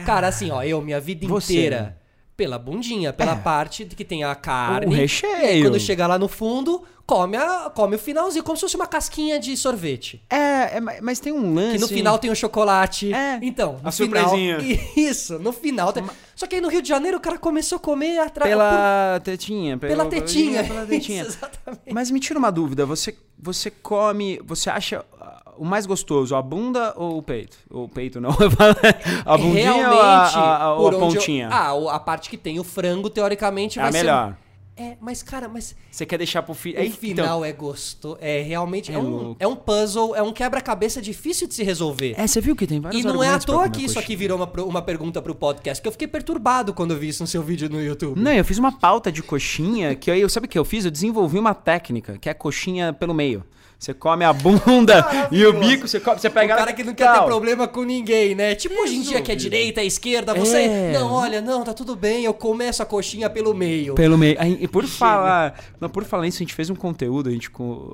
Cara, 0.06 0.28
assim, 0.28 0.50
ó, 0.50 0.62
eu 0.62 0.80
minha 0.80 1.00
vida 1.00 1.26
Você. 1.26 1.92
Pela 2.38 2.56
bundinha, 2.56 3.12
pela 3.12 3.34
parte 3.34 3.84
de 3.84 3.96
que 3.96 4.04
tem 4.04 4.22
a 4.22 4.32
carne. 4.32 4.86
O 4.86 4.90
E 4.90 4.94
aí, 4.94 5.00
recheio. 5.00 5.64
quando 5.64 5.80
chega 5.80 6.06
lá 6.06 6.16
no 6.16 6.28
fundo, 6.28 6.84
come, 7.04 7.36
a, 7.36 7.68
come 7.68 7.96
o 7.96 7.98
finalzinho, 7.98 8.44
como 8.44 8.56
se 8.56 8.60
fosse 8.60 8.76
uma 8.76 8.86
casquinha 8.86 9.40
de 9.40 9.56
sorvete. 9.56 10.22
É, 10.30 10.76
é, 10.76 10.80
mas 11.02 11.18
tem 11.18 11.32
um 11.32 11.52
lance. 11.52 11.72
Que 11.74 11.80
no 11.80 11.88
final 11.88 12.16
tem 12.16 12.30
o 12.30 12.36
chocolate. 12.36 13.12
É, 13.12 13.40
Então, 13.42 13.80
no 13.82 13.88
a 13.88 13.90
final. 13.90 14.28
surpresinha. 14.28 14.58
Isso, 14.96 15.36
no 15.40 15.50
final. 15.52 15.92
Tem... 15.92 16.04
Só 16.36 16.46
que 16.46 16.54
aí 16.54 16.60
no 16.60 16.68
Rio 16.68 16.80
de 16.80 16.88
Janeiro 16.88 17.16
o 17.16 17.20
cara 17.20 17.38
começou 17.38 17.74
a 17.74 17.80
comer 17.80 18.20
atrás. 18.20 18.48
Pela 18.48 19.20
tetinha. 19.24 19.76
Pela 19.76 20.06
tetinha. 20.06 20.62
Pela 20.62 20.86
tetinha. 20.86 21.22
Isso, 21.22 21.38
exatamente. 21.40 21.92
Mas 21.92 22.08
me 22.08 22.20
tira 22.20 22.38
uma 22.38 22.52
dúvida. 22.52 22.86
Você, 22.86 23.16
você 23.40 23.70
come. 23.70 24.40
Você 24.44 24.68
acha 24.70 25.04
ah, 25.20 25.52
o 25.56 25.64
mais 25.64 25.86
gostoso, 25.86 26.34
a 26.34 26.42
bunda 26.42 26.92
ou 26.96 27.18
o 27.18 27.22
peito? 27.22 27.56
O 27.70 27.88
peito 27.88 28.20
não. 28.20 28.30
a 29.24 29.36
bundinha 29.36 29.72
Realmente, 29.72 29.94
ou 29.94 30.00
a, 30.02 30.26
a, 30.26 30.56
a, 30.56 30.62
a 30.64 30.78
onde 30.80 30.96
eu- 30.96 31.00
pontinha? 31.00 31.48
Ah, 31.50 31.72
a 31.94 31.98
parte 32.00 32.28
que 32.30 32.36
tem 32.36 32.58
o 32.58 32.64
frango, 32.64 33.08
teoricamente, 33.08 33.78
é 33.78 33.82
vai 33.82 33.90
a 33.90 33.92
ser. 33.92 34.36
É, 34.78 34.96
mas, 35.00 35.22
cara, 35.24 35.48
mas 35.48 35.74
Você 35.90 36.06
quer 36.06 36.18
deixar 36.18 36.42
pro 36.42 36.54
fi... 36.54 36.72
o 36.72 36.78
Aí, 36.78 36.90
final 36.90 37.44
é 37.44 37.52
gostoso. 37.52 38.16
É 38.20 38.40
realmente. 38.42 38.92
É, 38.92 38.94
É 38.94 38.98
um, 38.98 39.10
louco. 39.10 39.36
é 39.40 39.46
um 39.46 39.56
puzzle, 39.56 40.14
é 40.14 40.22
um 40.22 40.32
quebra-cabeça 40.32 41.02
difícil 41.02 41.48
de 41.48 41.54
se 41.54 41.64
resolver. 41.64 42.14
É, 42.16 42.26
você 42.26 42.40
viu 42.40 42.54
que 42.54 42.66
tem 42.66 42.80
vários 42.80 43.02
E 43.02 43.04
não 43.04 43.22
é 43.22 43.28
à 43.28 43.38
toa 43.38 43.68
que 43.68 43.78
isso 43.78 43.94
coxinha. 43.94 44.04
aqui 44.04 44.14
virou 44.16 44.36
uma, 44.36 44.50
uma 44.62 44.80
pergunta 44.82 45.20
pro 45.20 45.34
podcast, 45.34 45.82
que 45.82 45.88
eu 45.88 45.92
fiquei 45.92 46.06
perturbado 46.06 46.72
quando 46.72 46.92
eu 46.92 46.98
vi 46.98 47.08
isso 47.08 47.22
no 47.22 47.26
seu 47.26 47.42
vídeo 47.42 47.68
no 47.68 47.82
YouTube. 47.82 48.20
Não, 48.20 48.32
eu 48.32 48.44
fiz 48.44 48.58
uma 48.58 48.70
pauta 48.70 49.10
de 49.10 49.22
coxinha, 49.22 49.96
que 49.96 50.10
aí, 50.10 50.20
eu 50.20 50.28
sabe 50.28 50.46
o 50.46 50.48
que 50.48 50.58
eu 50.58 50.64
fiz? 50.64 50.84
Eu 50.84 50.90
desenvolvi 50.90 51.38
uma 51.38 51.54
técnica, 51.54 52.16
que 52.18 52.28
é 52.28 52.34
coxinha 52.34 52.92
pelo 52.92 53.12
meio. 53.12 53.44
Você 53.78 53.94
come 53.94 54.24
a 54.24 54.32
bunda 54.32 55.06
e 55.30 55.46
o 55.46 55.52
bico, 55.52 55.86
você, 55.86 56.00
come, 56.00 56.18
você 56.18 56.28
pega 56.28 56.52
o 56.52 56.56
cara 56.56 56.72
que 56.72 56.82
não 56.82 56.92
quer 56.94 57.12
ter 57.12 57.22
problema 57.24 57.68
com 57.68 57.84
ninguém, 57.84 58.34
né? 58.34 58.56
Tipo 58.56 58.74
hoje 58.82 58.96
em 58.96 59.02
dia 59.02 59.22
que 59.22 59.30
é 59.30 59.36
direita, 59.36 59.80
é 59.80 59.84
esquerda, 59.84 60.34
você. 60.34 60.62
É. 60.62 60.92
Não, 60.92 61.12
olha, 61.12 61.40
não, 61.40 61.62
tá 61.62 61.72
tudo 61.72 61.94
bem, 61.94 62.24
eu 62.24 62.34
começo 62.34 62.82
a 62.82 62.86
coxinha 62.86 63.30
pelo 63.30 63.54
meio. 63.54 63.94
Pelo 63.94 64.18
meio. 64.18 64.36
E 64.58 64.66
por 64.66 64.84
falar, 64.84 65.60
não, 65.80 65.88
por 65.88 66.02
falar 66.04 66.26
isso, 66.26 66.38
a 66.38 66.40
gente 66.40 66.54
fez 66.54 66.68
um 66.70 66.74
conteúdo, 66.74 67.28
a 67.28 67.32
gente 67.32 67.48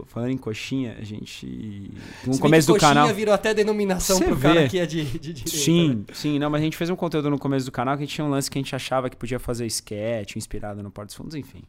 falando 0.07 0.31
em 0.31 0.39
coxinha, 0.39 0.97
a 0.99 1.05
gente 1.05 1.91
no 2.27 2.33
Se 2.33 2.41
começo 2.41 2.67
do 2.69 2.73
coxinha 2.75 2.95
canal. 2.95 3.15
virou 3.15 3.35
até 3.35 3.53
denominação 3.53 4.17
Você 4.17 4.25
pro 4.25 4.37
cara 4.39 4.63
vê. 4.63 4.69
que 4.69 4.79
é 4.79 4.87
de, 4.87 5.05
de 5.05 5.19
direita. 5.35 5.51
né? 5.55 5.63
Sim, 5.63 6.05
sim, 6.15 6.39
não, 6.39 6.49
mas 6.49 6.63
a 6.63 6.65
gente 6.65 6.79
fez 6.79 6.89
um 6.89 6.97
conteúdo 6.97 7.29
no 7.29 7.39
começo 7.39 7.67
do 7.67 7.73
canal 7.73 7.95
que 7.99 8.03
a 8.03 8.07
gente 8.07 8.15
tinha 8.15 8.25
um 8.27 8.31
lance 8.31 8.51
que 8.51 8.59
a 8.59 8.63
gente 8.63 8.75
achava 8.75 9.11
que 9.11 9.17
podia 9.17 9.39
fazer 9.39 9.67
sketch, 9.67 10.37
inspirado 10.37 10.83
no 10.83 10.91
Porto 10.91 11.09
dos 11.09 11.15
Fundos, 11.17 11.35
enfim. 11.35 11.63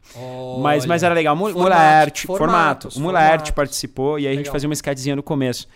Mas, 0.62 0.84
Olha. 0.84 0.88
mas 0.88 1.02
era 1.02 1.14
legal. 1.14 1.36
Mu- 1.36 1.50
Formato, 1.50 1.62
Mulher, 1.62 2.12
formato. 2.26 2.88
O 2.96 3.00
Mulher 3.00 3.20
formatos. 3.28 3.50
participou 3.50 4.05
e 4.18 4.26
aí 4.26 4.26
a 4.26 4.30
gente 4.30 4.38
Legal. 4.40 4.52
fazia 4.52 4.68
uma 4.68 4.74
sketchzinha 4.74 5.16
no 5.16 5.22
começo. 5.22 5.66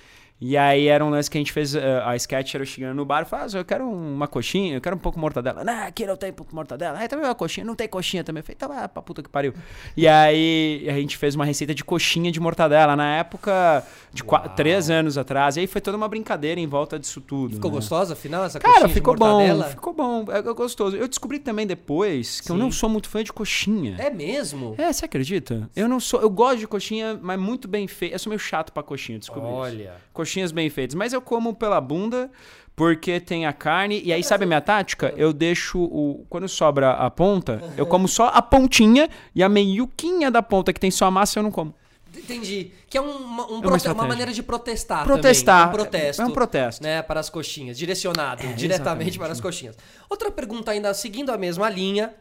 E 0.41 0.57
aí 0.57 0.87
era 0.87 1.05
um 1.05 1.11
lance 1.11 1.31
que 1.31 1.37
a 1.37 1.41
gente 1.41 1.53
fez, 1.53 1.75
eh, 1.75 2.03
a 2.05 2.17
sketch 2.17 2.55
era 2.55 2.63
eu 2.63 2.67
chegando 2.67 2.97
no 2.97 3.05
bar 3.05 3.27
e 3.31 3.35
ah, 3.35 3.47
eu 3.59 3.65
quero 3.65 3.87
uma 3.87 4.27
coxinha, 4.27 4.75
eu 4.75 4.81
quero 4.81 4.97
um 4.97 4.99
pouco 4.99 5.17
de 5.17 5.21
mortadela. 5.21 5.63
Não, 5.63 5.85
aqui 5.85 6.07
não 6.07 6.17
tem 6.17 6.33
pouco 6.33 6.51
de 6.51 6.55
mortadela. 6.57 6.99
Aí 6.99 7.09
também 7.09 7.27
uma 7.27 7.35
coxinha, 7.35 7.65
não 7.67 7.75
tem 7.75 7.87
coxinha 7.87 8.25
também. 8.25 8.41
Eu 8.41 8.45
falei, 8.45 8.57
tá 8.57 8.85
ah, 8.85 8.89
pra 8.89 9.03
puta 9.03 9.23
que 9.23 9.29
pariu. 9.29 9.53
E 9.97 10.09
aí 10.09 10.87
a 10.89 10.95
gente 10.95 11.17
fez 11.19 11.35
uma 11.35 11.45
receita 11.45 11.75
de 11.75 11.85
coxinha 11.85 12.33
de 12.33 12.41
mortadela 12.41 12.97
na 12.97 13.17
época 13.17 13.85
de 14.13 14.25
qua- 14.25 14.49
três 14.49 14.89
anos 14.89 15.19
atrás. 15.19 15.57
E 15.57 15.61
aí 15.61 15.67
foi 15.67 15.81
toda 15.81 15.97
uma 15.97 16.09
brincadeira 16.09 16.59
em 16.59 16.67
volta 16.67 16.99
disso 16.99 17.21
tudo. 17.21 17.55
Ficou 17.57 17.71
né? 17.71 17.77
gostosa 17.77 18.15
afinal 18.15 18.45
essa 18.45 18.59
Cara, 18.59 18.73
coxinha 18.73 18.89
de 18.89 18.95
ficou 18.95 19.17
bom, 19.17 19.27
mortadela? 19.27 19.65
ficou 19.67 19.93
bom, 19.93 20.25
é 20.31 20.39
é 20.39 20.53
gostoso. 20.55 20.97
Eu 20.97 21.07
descobri 21.07 21.39
também 21.39 21.67
depois 21.67 22.41
que 22.41 22.51
eu 22.51 22.57
Sim. 22.57 22.63
não 22.63 22.73
sou 22.73 22.89
muito 22.89 23.09
fã 23.09 23.23
de 23.23 23.33
coxinha. 23.33 23.97
É 23.99 24.09
mesmo? 24.11 24.75
É, 24.79 24.91
você 24.93 25.05
acredita? 25.05 25.69
Eu 25.77 25.87
não 25.87 26.01
sou, 26.01 26.21
eu 26.21 26.31
gosto 26.31 26.59
de 26.61 26.67
coxinha, 26.67 27.19
mas 27.21 27.39
muito 27.39 27.69
bem 27.69 27.87
feita. 27.87 28.15
Eu 28.15 28.19
sou 28.19 28.31
meio 28.31 28.41
chato 28.41 28.73
pra 28.73 28.83
coxinha, 28.83 29.19
descobri 29.19 29.51
isso. 29.51 29.91
Coxinhas 30.31 30.53
bem 30.53 30.71
feitas, 30.71 30.95
mas 30.95 31.13
eu 31.13 31.21
como 31.21 31.53
pela 31.55 31.81
bunda 31.81 32.31
porque 32.77 33.19
tem 33.21 33.47
a 33.47 33.53
carne 33.53 34.01
e 34.05 34.13
aí 34.13 34.23
sabe 34.23 34.45
a 34.45 34.47
minha 34.47 34.61
tática? 34.61 35.13
Eu 35.17 35.33
deixo 35.33 35.79
o 35.83 36.25
quando 36.31 36.49
sobra 36.49 36.93
a 36.93 37.11
ponta, 37.11 37.61
eu 37.77 37.85
como 37.85 38.07
só 38.07 38.29
a 38.29 38.41
pontinha 38.41 39.09
e 39.35 39.43
a 39.43 39.49
meiuquinha 39.49 40.31
da 40.31 40.41
ponta 40.43 40.73
que 40.73 40.79
tem 40.81 40.91
só 40.91 41.07
a 41.07 41.11
massa 41.11 41.41
eu 41.41 41.43
não 41.43 41.51
como. 41.51 41.75
Entendi. 42.17 42.71
Que 42.89 42.97
é 42.97 43.01
um- 43.01 43.11
uma, 43.19 43.47
um 43.47 43.55
uma 43.55 43.63
prote- 43.63 43.89
uma, 43.89 44.07
maneira 44.07 44.33
de 44.33 44.43
protestar 44.43 45.05
Protestar. 45.05 45.71
também. 45.71 45.75
Um 45.81 45.85
protesto. 45.85 46.23
É 46.23 46.27
um 46.27 46.31
protesto. 46.31 46.83
Né, 46.83 47.03
para 47.03 47.21
as 47.21 47.29
coxinhas. 47.31 47.77
Direcionado 47.79 48.43
É, 48.45 48.53
diretamente 48.53 49.19
para 49.19 49.33
as 49.33 49.41
coxinhas. 49.41 49.77
Outra 50.09 50.31
pergunta 50.31 50.71
ainda, 50.73 50.93
seguindo 50.95 51.31
a 51.31 51.39
mesma 51.39 51.69
linha. 51.69 52.15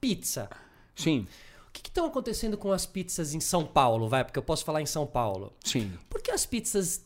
Pizza. 0.00 0.48
Sim, 0.94 1.26
O 1.68 1.72
que 1.78 1.88
estão 1.90 2.06
acontecendo 2.06 2.56
com 2.56 2.72
as 2.72 2.86
pizzas 2.86 3.34
em 3.34 3.40
São 3.40 3.64
Paulo, 3.66 4.08
vai? 4.08 4.24
Porque 4.24 4.38
eu 4.38 4.42
posso 4.42 4.64
falar 4.64 4.80
em 4.80 4.86
São 4.86 5.06
Paulo. 5.06 5.52
sim. 5.64 5.92
Por 6.08 6.22
que 6.22 6.30
as 6.30 6.46
pizzas. 6.46 7.04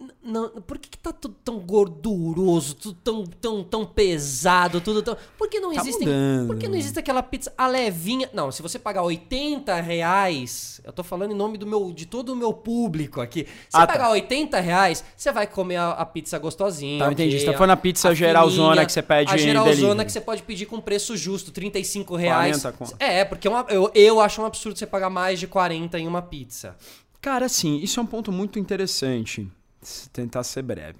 N- 0.00 0.12
Não, 0.22 0.48
por 0.62 0.78
que, 0.78 0.88
que 0.88 0.98
tá 0.98 1.12
tudo 1.12 1.36
tão 1.44 1.58
gorduroso, 1.58 2.74
tudo 2.74 2.98
tão, 3.04 3.24
tão, 3.24 3.62
tão 3.64 3.84
pesado, 3.86 4.80
tudo 4.80 5.02
tão. 5.02 5.16
Por 5.38 5.48
que 5.48 5.60
não 5.60 5.72
Tá 5.72 5.80
existem. 5.80 6.06
mudando. 6.08 6.46
Por 6.46 6.56
que 6.58 6.68
não 6.68 6.76
existe 6.76 6.98
aquela 6.98 7.22
pizza 7.22 7.52
a 7.56 7.66
levinha? 7.66 8.28
Não, 8.32 8.50
se 8.50 8.62
você 8.62 8.78
pagar 8.78 9.02
80 9.02 9.80
reais, 9.80 10.80
eu 10.84 10.92
tô 10.92 11.02
falando 11.04 11.32
em 11.32 11.34
nome 11.36 11.58
do 11.58 11.66
meu, 11.66 11.92
de 11.92 12.06
todo 12.06 12.30
o 12.32 12.36
meu 12.36 12.52
público 12.52 13.20
aqui. 13.20 13.44
Se 13.44 13.50
Ah, 13.72 13.80
você 13.80 13.86
tá. 13.86 13.92
pagar 13.92 14.10
80 14.10 14.60
reais, 14.60 15.04
você 15.16 15.30
vai 15.32 15.46
comer 15.46 15.76
a, 15.76 15.90
a 15.90 16.06
pizza 16.06 16.38
gostosinha. 16.38 16.98
Tá, 17.04 17.10
ok, 17.10 17.12
entendi. 17.26 17.40
Você 17.40 17.46
tá 17.46 17.52
falando 17.52 17.70
a 17.70 17.76
pizza 17.76 18.08
a 18.08 18.14
geralzona 18.14 18.68
fininha, 18.70 18.86
que 18.86 18.92
você 18.92 19.02
pede 19.02 19.32
A 19.32 19.36
geralzona 19.36 20.04
que 20.04 20.12
você 20.12 20.20
pode 20.20 20.42
pedir 20.42 20.66
com 20.66 20.80
preço 20.80 21.16
justo, 21.16 21.50
35 21.52 22.16
reais. 22.16 22.62
40 22.62 22.72
conto. 22.78 22.96
É, 22.98 23.24
porque 23.24 23.46
é 23.46 23.50
uma- 23.50 23.66
eu, 23.68 23.90
eu 23.94 24.20
acho 24.20 24.40
um 24.40 24.46
absurdo 24.46 24.78
você 24.78 24.86
pagar 24.86 25.10
mais 25.10 25.38
de 25.38 25.46
40 25.46 25.98
em 25.98 26.06
uma 26.06 26.22
pizza. 26.22 26.76
Cara, 27.20 27.46
assim, 27.46 27.78
isso 27.78 27.98
é 27.98 28.02
um 28.02 28.06
ponto 28.06 28.30
muito 28.30 28.58
interessante. 28.58 29.48
Tentar 30.12 30.42
ser 30.44 30.62
breve. 30.62 30.98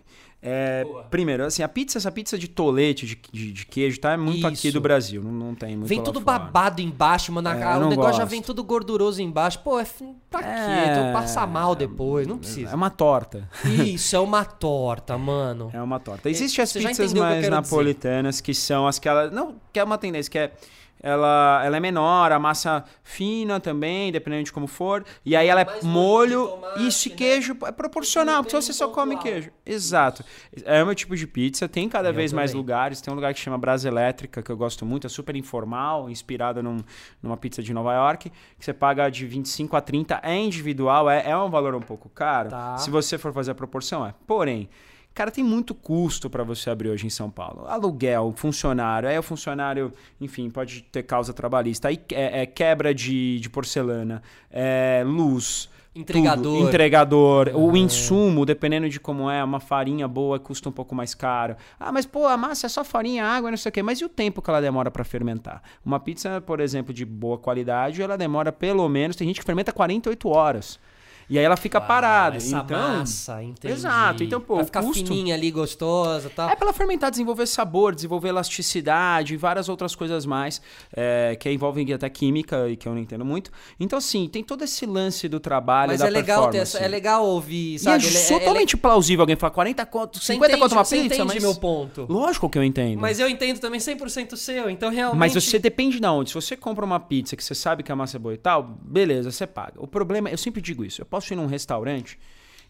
É, 0.48 0.86
primeiro, 1.10 1.44
assim, 1.44 1.62
a 1.62 1.68
pizza, 1.68 1.98
essa 1.98 2.12
pizza 2.12 2.38
de 2.38 2.46
tolete, 2.46 3.04
de, 3.06 3.18
de, 3.32 3.52
de 3.52 3.66
queijo, 3.66 3.98
tá? 3.98 4.12
É 4.12 4.16
muito 4.16 4.46
aqui 4.46 4.68
Isso. 4.68 4.72
do 4.72 4.80
Brasil. 4.80 5.20
Não, 5.22 5.32
não 5.32 5.54
tem 5.56 5.74
muito 5.76 5.88
Vem 5.88 6.00
tudo 6.04 6.20
fora. 6.20 6.38
babado 6.38 6.80
embaixo, 6.80 7.32
mano. 7.32 7.48
É, 7.48 7.62
a- 7.64 7.78
o 7.78 7.88
negócio 7.88 8.12
já 8.12 8.18
gosto. 8.18 8.30
vem 8.30 8.42
tudo 8.42 8.62
gorduroso 8.62 9.20
embaixo. 9.20 9.58
Pô, 9.60 9.80
é, 9.80 9.86
pra 10.30 10.42
quê? 10.42 10.48
É, 10.48 11.08
Tu 11.08 11.12
passa 11.14 11.44
mal 11.46 11.74
depois, 11.74 12.28
não 12.28 12.36
É 12.36 12.38
precisa. 12.38 12.76
uma 12.76 12.90
torta. 12.90 13.48
Isso, 13.64 14.14
é 14.14 14.20
uma 14.20 14.44
torta, 14.44 15.18
mano. 15.18 15.70
É 15.72 15.82
uma 15.82 15.98
torta. 15.98 16.30
Existem 16.30 16.62
as 16.62 16.70
Você 16.70 16.80
já 16.80 16.88
pizzas 16.90 17.10
o 17.10 17.14
que 17.14 17.20
mais 17.20 17.32
quero 17.32 17.40
dizer. 17.40 17.50
napolitanas, 17.50 18.40
que 18.40 18.54
são 18.54 18.86
as 18.86 18.98
que 19.00 19.08
elas. 19.08 19.32
Não, 19.32 19.56
que 19.72 19.80
é 19.80 19.84
uma 19.84 19.98
tendência, 19.98 20.30
que 20.30 20.38
é 20.38 20.52
ela, 21.02 21.62
ela 21.64 21.76
é 21.76 21.80
menor, 21.80 22.32
a 22.32 22.38
massa 22.38 22.84
fina 23.02 23.60
também, 23.60 24.10
dependendo 24.10 24.44
de 24.44 24.52
como 24.52 24.66
for. 24.66 25.04
E 25.24 25.36
aí 25.36 25.48
ela 25.48 25.60
é 25.60 25.64
Mais 25.64 25.84
molho 25.84 26.48
tomate, 26.48 26.86
isso 26.86 27.08
e 27.08 27.10
né? 27.10 27.16
queijo 27.16 27.56
é 27.64 27.72
proporcional, 27.72 28.42
porque 28.42 28.56
você 28.56 28.72
só 28.72 28.88
come 28.88 29.16
queijo. 29.18 29.50
Exato. 29.64 30.24
É 30.64 30.82
o 30.82 30.86
meu 30.86 30.94
tipo 30.94 31.14
de 31.16 31.26
pizza, 31.26 31.68
tem 31.68 31.88
cada 31.88 32.08
Eu 32.08 32.14
vez 32.14 32.32
mais 32.32 32.50
também. 32.50 32.62
lugares. 32.62 33.00
Tem 33.00 33.12
um 33.12 33.14
lugar 33.14 33.32
que 33.34 33.40
chama 33.40 33.58
Brasa 33.58 33.88
Elétrica, 33.88 34.42
que 34.42 34.50
eu 34.50 34.56
gosto 34.56 34.84
muito, 34.84 35.06
é 35.06 35.10
super 35.10 35.36
informal, 35.36 36.08
inspirada 36.10 36.62
num, 36.62 36.78
numa 37.22 37.36
pizza 37.36 37.62
de 37.62 37.72
Nova 37.72 37.94
York, 37.94 38.30
que 38.58 38.64
você 38.64 38.72
paga 38.72 39.08
de 39.08 39.26
25 39.26 39.76
a 39.76 39.80
30, 39.80 40.20
é 40.22 40.34
individual, 40.36 41.08
é, 41.10 41.30
é 41.30 41.36
um 41.36 41.50
valor 41.50 41.74
um 41.74 41.80
pouco 41.80 42.08
caro. 42.08 42.50
Tá. 42.50 42.76
Se 42.78 42.90
você 42.90 43.18
for 43.18 43.32
fazer 43.32 43.52
a 43.52 43.54
proporção, 43.54 44.06
é. 44.06 44.14
Porém, 44.26 44.68
Cara, 45.16 45.30
tem 45.30 45.42
muito 45.42 45.74
custo 45.74 46.28
para 46.28 46.44
você 46.44 46.68
abrir 46.68 46.90
hoje 46.90 47.06
em 47.06 47.10
São 47.10 47.30
Paulo. 47.30 47.64
Aluguel, 47.66 48.34
funcionário, 48.36 49.08
aí 49.08 49.18
o 49.18 49.22
funcionário, 49.22 49.90
enfim, 50.20 50.50
pode 50.50 50.82
ter 50.82 51.04
causa 51.04 51.32
trabalhista, 51.32 51.88
aí 51.88 51.98
é, 52.12 52.42
é 52.42 52.46
quebra 52.46 52.94
de, 52.94 53.40
de 53.40 53.48
porcelana, 53.48 54.22
é 54.50 55.02
luz, 55.06 55.70
Entregador. 55.94 56.42
tudo, 56.42 56.68
entregador, 56.68 57.50
o 57.54 57.74
insumo, 57.74 58.44
dependendo 58.44 58.90
de 58.90 59.00
como 59.00 59.30
é, 59.30 59.42
uma 59.42 59.58
farinha 59.58 60.06
boa 60.06 60.38
custa 60.38 60.68
um 60.68 60.72
pouco 60.72 60.94
mais 60.94 61.14
caro. 61.14 61.56
Ah, 61.80 61.90
mas 61.90 62.04
pô, 62.04 62.26
a 62.26 62.36
massa 62.36 62.66
é 62.66 62.68
só 62.68 62.84
farinha, 62.84 63.24
água, 63.24 63.50
não 63.50 63.56
sei 63.56 63.70
o 63.70 63.72
quê. 63.72 63.82
Mas 63.82 63.98
e 64.02 64.04
o 64.04 64.10
tempo 64.10 64.42
que 64.42 64.50
ela 64.50 64.60
demora 64.60 64.90
para 64.90 65.02
fermentar? 65.02 65.62
Uma 65.82 65.98
pizza, 65.98 66.42
por 66.42 66.60
exemplo, 66.60 66.92
de 66.92 67.06
boa 67.06 67.38
qualidade, 67.38 68.02
ela 68.02 68.18
demora 68.18 68.52
pelo 68.52 68.86
menos, 68.86 69.16
tem 69.16 69.26
gente 69.26 69.40
que 69.40 69.46
fermenta 69.46 69.72
48 69.72 70.28
horas. 70.28 70.78
E 71.28 71.38
aí 71.38 71.44
ela 71.44 71.56
fica 71.56 71.80
parada. 71.80 72.36
Essa 72.36 72.58
então, 72.58 72.78
massa, 72.98 73.42
entendi. 73.42 73.74
Exato, 73.74 74.22
então, 74.22 74.40
pô, 74.40 74.60
o 74.60 74.64
ficar 74.64 74.82
custo- 74.82 75.04
fininha 75.06 75.34
ali, 75.34 75.50
gostosa 75.50 76.28
e 76.28 76.30
tal. 76.30 76.48
é 76.48 76.54
pra 76.54 76.66
ela 76.66 76.72
fermentar, 76.72 77.10
desenvolver 77.10 77.46
sabor, 77.46 77.94
desenvolver 77.94 78.28
elasticidade 78.28 79.34
e 79.34 79.36
várias 79.36 79.68
outras 79.68 79.94
coisas 79.94 80.24
mais 80.24 80.60
é, 80.94 81.36
que 81.38 81.50
envolvem 81.50 81.92
até 81.92 82.08
química 82.08 82.68
e 82.68 82.76
que 82.76 82.86
eu 82.86 82.92
não 82.92 83.00
entendo 83.00 83.24
muito. 83.24 83.50
Então, 83.78 83.98
assim, 83.98 84.28
tem 84.28 84.42
todo 84.44 84.62
esse 84.64 84.86
lance 84.86 85.28
do 85.28 85.40
trabalho 85.40 85.90
Mas 85.90 86.00
da 86.00 86.06
é 86.06 86.10
legal 86.10 86.42
ter 86.44 86.58
performance. 86.58 86.76
essa, 86.76 86.84
é 86.84 86.88
legal 86.88 87.24
ouvir, 87.26 87.74
E 87.74 87.78
sabe? 87.78 88.04
é 88.04 88.08
Ele- 88.08 88.28
totalmente 88.40 88.76
plausível 88.76 89.22
alguém 89.22 89.36
falar 89.36 89.50
40 89.50 89.84
conto, 89.86 90.18
Você 90.18 90.32
50 90.34 90.52
entende, 90.52 90.62
conto 90.62 90.72
uma 90.78 90.84
você 90.84 90.96
pizza, 90.96 91.14
entende 91.16 91.34
mas... 91.34 91.42
meu 91.42 91.54
ponto. 91.54 92.06
Lógico 92.08 92.48
que 92.48 92.58
eu 92.58 92.62
entendo. 92.64 93.00
Mas 93.00 93.18
eu 93.18 93.28
entendo 93.28 93.58
também 93.58 93.80
100% 93.80 94.36
seu, 94.36 94.70
então 94.70 94.90
realmente... 94.90 95.18
Mas 95.18 95.34
você 95.34 95.58
depende 95.58 95.98
de 96.00 96.06
onde. 96.06 96.30
Se 96.30 96.34
você 96.34 96.56
compra 96.56 96.84
uma 96.84 97.00
pizza 97.00 97.34
que 97.36 97.42
você 97.42 97.54
sabe 97.54 97.82
que 97.82 97.90
a 97.90 97.96
massa 97.96 98.16
é 98.16 98.20
boa 98.20 98.34
e 98.34 98.38
tal, 98.38 98.62
beleza, 98.62 99.30
você 99.30 99.46
paga. 99.46 99.74
O 99.78 99.86
problema, 99.86 100.30
eu 100.30 100.38
sempre 100.38 100.60
digo 100.60 100.84
isso, 100.84 101.02
eu 101.02 101.06
posso 101.16 101.32
ir 101.32 101.36
num 101.36 101.46
restaurante 101.46 102.18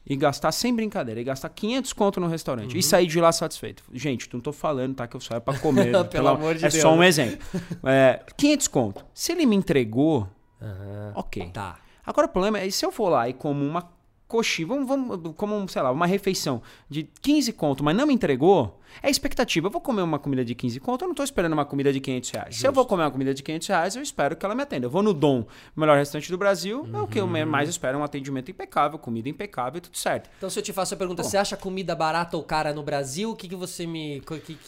e 0.09 0.15
gastar, 0.15 0.53
sem 0.53 0.73
brincadeira, 0.75 1.21
e 1.21 1.25
gastar 1.25 1.49
500 1.49 1.93
conto 1.93 2.21
no 2.21 2.29
restaurante 2.29 2.73
Uhum. 2.75 2.79
e 2.79 2.83
sair 2.83 3.07
de 3.09 3.21
lá 3.21 3.33
satisfeito. 3.33 3.83
Gente, 3.93 4.29
não 4.33 4.41
tô 4.41 4.53
falando, 4.53 4.95
tá, 4.95 5.07
que 5.09 5.17
eu 5.17 5.21
saio 5.21 5.41
pra 5.41 5.59
comer. 5.59 5.91
Pelo 6.09 6.29
amor 6.29 6.55
de 6.55 6.65
é 6.65 6.69
Deus. 6.69 6.81
só 6.81 6.95
um 6.95 7.03
exemplo. 7.03 7.39
É, 7.85 8.25
500 8.37 8.69
conto. 8.69 9.05
Se 9.13 9.33
ele 9.33 9.45
me 9.47 9.57
entregou, 9.57 10.29
Aham. 10.63 11.13
ok. 11.17 11.51
Tá. 11.53 11.79
Agora 12.05 12.29
o 12.29 12.31
problema 12.31 12.61
é, 12.61 12.71
se 12.71 12.87
eu 12.87 12.93
for 12.93 13.09
lá 13.09 13.29
e 13.29 13.33
como 13.33 13.65
uma 13.65 13.83
coxinha, 14.29 14.67
vamos, 14.67 14.87
vamos 14.89 15.33
como, 15.37 15.69
sei 15.69 15.83
lá, 15.83 15.91
uma 15.93 16.07
refeição 16.07 16.61
de 16.91 17.09
15 17.23 17.53
conto, 17.53 17.85
mas 17.85 17.95
não 17.97 18.07
me 18.07 18.13
entregou, 18.15 18.81
é 19.03 19.09
expectativa. 19.11 19.67
Eu 19.67 19.71
vou 19.71 19.81
comer 19.81 20.03
uma 20.03 20.19
comida 20.19 20.45
de 20.45 20.55
15 20.55 20.81
conto, 20.81 21.03
eu 21.05 21.09
não 21.09 21.15
tô 21.15 21.23
esperando 21.23 21.53
uma 21.53 21.65
comida 21.65 21.93
de 21.93 22.01
500 22.01 22.31
reais. 22.31 22.57
Se 22.57 22.67
eu 22.67 22.73
vou 22.73 22.85
comer 22.87 23.05
uma 23.05 23.11
comida 23.11 23.33
de 23.33 23.43
500 23.43 23.69
reais, 23.69 23.97
eu 23.97 24.03
espero 24.03 24.35
que 24.37 24.45
ela 24.45 24.55
me 24.55 24.63
atenda. 24.63 24.87
Eu 24.87 24.91
vou 24.91 25.03
no 25.03 25.15
Dom, 25.15 25.47
melhor 25.77 25.97
restaurante 25.97 26.31
do 26.31 26.37
Brasil, 26.39 26.89
é 26.93 26.99
o 26.99 27.07
que 27.07 27.21
eu 27.21 27.25
Uhum. 27.27 27.47
mais 27.47 27.69
espero, 27.69 27.99
um 27.99 28.05
atendimento 28.05 28.51
impecável, 28.51 28.99
comida 28.99 29.29
impecável, 29.29 29.81
tudo 29.81 29.97
certo. 29.97 30.29
Então 30.39 30.51
se 30.51 30.59
eu 30.59 30.63
te 30.63 30.73
faço 30.73 30.95
a 30.95 30.97
pergunta, 30.97 31.23
você 31.23 31.37
acha 31.37 31.57
comida 31.57 31.95
barata 31.95 32.37
ou 32.37 32.43
cara 32.43 32.73
no 32.75 32.83
Brasil? 32.83 33.31
O 33.31 33.37
que, 33.37 33.49
que 33.49 33.57
você 33.57 33.87
me... 33.87 34.21
Que, 34.27 34.39
que- 34.41 34.59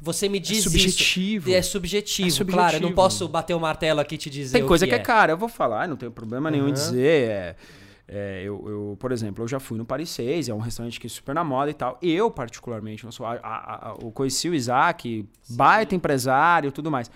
você 0.00 0.28
me 0.28 0.40
diz 0.40 0.64
subjetivo. 0.64 1.48
isso. 1.48 1.56
É 1.56 1.62
subjetivo. 1.62 2.28
É 2.28 2.30
subjetivo. 2.30 2.50
Claro, 2.58 2.76
eu 2.76 2.80
não 2.80 2.92
posso 2.92 3.28
bater 3.28 3.54
o 3.54 3.60
martelo 3.60 4.00
aqui 4.00 4.16
e 4.16 4.18
te 4.18 4.28
dizer 4.28 4.58
Tem 4.58 4.66
coisa 4.66 4.84
que, 4.84 4.90
que 4.90 4.96
é 4.96 4.98
cara, 4.98 5.32
eu 5.32 5.38
vou 5.38 5.48
falar, 5.48 5.86
não 5.88 5.96
tenho 5.96 6.10
problema 6.10 6.50
nenhum 6.50 6.64
em 6.64 6.68
Uhum. 6.68 6.72
dizer. 6.74 7.30
é, 7.30 7.56
é, 8.06 8.42
eu, 8.42 8.62
eu, 8.68 8.96
por 8.98 9.12
exemplo, 9.12 9.42
eu 9.42 9.48
já 9.48 9.58
fui 9.58 9.78
no 9.78 9.84
Paris 9.84 10.10
6, 10.10 10.48
é 10.48 10.54
um 10.54 10.58
restaurante 10.58 11.00
que 11.00 11.06
é 11.06 11.10
super 11.10 11.34
na 11.34 11.42
moda 11.42 11.70
e 11.70 11.74
tal. 11.74 11.98
Eu, 12.02 12.30
particularmente, 12.30 13.04
eu, 13.04 13.12
sou, 13.12 13.24
a, 13.24 13.34
a, 13.42 13.90
a, 13.90 13.96
eu 14.00 14.10
conheci 14.12 14.48
o 14.48 14.54
Isaac, 14.54 15.26
baita 15.48 15.94
empresário 15.94 16.68
e 16.68 16.72
tudo 16.72 16.90
mais. 16.90 17.10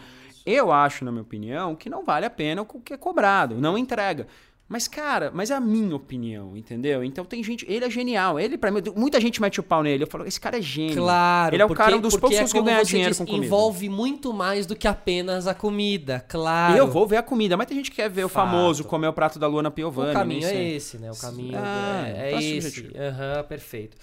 Eu 0.47 0.73
acho, 0.73 1.05
na 1.05 1.13
minha 1.13 1.23
opinião, 1.23 1.77
que 1.77 1.91
não 1.91 2.05
vale 2.05 2.25
a 2.25 2.31
pena 2.31 2.63
o 2.63 2.65
que 2.65 2.95
é 2.95 2.97
cobrado, 2.97 3.57
não 3.57 3.77
entrega. 3.77 4.27
Mas, 4.69 4.87
cara, 4.87 5.31
mas 5.33 5.51
é 5.51 5.55
a 5.55 5.61
minha 5.61 5.97
opinião, 5.97 6.55
entendeu? 6.55 7.03
Então 7.03 7.25
tem 7.25 7.43
gente. 7.43 7.65
Ele 7.67 7.87
é 7.87 7.91
genial. 7.91 8.39
Ele, 8.39 8.59
pra 8.59 8.71
mim, 8.71 8.83
muita 8.95 9.19
gente 9.19 9.41
mete 9.41 9.59
o 9.59 9.63
pau 9.63 9.83
nele. 9.83 10.03
Eu 10.03 10.07
falo, 10.07 10.27
esse 10.27 10.39
cara 10.39 10.59
é 10.59 10.61
gênio. 10.63 10.95
Claro, 10.95 11.55
Ele 11.55 11.63
é 11.63 11.65
o 11.65 11.69
porque, 11.69 11.83
cara 11.83 11.97
um 11.97 12.01
dos 12.01 12.15
poucos 12.17 12.37
é 12.39 12.45
que 12.45 12.61
ganha 12.61 12.85
dinheiro 12.85 13.11
disse, 13.13 13.25
com 13.25 13.27
comida. 13.31 13.47
envolve 13.47 13.89
muito 13.89 14.31
mais 14.33 14.67
do 14.67 14.77
que 14.77 14.87
apenas 14.87 15.47
a 15.47 15.55
comida, 15.55 16.23
claro. 16.29 16.77
Eu 16.77 16.87
vou 16.87 17.07
ver 17.07 17.17
a 17.17 17.23
comida, 17.23 17.57
mas 17.57 17.67
tem 17.67 17.79
gente 17.79 17.91
que 17.91 17.97
quer 17.97 18.11
ver 18.11 18.25
o 18.25 18.29
Fato. 18.29 18.45
famoso 18.45 18.85
comer 18.85 19.07
o 19.09 19.13
prato 19.13 19.39
da 19.39 19.47
Luana 19.47 19.71
Piovani. 19.71 20.11
O 20.11 20.13
caminho 20.13 20.47
é 20.47 20.69
esse, 20.71 20.99
né? 20.99 21.11
O 21.11 21.17
caminho 21.17 21.57
Ah, 21.57 22.05
é, 22.07 22.35
é 22.35 22.43
esse. 22.43 22.91
Aham, 22.95 23.45
perfeito. 23.45 23.97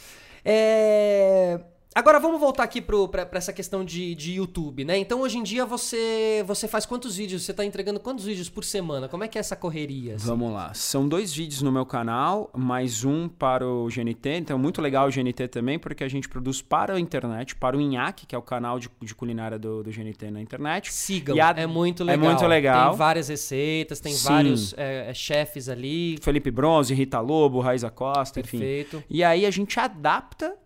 É, 0.43 1.59
Agora 1.97 2.19
vamos 2.19 2.41
voltar 2.41 2.63
aqui 2.63 2.81
pra 2.81 3.25
essa 3.31 3.53
questão 3.53 3.85
de, 3.85 4.13
de 4.15 4.33
YouTube, 4.33 4.83
né? 4.83 4.97
Então 4.97 5.21
hoje 5.21 5.37
em 5.37 5.43
dia 5.43 5.65
você 5.65 6.43
você 6.45 6.67
faz 6.67 6.85
quantos 6.85 7.15
vídeos? 7.15 7.43
Você 7.43 7.53
tá 7.53 7.63
entregando 7.63 8.01
quantos 8.01 8.25
vídeos 8.25 8.49
por 8.49 8.65
semana? 8.65 9.07
Como 9.07 9.23
é 9.23 9.29
que 9.29 9.37
é 9.37 9.39
essa 9.39 9.55
correria? 9.55 10.15
assim? 10.15 10.27
Vamos 10.27 10.51
lá. 10.51 10.73
São 10.73 11.07
dois 11.07 11.33
vídeos 11.33 11.61
no 11.61 11.71
meu 11.71 11.85
canal, 11.85 12.51
mais 12.53 13.05
um 13.05 13.29
para 13.29 13.65
o 13.65 13.87
GNT. 13.87 14.29
Então, 14.39 14.59
muito 14.59 14.81
legal 14.81 15.07
o 15.07 15.09
GNT 15.09 15.47
também, 15.47 15.79
porque 15.79 16.03
a 16.03 16.09
gente 16.09 16.27
produz 16.27 16.61
para 16.61 16.95
a 16.95 16.99
internet, 16.99 17.55
para 17.55 17.77
o 17.77 17.79
Inhaque, 17.81 18.25
que 18.25 18.35
é 18.35 18.37
o 18.37 18.41
canal 18.41 18.77
de, 18.77 18.89
de 19.01 19.15
culinária 19.15 19.57
do, 19.57 19.81
do 19.81 19.89
GNT 19.89 20.31
na 20.31 20.41
internet. 20.41 20.91
Sigam, 20.91 21.37
a- 21.41 21.53
é 21.55 21.65
muito 21.65 22.03
é 22.03 22.07
legal. 22.07 22.25
muito 22.29 22.45
legal. 22.45 22.89
Tem 22.89 22.97
várias 22.97 23.29
receitas, 23.29 24.01
tem 24.01 24.11
Sim. 24.11 24.27
vários 24.27 24.73
é, 24.77 25.11
é, 25.11 25.13
chefes 25.13 25.69
ali. 25.69 26.17
Felipe 26.21 26.51
Bronze, 26.51 26.93
Rita 26.93 27.21
Lobo, 27.21 27.61
Raiza 27.61 27.89
Costa, 27.89 28.41
enfim. 28.41 28.57
Perfeito. 28.59 29.01
E 29.09 29.23
aí 29.23 29.45
a 29.45 29.51
gente 29.51 29.79
adapta 29.79 30.57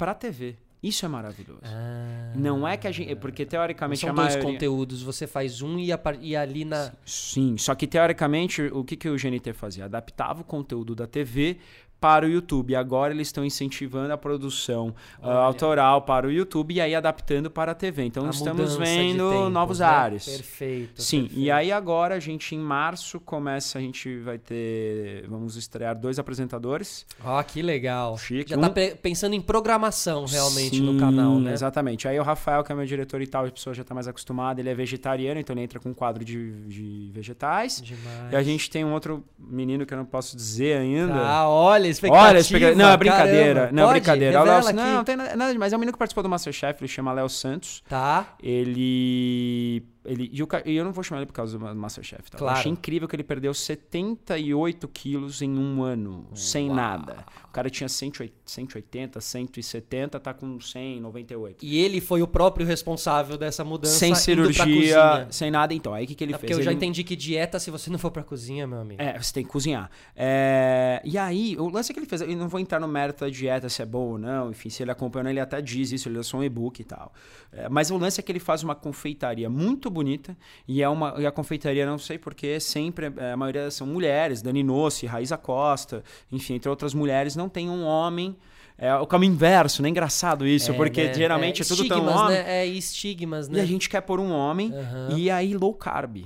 para 0.00 0.12
a 0.12 0.14
TV. 0.14 0.56
Isso 0.82 1.04
é 1.04 1.08
maravilhoso. 1.10 1.60
Ah, 1.62 2.32
Não 2.34 2.66
é 2.66 2.74
que 2.74 2.88
a 2.88 2.90
gente. 2.90 3.14
Porque 3.16 3.44
teoricamente 3.44 4.00
são 4.00 4.08
a 4.08 4.12
dois 4.14 4.34
maioria... 4.34 4.52
conteúdos, 4.52 5.02
você 5.02 5.26
faz 5.26 5.60
um 5.60 5.78
e, 5.78 5.92
a 5.92 6.00
e 6.22 6.34
ali 6.34 6.64
na. 6.64 6.90
Sim, 7.04 7.58
só 7.58 7.74
que 7.74 7.86
teoricamente 7.86 8.62
o 8.62 8.82
que, 8.82 8.96
que 8.96 9.06
o 9.10 9.14
GNT 9.14 9.52
fazia? 9.52 9.84
Adaptava 9.84 10.40
o 10.40 10.44
conteúdo 10.44 10.94
da 10.94 11.06
TV 11.06 11.58
para 12.00 12.24
o 12.24 12.28
YouTube. 12.28 12.74
Agora 12.74 13.12
eles 13.12 13.28
estão 13.28 13.44
incentivando 13.44 14.12
a 14.12 14.16
produção 14.16 14.94
ah, 15.22 15.32
autoral 15.34 16.02
para 16.02 16.26
o 16.26 16.30
YouTube 16.32 16.74
e 16.74 16.80
aí 16.80 16.94
adaptando 16.94 17.50
para 17.50 17.72
a 17.72 17.74
TV. 17.74 18.04
Então 18.04 18.26
a 18.26 18.30
estamos 18.30 18.76
vendo 18.76 19.30
tempos, 19.30 19.52
novos 19.52 19.78
né? 19.80 19.86
ares. 19.86 20.24
Perfeito. 20.24 21.02
Sim, 21.02 21.22
perfeito. 21.22 21.40
e 21.44 21.50
aí 21.50 21.70
agora 21.70 22.14
a 22.14 22.18
gente 22.18 22.54
em 22.54 22.58
março 22.58 23.20
começa, 23.20 23.78
a 23.78 23.80
gente 23.82 24.18
vai 24.20 24.38
ter, 24.38 25.26
vamos 25.28 25.56
estrear 25.56 25.94
dois 25.98 26.18
apresentadores. 26.18 27.04
Ó, 27.22 27.42
que 27.42 27.60
legal. 27.60 28.16
Chique. 28.16 28.50
Já 28.50 28.56
tá 28.58 28.68
Um- 28.68 28.72
pe- 28.72 28.94
pensando 28.94 29.34
em 29.34 29.40
programação 29.40 30.24
realmente 30.24 30.76
Sim, 30.76 30.82
no 30.92 30.98
canal, 30.98 31.38
né? 31.38 31.52
Exatamente. 31.52 32.08
Aí 32.08 32.18
o 32.18 32.22
Rafael, 32.22 32.64
que 32.64 32.72
é 32.72 32.74
meu 32.74 32.86
diretor 32.86 33.20
e 33.20 33.26
tal, 33.26 33.44
a 33.44 33.50
pessoa 33.50 33.74
já 33.74 33.82
está 33.82 33.94
mais 33.94 34.08
acostumada, 34.08 34.60
ele 34.60 34.70
é 34.70 34.74
vegetariano, 34.74 35.38
então 35.38 35.52
ele 35.54 35.62
entra 35.64 35.78
com 35.78 35.90
um 35.90 35.94
quadro 35.94 36.24
de, 36.24 36.52
de 36.66 37.10
vegetais. 37.12 37.82
Demais. 37.82 38.32
E 38.32 38.36
a 38.36 38.42
gente 38.42 38.70
tem 38.70 38.84
um 38.84 38.92
outro 38.94 39.22
menino 39.38 39.84
que 39.84 39.92
eu 39.92 39.98
não 39.98 40.04
posso 40.06 40.34
dizer 40.36 40.78
ainda. 40.78 41.14
Ah, 41.14 41.48
olha, 41.48 41.89
expectativa. 41.90 42.28
Olha, 42.28 42.38
expectativa. 42.38 42.78
Não, 42.82 42.90
é 42.90 42.96
brincadeira. 42.96 43.54
Caramba. 43.54 43.72
Não, 43.72 43.82
é 43.82 43.86
Pode? 43.86 44.00
brincadeira. 44.00 44.42
Léo- 44.42 44.72
não, 44.72 44.94
não 44.96 45.04
tem 45.04 45.16
nada 45.16 45.36
nada 45.36 45.52
demais. 45.52 45.72
É 45.72 45.76
um 45.76 45.78
menino 45.78 45.92
que 45.92 45.98
participou 45.98 46.22
do 46.22 46.28
Masterchef, 46.28 46.80
ele 46.80 46.88
chama 46.88 47.12
Léo 47.12 47.28
Santos. 47.28 47.82
Tá. 47.88 48.26
Ele. 48.42 49.82
Ele 50.04 50.30
e, 50.32 50.42
o 50.42 50.48
e 50.64 50.76
eu 50.76 50.84
não 50.84 50.92
vou 50.92 51.04
chamar 51.04 51.20
ele 51.20 51.26
por 51.26 51.32
causa 51.34 51.58
do 51.58 51.76
Masterchef. 51.76 52.30
Tá? 52.30 52.38
Claro. 52.38 52.54
Eu 52.56 52.60
achei 52.60 52.72
incrível 52.72 53.06
que 53.06 53.14
ele 53.16 53.22
perdeu 53.24 53.52
78 53.52 54.88
quilos 54.88 55.42
em 55.42 55.50
um 55.58 55.82
ano, 55.82 56.26
sem 56.34 56.66
Uau. 56.68 56.76
nada. 56.76 57.24
O 57.44 57.52
cara 57.52 57.68
tinha 57.68 57.88
180, 57.88 58.34
180, 58.46 59.20
170, 59.20 60.20
tá 60.20 60.32
com 60.32 60.60
100, 60.60 61.00
98. 61.00 61.64
E 61.64 61.78
ele 61.78 62.00
foi 62.00 62.22
o 62.22 62.26
próprio 62.28 62.64
responsável 62.66 63.36
dessa 63.36 63.64
mudança 63.64 63.94
Sem 63.98 64.14
cirurgia, 64.14 65.26
sem 65.30 65.50
nada. 65.50 65.74
Então, 65.74 65.92
aí 65.92 66.04
o 66.04 66.06
que, 66.06 66.14
que 66.14 66.24
ele 66.24 66.32
É 66.34 66.38
fez? 66.38 66.50
porque 66.50 66.60
eu 66.60 66.64
já 66.64 66.70
Ele- 66.70 66.76
entendi 66.76 67.02
que 67.04 67.16
dieta, 67.16 67.58
se 67.58 67.70
você 67.70 67.90
não 67.90 67.98
for 67.98 68.10
pra 68.10 68.22
cozinha, 68.22 68.66
meu 68.66 68.78
amigo. 68.78 69.02
É, 69.02 69.18
você 69.20 69.32
tem 69.32 69.44
que 69.44 69.50
cozinhar. 69.50 69.90
É, 70.16 71.00
e 71.04 71.18
aí, 71.18 71.56
o 71.58 71.68
lance 71.68 71.92
que 71.92 71.98
ele 71.98 72.06
fez, 72.06 72.20
eu 72.22 72.28
não 72.36 72.48
vou 72.48 72.60
entrar 72.60 72.78
no 72.80 72.88
mérito 72.88 73.24
da 73.24 73.30
dieta, 73.30 73.68
se 73.68 73.82
é 73.82 73.86
bom 73.86 74.12
ou 74.12 74.18
não, 74.18 74.50
enfim, 74.50 74.70
se 74.70 74.82
ele 74.82 74.90
acompanha, 74.90 75.30
ele 75.30 75.40
até 75.40 75.60
diz 75.60 75.90
isso, 75.92 76.08
ele 76.08 76.16
lançou 76.16 76.40
um 76.40 76.44
e-book 76.44 76.80
e 76.80 76.84
tal. 76.84 77.12
É, 77.52 77.68
mas 77.68 77.90
o 77.90 77.96
lance 77.98 78.20
é 78.20 78.22
que 78.22 78.30
ele 78.30 78.38
faz 78.38 78.62
uma 78.62 78.74
confeitaria 78.74 79.50
muito 79.50 79.89
bonita, 79.90 80.36
e 80.66 80.82
é 80.82 80.88
uma 80.88 81.14
e 81.18 81.26
a 81.26 81.30
confeitaria, 81.30 81.84
não 81.84 81.98
sei 81.98 82.18
porquê, 82.18 82.58
sempre, 82.60 83.12
é, 83.16 83.32
a 83.32 83.36
maioria 83.36 83.70
são 83.70 83.86
mulheres, 83.86 84.40
Dani 84.42 84.62
Nossi, 84.62 85.06
Raíza 85.06 85.36
Costa, 85.36 86.02
enfim, 86.30 86.54
entre 86.54 86.68
outras 86.70 86.94
mulheres, 86.94 87.36
não 87.36 87.48
tem 87.48 87.68
um 87.68 87.84
homem. 87.84 88.36
É 88.82 88.94
o 88.94 89.06
caminho 89.06 89.34
inverso, 89.34 89.82
né? 89.82 89.90
Engraçado 89.90 90.46
isso, 90.46 90.72
É, 90.72 90.74
porque 90.74 91.04
né? 91.04 91.12
geralmente 91.12 91.60
é, 91.60 91.64
tudo 91.66 91.86
tão 91.86 92.06
homem. 92.06 92.38
Né? 92.38 92.62
É 92.62 92.66
estigmas, 92.66 93.46
né? 93.46 93.58
E 93.58 93.60
a 93.60 93.66
gente 93.66 93.90
quer 93.90 94.00
pôr 94.00 94.18
um 94.18 94.32
homem, 94.32 94.72
Aham. 94.74 95.18
e 95.18 95.30
aí 95.30 95.52
low 95.52 95.74
carb. 95.74 96.24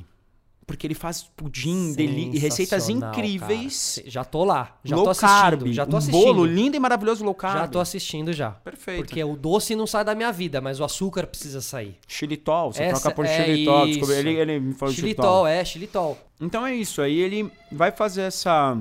Porque 0.67 0.87
ele 0.87 0.95
faz 0.95 1.23
pudim, 1.37 1.93
deli 1.95 2.39
receitas 2.39 2.89
incríveis. 2.89 3.97
cara. 3.99 4.11
Já 4.11 4.25
tô 4.25 4.45
lá. 4.45 4.77
Já 4.85 4.97
low 4.97 5.05
tô 5.05 5.11
assistindo. 5.11 5.29
carb, 5.31 5.67
já 5.73 5.87
tô 5.87 5.95
um 5.95 5.99
assistindo. 5.99 6.23
bolo 6.25 6.45
lindo 6.45 6.77
e 6.77 6.81
maravilhoso 6.81 7.25
low 7.25 7.35
carb. 7.35 7.59
Já 7.59 7.69
tô 7.69 7.81
assistindo 7.81 8.33
já. 8.33 8.51
Perfeito. 8.53 9.05
Porque 9.05 9.23
o 9.23 9.37
doce 9.37 9.75
não 9.77 9.87
sai 9.87 10.05
da 10.05 10.15
minha 10.15 10.33
vida, 10.33 10.61
mas 10.61 10.81
o 10.81 10.85
açúcar 10.85 11.27
precisa 11.27 11.61
sair. 11.61 11.97
Xilitol, 12.07 12.73
você 12.73 12.83
Essa- 12.83 13.01
troca 13.01 13.15
por 13.15 13.27
é 13.27 13.45
xilitol. 13.45 13.87
Desculpa, 13.87 14.13
ele, 14.15 14.31
ele 14.31 14.61
me 14.61 14.75
falou 14.75 14.95
xilitol. 14.95 15.25
Xilitol, 15.25 15.47
é, 15.47 15.65
xilitol. 15.65 16.19
Então 16.41 16.67
é 16.67 16.75
isso. 16.75 17.01
Aí 17.03 17.19
ele 17.19 17.51
vai 17.71 17.93
fazer 17.93 18.23
essa 18.23 18.77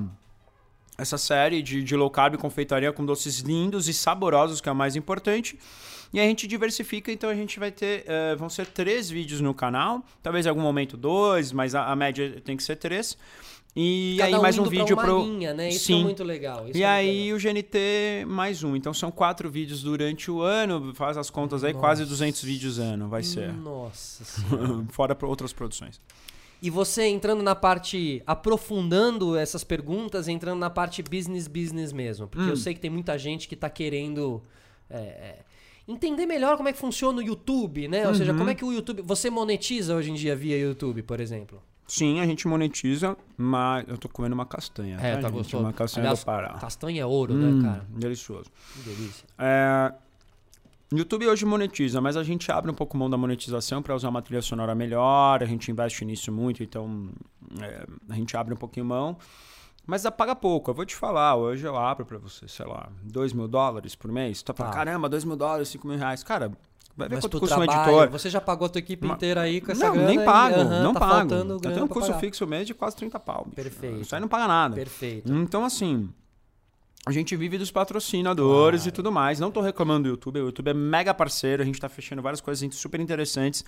essa 0.96 1.18
série 1.18 1.62
de, 1.62 1.82
de 1.82 1.96
low 1.96 2.10
carb 2.10 2.36
confeitaria 2.36 2.92
com 2.92 3.04
doces 3.04 3.38
lindos 3.40 3.88
e 3.88 3.94
saborosos, 3.94 4.60
que 4.60 4.68
é 4.68 4.72
o 4.72 4.76
mais 4.76 4.94
importante. 4.96 5.58
E 6.12 6.20
a 6.20 6.22
gente 6.22 6.46
diversifica, 6.46 7.10
então 7.10 7.28
a 7.28 7.34
gente 7.34 7.58
vai 7.58 7.72
ter. 7.72 8.04
eh, 8.06 8.36
vão 8.36 8.48
ser 8.48 8.66
três 8.66 9.10
vídeos 9.10 9.40
no 9.40 9.52
canal. 9.52 10.04
Talvez 10.22 10.46
em 10.46 10.48
algum 10.48 10.60
momento 10.62 10.96
dois, 10.96 11.50
mas 11.50 11.74
a, 11.74 11.86
a 11.90 11.96
média 11.96 12.40
tem 12.44 12.56
que 12.56 12.62
ser 12.62 12.76
três. 12.76 13.18
E 13.76 14.14
Cada 14.20 14.36
aí 14.36 14.40
mais 14.40 14.56
um 14.56 14.60
indo 14.62 14.70
pra 14.70 14.78
vídeo 14.78 14.96
pro. 14.96 15.24
linha, 15.24 15.52
né? 15.52 15.68
Isso 15.70 15.86
Sim. 15.86 16.02
é 16.02 16.04
muito 16.04 16.22
legal. 16.22 16.68
isso 16.68 16.78
E 16.78 16.84
é 16.84 16.86
aí 16.86 17.32
legal. 17.32 17.36
o 17.36 17.40
GNT 17.40 18.24
mais 18.28 18.62
um. 18.62 18.76
Então 18.76 18.94
são 18.94 19.10
quatro 19.10 19.50
vídeos 19.50 19.82
durante 19.82 20.30
o 20.30 20.40
ano. 20.42 20.94
Faz 20.94 21.16
as 21.18 21.28
contas 21.28 21.64
aí, 21.64 21.74
quase 21.74 22.02
Nossa. 22.02 22.10
200 22.12 22.42
vídeos 22.44 22.78
ano 22.78 23.08
vai 23.08 23.24
ser. 23.24 23.52
Nossa 23.52 24.22
senhora. 24.24 24.84
Fora 24.92 25.18
outras 25.22 25.52
produções. 25.52 26.00
E 26.64 26.70
você 26.70 27.04
entrando 27.08 27.42
na 27.42 27.54
parte, 27.54 28.22
aprofundando 28.26 29.36
essas 29.36 29.62
perguntas, 29.62 30.28
entrando 30.28 30.58
na 30.58 30.70
parte 30.70 31.02
business, 31.02 31.46
business 31.46 31.92
mesmo. 31.92 32.26
Porque 32.26 32.46
Hum. 32.46 32.50
eu 32.50 32.56
sei 32.56 32.72
que 32.72 32.80
tem 32.80 32.90
muita 32.90 33.18
gente 33.18 33.46
que 33.46 33.54
tá 33.54 33.68
querendo 33.68 34.42
é, 34.88 34.96
é, 34.96 35.38
entender 35.86 36.24
melhor 36.24 36.56
como 36.56 36.68
é 36.68 36.72
que 36.72 36.78
funciona 36.78 37.18
o 37.18 37.22
YouTube, 37.22 37.86
né? 37.88 38.06
Ou 38.08 38.14
seja, 38.14 38.32
Uhum. 38.32 38.38
como 38.38 38.50
é 38.50 38.54
que 38.54 38.64
o 38.64 38.72
YouTube. 38.72 39.02
Você 39.02 39.28
monetiza 39.28 39.94
hoje 39.94 40.10
em 40.10 40.14
dia 40.14 40.34
via 40.36 40.58
YouTube, 40.58 41.02
por 41.02 41.20
exemplo? 41.20 41.62
Sim, 41.86 42.20
a 42.20 42.24
gente 42.26 42.48
monetiza, 42.48 43.14
mas 43.36 43.84
eu 43.86 43.98
tô 43.98 44.08
comendo 44.08 44.34
uma 44.34 44.46
castanha. 44.46 44.96
É, 44.96 45.16
tá 45.16 45.22
gente? 45.28 45.32
gostoso. 45.32 45.62
Uma 45.62 45.72
castanha 45.72 46.04
Aliás, 46.06 46.20
do 46.20 46.24
Pará. 46.24 46.54
Castanha 46.54 47.02
é 47.02 47.06
ouro, 47.06 47.34
Hum, 47.34 47.60
né, 47.60 47.62
cara? 47.62 47.86
Delicioso. 47.90 48.50
Que 48.72 48.88
delícia. 48.88 49.26
É, 49.38 49.92
YouTube 50.92 51.26
hoje 51.26 51.44
monetiza, 51.44 52.00
mas 52.00 52.16
a 52.16 52.22
gente 52.22 52.50
abre 52.52 52.70
um 52.70 52.74
pouco 52.74 52.96
mão 52.96 53.08
da 53.10 53.16
monetização 53.16 53.82
para 53.82 53.94
usar 53.94 54.08
uma 54.10 54.22
trilha 54.22 54.42
sonora 54.42 54.74
melhor, 54.74 55.42
a 55.42 55.46
gente 55.46 55.70
investe 55.70 56.04
nisso 56.04 56.30
muito, 56.30 56.62
então 56.62 57.08
é, 57.60 57.86
a 58.08 58.14
gente 58.14 58.36
abre 58.36 58.54
um 58.54 58.56
pouquinho 58.56 58.86
mão. 58.86 59.16
Mas 59.86 60.02
paga 60.16 60.34
pouco, 60.34 60.70
eu 60.70 60.74
vou 60.74 60.86
te 60.86 60.96
falar, 60.96 61.36
hoje 61.36 61.66
eu 61.66 61.76
abro 61.76 62.06
para 62.06 62.16
você, 62.16 62.48
sei 62.48 62.64
lá, 62.64 62.88
2 63.02 63.32
mil 63.34 63.46
dólares 63.48 63.94
por 63.94 64.10
mês. 64.10 64.42
Tu 64.42 64.46
tá 64.46 64.54
falando, 64.54 64.72
Tá. 64.72 64.78
caramba, 64.78 65.08
2 65.08 65.24
mil 65.24 65.36
dólares, 65.36 65.68
5 65.68 65.86
mil 65.86 65.98
reais. 65.98 66.22
Cara, 66.22 66.50
vai 66.96 67.06
ver 67.08 67.16
Mas 67.16 67.24
quanto 67.24 67.38
custa 67.38 67.60
um 67.60 67.66
trabalho, 67.66 67.90
editor. 67.90 68.10
você 68.10 68.30
já 68.30 68.40
pagou 68.40 68.64
a 68.64 68.68
tua 68.70 68.78
equipe 68.78 69.06
inteira 69.06 69.42
aí 69.42 69.60
com 69.60 69.72
essa 69.72 69.86
não, 69.86 69.92
grana? 69.92 70.08
nem 70.08 70.24
pago, 70.24 70.64
não 70.64 70.94
tá 70.94 71.00
pago. 71.00 71.34
Eu 71.34 71.58
tenho 71.60 71.84
um 71.84 71.88
custo 71.88 72.08
pagar. 72.12 72.20
fixo 72.20 72.46
mês 72.46 72.66
de 72.66 72.72
quase 72.72 72.96
30 72.96 73.20
pau. 73.20 73.44
bicho. 73.44 73.56
Perfeito. 73.56 74.00
Isso 74.00 74.14
aí 74.14 74.20
não 74.22 74.28
paga 74.28 74.48
nada. 74.48 74.74
Perfeito. 74.74 75.30
Então, 75.30 75.64
assim, 75.66 76.08
a 77.06 77.12
gente 77.12 77.36
vive 77.36 77.58
dos 77.58 77.70
patrocinadores 77.70 78.82
Claro. 78.82 78.88
e 78.88 78.92
tudo 78.92 79.12
mais. 79.12 79.38
Não 79.38 79.50
tô 79.50 79.60
reclamando 79.60 80.04
do 80.04 80.08
YouTube. 80.08 80.40
O 80.40 80.46
YouTube 80.46 80.68
é 80.68 80.74
mega 80.74 81.12
parceiro. 81.12 81.62
A 81.62 81.66
gente 81.66 81.78
tá 81.78 81.88
fechando 81.88 82.22
várias 82.22 82.40
coisas 82.40 82.74
super 82.74 82.98
interessantes. 83.00 83.64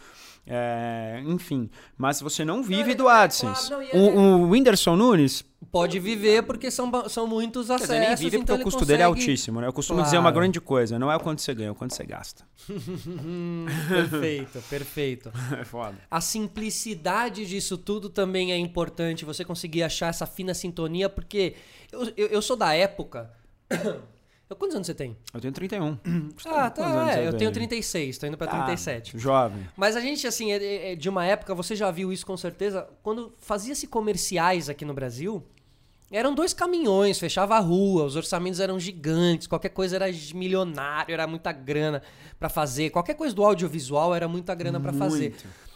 É, 0.47 1.23
enfim. 1.27 1.69
Mas 1.99 2.21
você 2.21 2.45
não 2.45 2.63
vive 2.63 2.95
do 2.95 3.09
AdSense. 3.09 3.71
não, 3.71 3.81
o, 3.93 4.43
o 4.47 4.51
Whindersson 4.51 4.97
Nunes, 4.97 5.45
Pode 5.73 5.99
viver 5.99 6.43
porque 6.43 6.71
são, 6.71 6.91
são 7.09 7.27
muitos 7.27 7.67
quer 7.69 7.75
acessos. 7.75 7.89
dizer, 7.95 8.07
nem 8.07 8.17
vive 8.17 8.31
porque 8.31 8.43
então 8.43 8.57
o 8.57 8.59
ele 8.59 8.65
custo 8.65 8.85
dele 8.85 9.03
é 9.03 9.07
consegue- 9.07 9.21
altíssimo, 9.23 9.61
né? 9.61 9.67
Eu 9.67 9.73
costumo 9.73 9.97
Claro. 9.99 10.07
dizer 10.09 10.19
uma 10.19 10.31
grande 10.31 10.61
coisa. 10.61 10.99
Não 10.99 11.11
é 11.11 11.17
o 11.17 11.21
quanto 11.21 11.41
você 11.43 11.55
ganha, 11.55 11.69
é 11.69 11.71
o 11.71 11.75
quanto 11.75 11.95
você 11.95 12.05
gasta. 12.05 12.45
Perfeito, 13.89 14.61
perfeito. 14.69 15.33
É 15.61 15.65
foda. 15.65 15.97
A 16.11 16.21
simplicidade 16.21 17.47
disso 17.47 17.79
tudo 17.79 18.09
também 18.11 18.53
é 18.53 18.59
importante, 18.59 19.25
você 19.25 19.45
conseguir 19.45 19.83
achar 19.83 20.09
essa 20.09 20.27
fina 20.27 20.53
sintonia, 20.55 21.09
porque 21.09 21.55
eu, 21.91 22.13
eu, 22.17 22.27
eu 22.29 22.43
sou 22.43 22.57
da 22.57 22.73
época. 22.75 23.31
Eu- 24.49 24.57
Quantos 24.57 24.75
anos 24.77 24.87
você 24.87 24.95
tem? 24.95 25.17
Eu 25.35 25.41
tenho 25.41 25.53
31. 25.53 25.99
Ah, 26.47 26.71
tá. 26.71 27.13
É, 27.13 27.27
eu 27.29 27.33
tenho 27.37 27.51
36, 27.53 28.17
tô 28.19 28.27
indo 28.27 28.37
pra 28.37 28.47
Ah, 28.47 28.65
37. 28.67 29.19
Jovem. 29.19 29.67
Mas 29.77 29.97
a 29.97 30.01
gente, 30.01 30.27
assim, 30.27 30.53
é- 30.53 30.63
é- 30.65 30.93
é 30.93 30.95
de 30.97 31.09
uma 31.09 31.25
época, 31.25 31.55
você 31.55 31.75
já 31.75 31.91
viu 31.91 32.13
isso 32.13 32.25
com 32.25 32.37
certeza, 32.37 32.89
quando 33.03 33.33
fazia-se 33.41 33.87
comerciais 33.89 34.69
aqui 34.69 34.85
no 34.85 34.95
Brasil, 34.95 35.43
eram 36.13 36.33
dois 36.35 36.55
caminhões, 36.55 37.19
fechava 37.19 37.57
a 37.57 37.59
rua, 37.59 38.05
os 38.05 38.15
orçamentos 38.15 38.61
eram 38.61 38.79
gigantes, 38.79 39.49
qualquer 39.49 39.71
coisa 39.71 39.97
era 39.97 40.07
milionário, 40.33 41.13
era 41.13 41.27
muita 41.27 41.51
grana 41.51 42.01
pra 42.39 42.49
fazer, 42.49 42.91
qualquer 42.91 43.15
coisa 43.15 43.35
do 43.35 43.45
audiovisual 43.45 44.15
era 44.15 44.29
muita 44.29 44.55
grana 44.55 44.79
pra 44.79 44.93
fazer. 44.93 45.35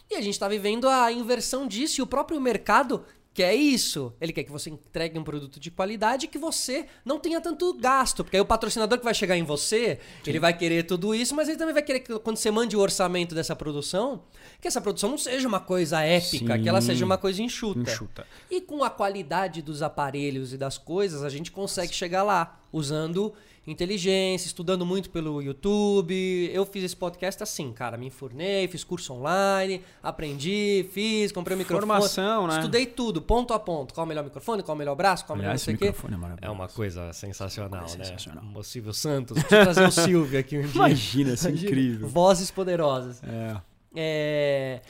E 0.09 0.15
a 0.15 0.21
gente 0.21 0.39
tá 0.39 0.49
vivendo 0.49 0.89
a 0.89 1.11
inversão 1.13 1.67
disso 1.67 2.01
e 2.01 2.03
o 2.03 2.07
próprio 2.07 2.41
mercado 2.41 3.05
quer 3.33 3.55
isso. 3.55 4.13
Ele 4.21 4.33
quer 4.33 4.45
que 4.45 4.51
você 4.51 4.71
entregue 4.71 5.19
um 5.19 5.25
produto 5.25 5.61
de 5.61 5.71
qualidade 5.71 6.27
e 6.27 6.29
que 6.29 6.39
você 6.39 6.87
não 7.05 7.19
tenha 7.19 7.41
tanto 7.41 7.73
gasto. 7.75 8.25
Porque 8.25 8.37
aí 8.37 8.41
o 8.41 8.47
patrocinador 8.47 8.99
que 8.99 9.05
vai 9.05 9.15
chegar 9.15 9.37
em 9.37 9.45
você, 9.45 9.99
ele 10.27 10.39
vai 10.39 10.57
querer 10.57 10.85
tudo 10.85 11.15
isso, 11.15 11.35
mas 11.35 11.49
ele 11.49 11.59
também 11.59 11.75
vai 11.75 11.83
querer 11.83 12.01
que 12.01 12.19
quando 12.19 12.37
você 12.37 12.51
mande 12.51 12.77
o 12.77 12.81
orçamento 12.81 13.35
dessa 13.35 13.55
produção, 13.55 14.23
que 14.61 14.69
essa 14.69 14.81
produção 14.81 15.11
não 15.11 15.19
seja 15.19 15.47
uma 15.47 15.61
coisa 15.61 16.01
épica, 16.03 16.57
Sim. 16.57 16.63
que 16.63 16.69
ela 16.69 16.81
seja 16.81 17.05
uma 17.05 17.19
coisa 17.19 17.43
enxuta. 17.43 17.81
Enxuta. 17.81 18.27
E 18.51 18.61
com 18.61 18.83
a 18.83 18.91
qualidade 18.91 19.63
dos 19.63 19.83
aparelhos 19.83 20.53
e 20.53 20.59
das 20.59 20.77
coisas, 20.77 21.23
a 21.23 21.29
gente 21.29 21.51
consegue 21.51 21.95
chegar 21.95 22.23
lá, 22.23 22.61
usando 22.73 23.33
inteligência, 23.71 24.47
estudando 24.47 24.85
muito 24.85 25.11
pelo 25.11 25.41
YouTube. 25.41 26.51
Eu 26.53 26.67
fiz 26.67 26.85
esse 26.85 26.97
podcast 26.97 27.43
assim, 27.43 27.73
cara, 27.73 27.97
me 27.97 28.07
enfurnei, 28.07 28.67
fiz 28.69 28.85
curso 28.85 29.13
online, 29.15 29.83
aprendi, 30.03 30.87
fiz, 30.93 31.33
comprei 31.33 31.55
um 31.55 31.59
microfone. 31.59 31.87
Formação, 31.87 32.47
né? 32.47 32.57
Estudei 32.57 32.87
tudo, 32.87 33.23
ponto 33.23 33.55
a 33.55 33.59
ponto. 33.59 33.95
Qual 33.95 34.05
o 34.05 34.09
melhor 34.09 34.25
microfone, 34.25 34.63
qual 34.63 34.75
o 34.75 34.79
melhor 34.79 34.95
braço, 34.95 35.25
qual 35.25 35.37
o 35.37 35.39
melhor 35.39 35.53
não 35.53 35.59
sei 35.59 35.75
o 35.75 35.79
quê. 35.79 35.87
microfone 35.87 36.15
é 36.15 36.17
maravilhoso. 36.17 36.53
É 36.53 36.55
uma 36.55 36.69
coisa 36.69 37.13
sensacional, 37.13 37.81
Coisa 37.81 37.99
né? 37.99 38.05
sensacional. 38.05 38.45
O 38.55 38.63
Silvio 38.63 38.93
Santos. 38.93 39.39
Preciso 39.43 39.63
trazer 39.63 39.89
o 39.89 39.93
Silvio 39.93 40.39
aqui 40.39 40.59
um 40.59 40.63
dia. 40.63 40.71
Imagina, 40.75 41.35
isso 41.35 41.49
é 41.49 41.51
incrível. 41.51 42.09
Vozes 42.09 42.51
poderosas. 42.51 43.23
É. 43.23 43.57
É... 43.95 44.81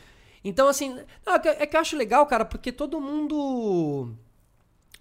Então, 0.42 0.68
assim, 0.68 0.98
não, 1.26 1.34
é, 1.34 1.38
que, 1.38 1.48
é 1.48 1.66
que 1.66 1.76
eu 1.76 1.80
acho 1.80 1.96
legal, 1.96 2.26
cara, 2.26 2.44
porque 2.44 2.72
todo 2.72 3.00
mundo. 3.00 4.14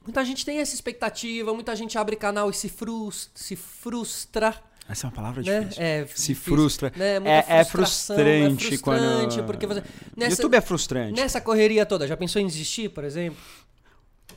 Muita 0.10 0.26
gente 0.26 0.44
tem 0.44 0.58
essa 0.58 0.74
expectativa, 0.74 1.54
muita 1.54 1.76
gente 1.76 1.96
abre 2.00 2.16
canal 2.16 2.50
e 2.50 2.54
se, 2.54 2.68
frus... 2.68 3.30
se 3.36 3.56
frustra. 3.56 4.56
Essa 4.90 5.06
é 5.06 5.08
uma 5.08 5.14
palavra 5.16 5.44
Né? 5.44 5.60
difícil. 5.60 5.84
É, 5.84 6.08
Se 6.08 6.34
frustra. 6.34 6.92
né? 6.96 7.18
É, 7.24 7.60
é 7.60 7.64
frustrante, 7.64 8.24
é 8.24 8.50
frustrante 8.50 8.78
quando. 8.80 9.46
porque 9.46 9.68
você... 9.68 9.84
Nessa, 10.18 10.32
YouTube 10.42 10.56
é 10.56 10.62
frustrante. 10.62 11.14
nessa 11.22 11.40
correria 11.40 11.86
toda, 11.86 12.08
já 12.08 12.18
pensou 12.18 12.42
em 12.42 12.48
desistir, 12.48 12.90
por 12.90 13.04
exemplo? 13.04 13.38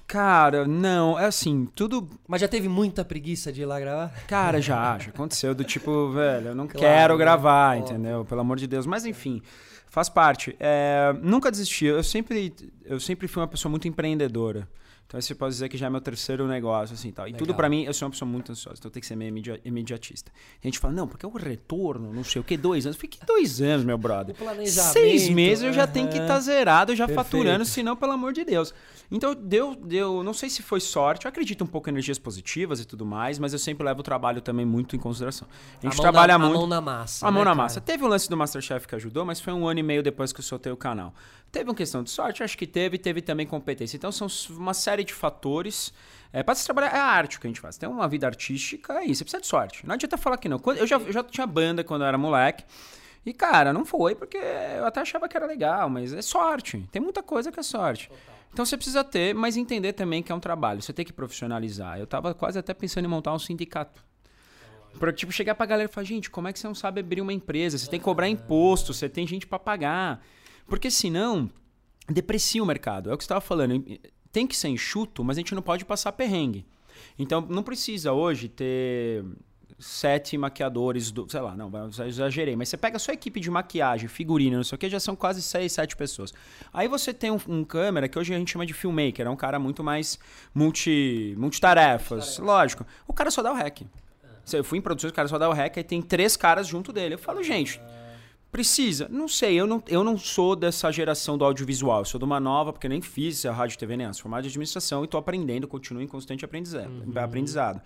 Cara, 0.06 0.66
não, 0.66 1.18
é 1.18 1.24
assim, 1.24 1.66
tudo. 1.74 2.06
Mas 2.28 2.42
já 2.42 2.48
teve 2.48 2.68
muita 2.68 3.02
preguiça 3.02 3.50
de 3.50 3.62
ir 3.62 3.64
lá 3.64 3.80
gravar? 3.80 4.10
Cara, 4.26 4.60
já, 4.60 4.98
já 4.98 5.08
aconteceu 5.08 5.54
do 5.54 5.64
tipo, 5.64 6.10
velho, 6.12 6.48
eu 6.48 6.54
não 6.54 6.66
Claro, 6.66 6.80
quero 6.86 7.14
né? 7.14 7.18
gravar, 7.24 7.78
Óbvio. 7.78 7.94
entendeu? 7.94 8.24
Pelo 8.26 8.42
amor 8.42 8.58
de 8.58 8.66
Deus. 8.66 8.84
Mas 8.84 9.06
enfim, 9.06 9.40
faz 9.88 10.10
parte. 10.10 10.54
É, 10.60 11.14
nunca 11.22 11.50
desisti. 11.50 11.86
Eu 11.86 12.04
sempre, 12.04 12.52
eu 12.84 13.00
sempre 13.00 13.26
fui 13.26 13.40
uma 13.40 13.48
pessoa 13.48 13.70
muito 13.70 13.88
empreendedora. 13.88 14.68
Então 15.12 15.20
você 15.20 15.34
pode 15.34 15.52
dizer 15.52 15.68
que 15.68 15.76
já 15.76 15.88
é 15.88 15.90
meu 15.90 16.00
terceiro 16.00 16.48
negócio, 16.48 16.94
assim, 16.94 17.12
tal. 17.12 17.28
E 17.28 17.32
tudo 17.32 17.48
Legal. 17.48 17.56
pra 17.58 17.68
mim, 17.68 17.82
eu 17.82 17.92
sou 17.92 18.06
uma 18.06 18.12
pessoa 18.12 18.26
muito 18.26 18.50
ansiosa, 18.50 18.78
então 18.78 18.90
tem 18.90 18.98
que 18.98 19.06
ser 19.06 19.14
meio 19.14 19.28
imedi- 19.28 19.60
imediatista. 19.62 20.32
A 20.64 20.66
gente 20.66 20.78
fala, 20.78 20.94
não, 20.94 21.06
porque 21.06 21.26
é 21.26 21.28
o 21.28 21.32
retorno, 21.36 22.10
não 22.14 22.24
sei 22.24 22.40
o 22.40 22.44
que, 22.44 22.56
dois 22.56 22.86
anos. 22.86 22.96
Fiquei 22.96 23.20
dois 23.26 23.60
anos, 23.60 23.84
meu 23.84 23.98
brother. 23.98 24.34
Seis 24.64 25.28
meses 25.28 25.64
eu 25.64 25.72
já 25.74 25.86
tenho 25.86 26.08
que 26.08 26.16
estar 26.16 26.40
zerado, 26.40 26.96
já 26.96 27.06
Perfeito. 27.06 27.26
faturando, 27.26 27.62
senão, 27.66 27.94
pelo 27.94 28.12
amor 28.12 28.32
de 28.32 28.42
Deus. 28.42 28.72
Então, 29.10 29.34
deu, 29.34 29.74
deu, 29.76 30.22
não 30.22 30.32
sei 30.32 30.48
se 30.48 30.62
foi 30.62 30.80
sorte, 30.80 31.26
eu 31.26 31.28
acredito 31.28 31.62
um 31.62 31.66
pouco 31.66 31.90
em 31.90 31.92
energias 31.92 32.18
positivas 32.18 32.80
e 32.80 32.86
tudo 32.86 33.04
mais, 33.04 33.38
mas 33.38 33.52
eu 33.52 33.58
sempre 33.58 33.84
levo 33.84 34.00
o 34.00 34.02
trabalho 34.02 34.40
também 34.40 34.64
muito 34.64 34.96
em 34.96 34.98
consideração. 34.98 35.46
A 35.78 35.84
gente 35.84 35.96
mão 35.96 36.02
trabalha 36.02 36.38
na, 36.38 36.46
muito. 36.46 36.56
A 36.56 36.58
mão 36.60 36.66
na 36.66 36.80
massa. 36.80 37.28
A 37.28 37.30
mão 37.30 37.40
né, 37.40 37.44
na 37.44 37.50
cara? 37.50 37.62
massa. 37.64 37.80
Teve 37.82 38.02
o 38.02 38.06
lance 38.08 38.30
do 38.30 38.36
Masterchef 38.38 38.88
que 38.88 38.94
ajudou, 38.94 39.26
mas 39.26 39.42
foi 39.42 39.52
um 39.52 39.68
ano 39.68 39.80
e 39.80 39.82
meio 39.82 40.02
depois 40.02 40.32
que 40.32 40.40
eu 40.40 40.44
soltei 40.44 40.72
o 40.72 40.76
canal. 40.76 41.12
Teve 41.52 41.68
uma 41.68 41.76
questão 41.76 42.02
de 42.02 42.08
sorte, 42.08 42.42
acho 42.42 42.56
que 42.56 42.66
teve, 42.66 42.96
teve 42.96 43.20
também 43.20 43.46
competência. 43.46 43.94
Então 43.94 44.10
são 44.10 44.26
uma 44.56 44.72
série 44.72 45.04
de 45.04 45.12
fatores. 45.12 45.92
É, 46.32 46.42
para 46.42 46.54
se 46.54 46.64
trabalhar, 46.64 46.88
é 46.88 46.98
a 46.98 47.04
arte 47.04 47.38
que 47.38 47.46
a 47.46 47.50
gente 47.50 47.60
faz. 47.60 47.76
Tem 47.76 47.86
uma 47.86 48.08
vida 48.08 48.26
artística, 48.26 48.94
é 48.94 49.04
isso. 49.04 49.18
Você 49.18 49.24
precisa 49.24 49.40
de 49.42 49.46
sorte. 49.46 49.86
Não 49.86 49.94
adianta 49.94 50.16
falar 50.16 50.38
que 50.38 50.48
não. 50.48 50.58
Eu, 50.64 50.86
já, 50.86 50.96
eu 50.96 51.12
já 51.12 51.22
tinha 51.22 51.46
banda 51.46 51.84
quando 51.84 52.02
eu 52.02 52.08
era 52.08 52.16
moleque. 52.16 52.64
E, 53.24 53.34
cara, 53.34 53.70
não 53.70 53.84
foi 53.84 54.14
porque 54.14 54.38
eu 54.38 54.86
até 54.86 55.00
achava 55.02 55.28
que 55.28 55.36
era 55.36 55.44
legal, 55.44 55.90
mas 55.90 56.14
é 56.14 56.22
sorte. 56.22 56.88
Tem 56.90 57.02
muita 57.02 57.22
coisa 57.22 57.52
que 57.52 57.60
é 57.60 57.62
sorte. 57.62 58.10
Então 58.50 58.64
você 58.64 58.74
precisa 58.74 59.04
ter, 59.04 59.34
mas 59.34 59.54
entender 59.54 59.92
também 59.92 60.22
que 60.22 60.32
é 60.32 60.34
um 60.34 60.40
trabalho. 60.40 60.80
Você 60.80 60.92
tem 60.94 61.04
que 61.04 61.12
profissionalizar. 61.12 61.98
Eu 61.98 62.06
tava 62.06 62.34
quase 62.34 62.58
até 62.58 62.72
pensando 62.72 63.04
em 63.04 63.08
montar 63.08 63.34
um 63.34 63.38
sindicato. 63.38 64.02
Pra, 64.98 65.12
tipo, 65.12 65.30
chegar 65.32 65.54
pra 65.54 65.66
galera 65.66 65.88
e 65.90 65.92
falar, 65.92 66.04
gente, 66.04 66.30
como 66.30 66.48
é 66.48 66.52
que 66.52 66.58
você 66.58 66.66
não 66.66 66.74
sabe 66.74 67.00
abrir 67.00 67.20
uma 67.20 67.32
empresa? 67.32 67.76
Você 67.76 67.90
tem 67.90 68.00
que 68.00 68.04
cobrar 68.04 68.28
imposto, 68.28 68.94
você 68.94 69.06
tem 69.06 69.26
gente 69.26 69.46
pra 69.46 69.58
pagar. 69.58 70.22
Porque 70.72 70.90
senão, 70.90 71.50
deprecia 72.08 72.62
o 72.62 72.64
mercado. 72.64 73.10
É 73.10 73.12
o 73.12 73.18
que 73.18 73.24
você 73.24 73.28
tava 73.28 73.42
falando. 73.42 73.84
Tem 74.32 74.46
que 74.46 74.56
ser 74.56 74.68
enxuto, 74.68 75.22
mas 75.22 75.36
a 75.36 75.40
gente 75.40 75.54
não 75.54 75.60
pode 75.60 75.84
passar 75.84 76.12
perrengue. 76.12 76.64
Então, 77.18 77.42
não 77.42 77.62
precisa 77.62 78.14
hoje 78.14 78.48
ter 78.48 79.22
sete 79.78 80.38
maquiadores 80.38 81.10
do. 81.10 81.28
Sei 81.30 81.42
lá, 81.42 81.54
não, 81.54 81.70
exagerei. 82.06 82.56
Mas 82.56 82.70
você 82.70 82.78
pega 82.78 82.96
a 82.96 82.98
sua 82.98 83.12
equipe 83.12 83.38
de 83.38 83.50
maquiagem, 83.50 84.08
figurino, 84.08 84.56
não 84.56 84.64
sei 84.64 84.76
o 84.76 84.78
que, 84.78 84.88
já 84.88 84.98
são 84.98 85.14
quase 85.14 85.42
seis, 85.42 85.72
sete 85.72 85.94
pessoas. 85.94 86.32
Aí 86.72 86.88
você 86.88 87.12
tem 87.12 87.30
um, 87.30 87.38
um 87.46 87.64
câmera 87.64 88.08
que 88.08 88.18
hoje 88.18 88.34
a 88.34 88.38
gente 88.38 88.50
chama 88.50 88.64
de 88.64 88.72
filmmaker, 88.72 89.26
é 89.26 89.30
um 89.30 89.36
cara 89.36 89.58
muito 89.58 89.84
mais 89.84 90.18
multi, 90.54 91.34
multitarefas. 91.36 92.38
Lógico. 92.38 92.86
O 93.06 93.12
cara 93.12 93.30
só 93.30 93.42
dá 93.42 93.52
o 93.52 93.54
rec. 93.54 93.82
Eu 94.50 94.64
fui 94.64 94.78
em 94.78 94.80
produções, 94.80 95.12
o 95.12 95.14
cara 95.14 95.28
só 95.28 95.36
dá 95.36 95.50
o 95.50 95.52
rec 95.52 95.76
e 95.76 95.84
tem 95.84 96.00
três 96.00 96.34
caras 96.34 96.66
junto 96.66 96.94
dele. 96.94 97.16
Eu 97.16 97.18
falo, 97.18 97.42
gente. 97.42 97.78
Precisa? 98.52 99.08
Não 99.10 99.26
sei, 99.26 99.54
eu 99.54 99.66
não, 99.66 99.82
eu 99.88 100.04
não 100.04 100.18
sou 100.18 100.54
dessa 100.54 100.92
geração 100.92 101.38
do 101.38 101.44
audiovisual, 101.44 102.02
eu 102.02 102.04
sou 102.04 102.18
de 102.18 102.24
uma 102.26 102.38
nova, 102.38 102.70
porque 102.70 102.86
nem 102.86 103.00
fiz 103.00 103.46
a 103.46 103.52
rádio, 103.52 103.78
TV, 103.78 103.96
nem 103.96 104.06
as 104.06 104.18
formado 104.18 104.42
de 104.42 104.48
administração 104.48 105.00
e 105.00 105.06
estou 105.06 105.18
aprendendo, 105.18 105.66
continuo 105.66 106.02
em 106.02 106.06
constante 106.06 106.44
aprendizado. 106.44 106.90
Uhum. 106.90 107.18
aprendizado. 107.18 107.80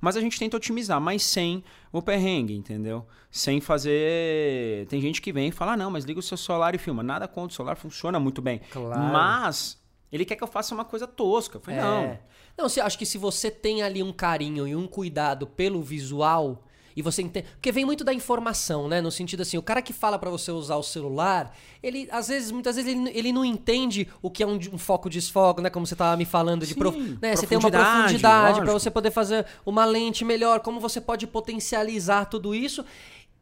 Mas 0.00 0.16
a 0.16 0.20
gente 0.20 0.36
tenta 0.36 0.56
otimizar, 0.56 1.00
mas 1.00 1.22
sem 1.22 1.62
o 1.92 2.02
perrengue, 2.02 2.54
entendeu? 2.54 3.06
Sem 3.30 3.60
fazer. 3.60 4.86
Tem 4.88 5.00
gente 5.00 5.22
que 5.22 5.32
vem 5.32 5.48
e 5.48 5.52
fala: 5.52 5.72
ah, 5.72 5.76
não, 5.76 5.90
mas 5.90 6.04
liga 6.04 6.18
o 6.18 6.22
seu 6.22 6.36
celular 6.36 6.74
e 6.74 6.78
filma. 6.78 7.02
Nada 7.02 7.26
contra 7.28 7.52
o 7.52 7.56
celular, 7.56 7.76
funciona 7.76 8.18
muito 8.18 8.42
bem. 8.42 8.60
Claro. 8.70 9.00
Mas 9.12 9.80
ele 10.10 10.24
quer 10.24 10.36
que 10.36 10.42
eu 10.42 10.48
faça 10.48 10.74
uma 10.74 10.84
coisa 10.84 11.06
tosca. 11.06 11.58
Eu 11.58 11.60
falei, 11.60 11.78
é. 11.78 11.82
não. 11.82 12.18
Não, 12.56 12.68
você 12.68 12.80
acho 12.80 12.98
que 12.98 13.06
se 13.06 13.18
você 13.18 13.50
tem 13.50 13.82
ali 13.82 14.02
um 14.02 14.12
carinho 14.12 14.66
e 14.66 14.74
um 14.74 14.86
cuidado 14.86 15.46
pelo 15.46 15.80
visual, 15.80 16.64
e 16.98 17.02
você 17.02 17.22
entende. 17.22 17.46
Porque 17.52 17.70
vem 17.70 17.84
muito 17.84 18.02
da 18.02 18.12
informação, 18.12 18.88
né? 18.88 19.00
No 19.00 19.08
sentido 19.08 19.42
assim, 19.42 19.56
o 19.56 19.62
cara 19.62 19.80
que 19.80 19.92
fala 19.92 20.18
para 20.18 20.28
você 20.28 20.50
usar 20.50 20.74
o 20.74 20.82
celular, 20.82 21.56
ele, 21.80 22.08
às 22.10 22.26
vezes, 22.26 22.50
muitas 22.50 22.74
vezes, 22.74 22.90
ele, 22.90 23.08
ele 23.16 23.32
não 23.32 23.44
entende 23.44 24.08
o 24.20 24.28
que 24.28 24.42
é 24.42 24.46
um, 24.46 24.58
um 24.72 24.78
foco 24.78 25.08
desfoco, 25.08 25.60
né? 25.60 25.70
Como 25.70 25.86
você 25.86 25.94
tava 25.94 26.16
me 26.16 26.24
falando, 26.24 26.66
de 26.66 26.74
Sim, 26.74 26.80
prof, 26.80 26.98
né? 27.22 27.36
Você 27.36 27.46
tem 27.46 27.56
uma 27.56 27.70
profundidade 27.70 28.60
para 28.60 28.72
você 28.72 28.90
poder 28.90 29.12
fazer 29.12 29.46
uma 29.64 29.84
lente 29.84 30.24
melhor, 30.24 30.58
como 30.58 30.80
você 30.80 31.00
pode 31.00 31.24
potencializar 31.24 32.24
tudo 32.24 32.52
isso. 32.52 32.84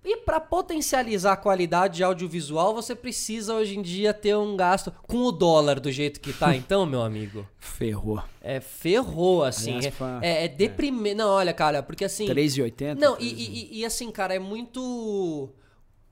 E 0.08 0.18
para 0.18 0.38
potencializar 0.38 1.32
a 1.32 1.36
qualidade 1.36 2.00
audiovisual, 2.00 2.72
você 2.72 2.94
precisa 2.94 3.52
hoje 3.54 3.76
em 3.76 3.82
dia 3.82 4.14
ter 4.14 4.36
um 4.36 4.56
gasto 4.56 4.92
com 5.02 5.18
o 5.24 5.32
dólar 5.32 5.80
do 5.80 5.90
jeito 5.90 6.20
que 6.20 6.32
tá, 6.32 6.54
então, 6.56 6.86
meu 6.86 7.02
amigo. 7.02 7.44
Ferrou. 7.58 8.22
É, 8.40 8.60
ferrou, 8.60 9.42
assim. 9.42 9.80
É, 9.80 9.90
é, 10.22 10.44
é 10.44 10.48
deprimente. 10.48 11.16
Não, 11.16 11.30
olha, 11.30 11.52
cara, 11.52 11.82
porque 11.82 12.04
assim. 12.04 12.24
3,80? 12.24 12.94
Não, 12.94 13.16
e, 13.18 13.26
e, 13.26 13.80
e 13.80 13.84
assim, 13.84 14.12
cara, 14.12 14.32
é 14.32 14.38
muito 14.38 15.52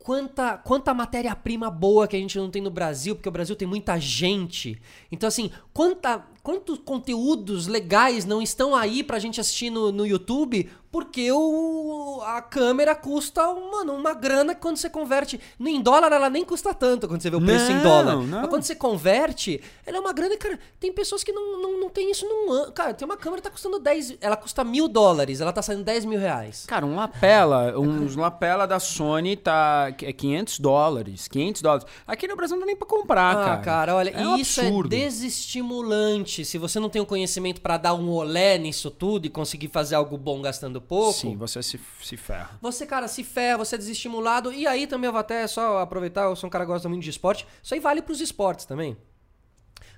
quanta, 0.01 0.59
quanta 0.59 0.93
matéria-prima 0.93 1.71
boa 1.71 2.09
que 2.09 2.17
a 2.17 2.19
gente 2.19 2.37
não 2.37 2.51
tem 2.51 2.61
no 2.61 2.71
Brasil, 2.71 3.15
porque 3.15 3.29
o 3.29 3.33
Brasil 3.33 3.55
tem 3.55 3.69
muita 3.69 3.97
gente. 4.01 4.77
Então, 5.13 5.29
assim, 5.29 5.53
quanta, 5.73 6.27
quantos 6.45 6.79
conteúdos 6.79 7.67
legais 7.67 8.27
não 8.27 8.43
estão 8.43 8.75
aí 8.75 9.03
pra 9.03 9.19
gente 9.19 9.41
assistir 9.41 9.71
no, 9.71 9.91
no 9.91 10.07
YouTube 10.07 10.71
porque 10.95 11.33
o, 11.33 12.23
a 12.25 12.41
câmera 12.41 12.95
custa, 12.95 13.45
mano, 13.53 13.95
uma 13.95 14.15
grana 14.15 14.55
que 14.55 14.61
quando 14.61 14.77
você 14.77 14.89
converte. 14.89 15.41
Em 15.59 15.83
dólar 15.83 16.13
ela 16.13 16.31
nem 16.31 16.45
custa 16.45 16.73
tanto 16.73 17.09
quando 17.09 17.21
você 17.21 17.31
vê 17.31 17.35
o 17.35 17.41
preço 17.41 17.69
não, 17.69 17.81
em 17.81 17.83
dólar. 17.83 18.17
Não. 18.19 18.41
Mas 18.43 18.49
quando 18.49 18.63
você 18.63 18.77
converte, 18.77 19.61
ela 19.85 19.97
é 19.97 20.01
uma 20.01 20.13
grana, 20.13 20.37
cara. 20.37 20.57
Tem 20.79 20.93
pessoas 20.93 21.25
que 21.25 21.33
não, 21.33 21.61
não, 21.61 21.81
não 21.81 21.89
tem 21.89 22.13
isso 22.13 22.25
num 22.25 22.53
ano. 22.53 22.71
Cara, 22.71 22.95
tem 22.95 23.05
uma 23.05 23.17
câmera 23.17 23.43
que 23.43 23.49
tá 23.49 23.51
custando 23.51 23.81
10. 23.81 24.19
Ela 24.21 24.37
custa 24.37 24.63
mil 24.63 24.87
dólares, 24.87 25.41
ela 25.41 25.53
tá 25.53 25.63
saindo 25.63 25.83
10 25.83 26.05
mil 26.05 26.21
reais. 26.21 26.65
Cara, 26.65 26.87
um 26.87 26.95
lapela, 26.95 27.77
um 27.77 28.17
lapela 28.17 28.65
da 28.65 28.79
Sony 28.79 29.35
tá. 29.35 29.93
É 30.01 30.13
500 30.13 30.61
dólares. 30.61 31.27
500 31.27 31.61
dólares. 31.61 31.87
Aqui 32.07 32.29
no 32.29 32.37
Brasil 32.37 32.55
não 32.55 32.61
dá 32.61 32.67
nem 32.67 32.77
pra 32.77 32.87
comprar, 32.87 33.33
ah, 33.33 33.45
cara. 33.45 33.61
cara, 33.63 33.95
olha, 33.97 34.11
é 34.11 34.41
isso 34.41 34.61
é 34.61 34.69
absurdo. 34.69 34.95
é 34.95 34.99
desestimulante. 34.99 36.34
Se 36.43 36.57
você 36.57 36.81
não 36.81 36.89
tem 36.89 37.03
o 37.03 37.07
conhecimento 37.07 37.61
para 37.61 37.77
dar 37.77 37.93
um 37.93 38.09
olé 38.11 38.57
nisso 38.57 38.91
tudo 38.91 39.27
e 39.27 39.29
conseguir 39.29 39.69
fazer 39.69 39.95
algo 39.95 40.17
bom 40.17 40.41
gastando 40.41 40.81
pouco. 40.81 41.13
Sim, 41.13 41.37
você 41.37 41.63
se, 41.63 41.79
se 42.03 42.17
ferra. 42.17 42.59
Você, 42.63 42.87
cara, 42.87 43.07
se 43.09 43.23
ferra, 43.23 43.59
você 43.59 43.75
é 43.75 43.79
desestimulado. 43.79 44.51
E 44.51 44.67
aí 44.67 44.87
também 44.87 45.09
eu 45.09 45.13
vou 45.13 45.21
até 45.21 45.47
só 45.47 45.79
aproveitar, 45.81 46.23
eu 46.23 46.37
sou 46.37 46.49
um 46.49 46.51
cara 46.51 46.65
que 46.65 46.73
gosta 46.73 46.89
muito 46.89 47.03
de 47.03 47.11
esporte. 47.11 47.47
Isso 47.63 47.75
aí 47.75 47.81
vale 47.81 48.01
pros 48.01 48.23
esportes 48.23 48.65
também 48.65 48.97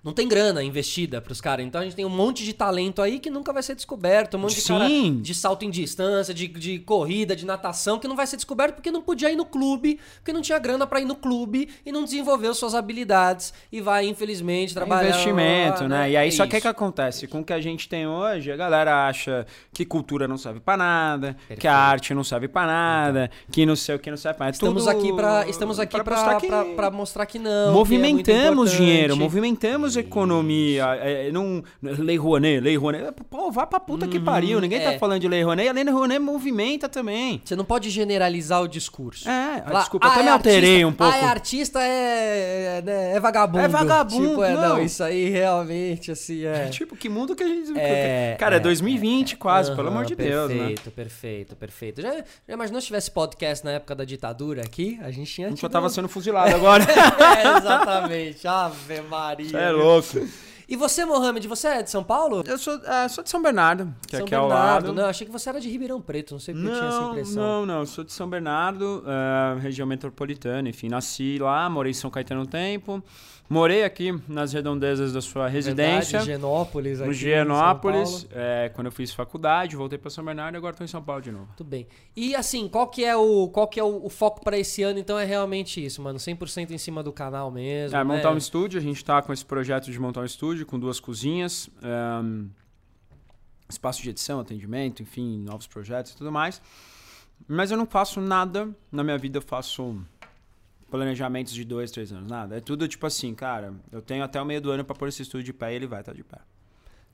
não 0.06 0.12
tem 0.12 0.28
grana 0.28 0.62
investida 0.62 1.20
pros 1.20 1.40
caras. 1.40 1.66
Então 1.66 1.80
a 1.80 1.84
gente 1.84 1.96
tem 1.96 2.04
um 2.04 2.08
monte 2.08 2.44
de 2.44 2.52
talento 2.52 3.02
aí 3.02 3.18
que 3.18 3.28
nunca 3.28 3.52
vai 3.52 3.60
ser 3.60 3.74
descoberto. 3.74 4.36
Um 4.36 4.40
monte 4.40 4.54
de 4.54 4.60
Sim. 4.60 4.78
cara 4.78 4.88
de 4.88 5.34
salto 5.34 5.64
em 5.64 5.70
distância, 5.70 6.32
de, 6.32 6.46
de 6.46 6.78
corrida, 6.78 7.34
de 7.34 7.44
natação, 7.44 7.98
que 7.98 8.06
não 8.06 8.14
vai 8.14 8.24
ser 8.24 8.36
descoberto 8.36 8.76
porque 8.76 8.92
não 8.92 9.02
podia 9.02 9.32
ir 9.32 9.34
no 9.34 9.44
clube, 9.44 9.98
porque 10.18 10.32
não 10.32 10.40
tinha 10.40 10.60
grana 10.60 10.86
para 10.86 11.00
ir 11.00 11.04
no 11.04 11.16
clube 11.16 11.68
e 11.84 11.90
não 11.90 12.04
desenvolveu 12.04 12.54
suas 12.54 12.72
habilidades 12.72 13.52
e 13.72 13.80
vai, 13.80 14.06
infelizmente, 14.06 14.72
trabalhar. 14.72 15.08
É 15.08 15.10
investimento, 15.10 15.82
lá, 15.82 15.88
né? 15.88 15.98
né? 16.02 16.10
E 16.12 16.16
aí, 16.16 16.28
é 16.28 16.30
só 16.30 16.46
que 16.46 16.56
o 16.56 16.60
que 16.60 16.68
acontece? 16.68 17.26
Com 17.26 17.40
o 17.40 17.44
que 17.44 17.52
a 17.52 17.60
gente 17.60 17.88
tem 17.88 18.06
hoje, 18.06 18.52
a 18.52 18.56
galera 18.56 19.08
acha 19.08 19.44
que 19.72 19.84
cultura 19.84 20.28
não 20.28 20.38
serve 20.38 20.60
para 20.60 20.76
nada, 20.76 21.34
Perfeito. 21.34 21.60
que 21.60 21.66
a 21.66 21.76
arte 21.76 22.14
não 22.14 22.22
serve 22.22 22.46
para 22.46 22.66
nada, 22.68 23.24
então. 23.24 23.52
que 23.52 23.66
não 23.66 23.74
sei 23.74 23.96
o 23.96 23.98
que 23.98 24.08
não 24.08 24.16
serve 24.16 24.36
pra 24.36 24.46
nada. 24.46 24.54
Estamos 24.54 24.84
Tudo 24.84 24.96
aqui 24.96 25.12
para 25.12 25.48
estamos 25.48 25.80
aqui 25.80 26.00
para 26.00 26.14
mostrar, 26.14 26.40
que... 26.40 26.96
Mostrar 26.96 27.26
que 27.26 27.38
não. 27.40 27.72
Movimentamos 27.72 28.70
que 28.70 28.76
é 28.76 28.78
dinheiro, 28.78 29.16
movimentamos 29.16 29.95
economia, 30.00 30.84
é, 31.00 31.30
não, 31.32 31.62
Lei 31.82 32.16
Rouanet, 32.16 32.60
Lei 32.60 32.76
Rouanet. 32.76 33.12
Pô, 33.30 33.50
vai 33.50 33.66
pra 33.66 33.80
puta 33.80 34.06
que 34.06 34.18
uhum, 34.18 34.24
pariu. 34.24 34.60
Ninguém 34.60 34.80
tá 34.80 34.90
é. 34.90 34.92
tá 34.92 34.98
falando 34.98 35.20
de 35.20 35.28
Lei 35.28 35.42
Rouanet. 35.42 35.68
A 35.68 35.72
Lei 35.72 35.84
Rouanet 35.84 36.18
movimenta 36.18 36.88
também. 36.88 37.40
Você 37.44 37.56
não 37.56 37.64
pode 37.64 37.90
generalizar 37.90 38.62
o 38.62 38.68
discurso. 38.68 39.28
É, 39.28 39.62
Falar, 39.62 39.80
desculpa, 39.80 40.06
ah, 40.06 40.10
até 40.10 40.20
é 40.20 40.22
me 40.22 40.28
alterei 40.30 40.58
artista, 40.58 40.86
um 40.86 40.92
pouco. 40.92 41.12
Ah, 41.12 41.16
é 41.16 41.24
artista, 41.24 41.82
é, 41.82 42.82
é, 42.86 43.12
é 43.16 43.20
vagabundo. 43.20 43.64
É 43.64 43.68
vagabundo. 43.68 44.28
Tipo, 44.28 44.42
é, 44.42 44.54
não. 44.54 44.68
não. 44.68 44.82
isso 44.82 45.02
aí 45.02 45.28
realmente, 45.30 46.10
assim, 46.10 46.44
é. 46.44 46.68
tipo, 46.70 46.96
que 46.96 47.08
mundo 47.08 47.34
que 47.34 47.42
a 47.42 47.48
gente. 47.48 47.78
É, 47.78 48.36
Cara, 48.38 48.56
é, 48.56 48.60
2020 48.60 49.32
é, 49.32 49.36
quase, 49.36 49.74
pelo 49.74 49.88
amor 49.88 50.04
de 50.04 50.14
perfeito, 50.14 50.48
Deus, 50.48 50.50
né? 50.50 50.56
Perfeito, 50.56 50.90
perfeito, 50.90 51.56
perfeito. 51.56 52.02
Já, 52.02 52.14
já 52.14 52.54
imaginou 52.54 52.80
se 52.80 52.86
tivesse 52.86 53.10
podcast 53.10 53.64
na 53.64 53.72
época 53.72 53.94
da 53.94 54.04
ditadura 54.04 54.62
aqui? 54.62 54.98
A 55.02 55.10
gente 55.10 55.32
tinha. 55.32 55.46
A 55.46 55.50
gente 55.50 55.62
já 55.62 55.68
tava 55.68 55.88
sendo 55.88 56.08
fuzilado 56.08 56.54
agora. 56.54 56.84
é, 56.86 57.58
exatamente. 57.58 58.46
Ave 58.46 59.00
Maria. 59.02 59.58
É 59.58 59.70
louco. 59.70 59.85
E 60.68 60.74
você, 60.74 61.04
Mohamed, 61.04 61.46
você 61.46 61.68
é 61.68 61.82
de 61.82 61.90
São 61.90 62.02
Paulo? 62.02 62.42
Eu 62.44 62.58
sou, 62.58 62.74
é, 62.84 63.08
sou 63.08 63.22
de 63.22 63.30
São 63.30 63.40
Bernardo, 63.40 63.94
que 64.08 64.16
é 64.16 64.18
São 64.18 64.26
aqui 64.26 64.34
Bernardo, 64.34 64.52
ao 64.52 64.72
lado. 64.72 64.92
Não, 64.92 65.04
achei 65.04 65.24
que 65.24 65.32
você 65.32 65.48
era 65.48 65.60
de 65.60 65.68
Ribeirão 65.68 66.00
Preto, 66.00 66.32
não 66.32 66.40
sei 66.40 66.54
porque 66.54 66.68
não, 66.68 66.74
eu 66.74 66.80
tinha 66.80 66.90
essa 66.90 67.08
impressão. 67.08 67.66
Não, 67.66 67.66
não, 67.66 67.86
sou 67.86 68.02
de 68.02 68.12
São 68.12 68.28
Bernardo, 68.28 69.04
uh, 69.04 69.60
região 69.60 69.86
metropolitana, 69.86 70.68
enfim, 70.68 70.88
nasci 70.88 71.38
lá, 71.38 71.70
morei 71.70 71.92
em 71.92 71.94
São 71.94 72.10
Caetano 72.10 72.42
um 72.42 72.46
tempo. 72.46 73.00
Morei 73.48 73.84
aqui 73.84 74.12
nas 74.28 74.52
redondezas 74.52 75.12
da 75.12 75.20
sua 75.20 75.46
residência. 75.46 76.18
Verdade, 76.18 76.26
Genópolis, 76.26 77.00
aqui. 77.00 77.08
No 77.08 77.14
Genópolis, 77.14 78.26
é, 78.32 78.70
quando 78.74 78.86
eu 78.86 78.92
fiz 78.92 79.12
faculdade, 79.12 79.76
voltei 79.76 79.98
para 79.98 80.10
São 80.10 80.24
Bernardo 80.24 80.56
e 80.56 80.58
agora 80.58 80.72
estou 80.72 80.84
em 80.84 80.88
São 80.88 81.02
Paulo 81.02 81.22
de 81.22 81.30
novo. 81.30 81.48
Tudo 81.56 81.68
bem. 81.68 81.86
E 82.16 82.34
assim, 82.34 82.68
qual 82.68 82.88
que 82.88 83.04
é 83.04 83.16
o, 83.16 83.48
qual 83.48 83.68
que 83.68 83.78
é 83.78 83.84
o, 83.84 84.04
o 84.04 84.08
foco 84.08 84.42
para 84.42 84.58
esse 84.58 84.82
ano? 84.82 84.98
Então 84.98 85.18
é 85.18 85.24
realmente 85.24 85.84
isso, 85.84 86.02
mano. 86.02 86.18
100% 86.18 86.72
em 86.72 86.78
cima 86.78 87.02
do 87.02 87.12
canal 87.12 87.50
mesmo. 87.50 87.96
É, 87.96 87.98
né? 87.98 88.04
montar 88.04 88.32
um 88.32 88.36
estúdio. 88.36 88.80
A 88.80 88.82
gente 88.82 88.96
está 88.96 89.22
com 89.22 89.32
esse 89.32 89.44
projeto 89.44 89.90
de 89.90 90.00
montar 90.00 90.22
um 90.22 90.24
estúdio 90.24 90.66
com 90.66 90.78
duas 90.78 90.98
cozinhas. 90.98 91.70
Um, 91.82 92.48
espaço 93.68 94.02
de 94.02 94.10
edição, 94.10 94.40
atendimento, 94.40 95.02
enfim, 95.02 95.38
novos 95.38 95.66
projetos 95.66 96.12
e 96.12 96.16
tudo 96.16 96.30
mais. 96.30 96.60
Mas 97.46 97.70
eu 97.70 97.76
não 97.76 97.86
faço 97.86 98.20
nada 98.20 98.68
na 98.90 99.04
minha 99.04 99.18
vida, 99.18 99.38
eu 99.38 99.42
faço 99.42 100.00
planejamentos 100.90 101.52
de 101.52 101.64
dois, 101.64 101.90
três 101.90 102.12
anos, 102.12 102.30
nada. 102.30 102.56
É 102.56 102.60
tudo 102.60 102.86
tipo 102.86 103.06
assim, 103.06 103.34
cara, 103.34 103.74
eu 103.90 104.00
tenho 104.00 104.22
até 104.22 104.40
o 104.40 104.44
meio 104.44 104.60
do 104.60 104.70
ano 104.70 104.84
para 104.84 104.94
pôr 104.94 105.08
esse 105.08 105.22
estúdio 105.22 105.46
de 105.46 105.52
pé 105.52 105.72
e 105.72 105.76
ele 105.76 105.86
vai 105.86 106.00
estar 106.00 106.12
tá 106.12 106.16
de 106.16 106.24
pé. 106.24 106.38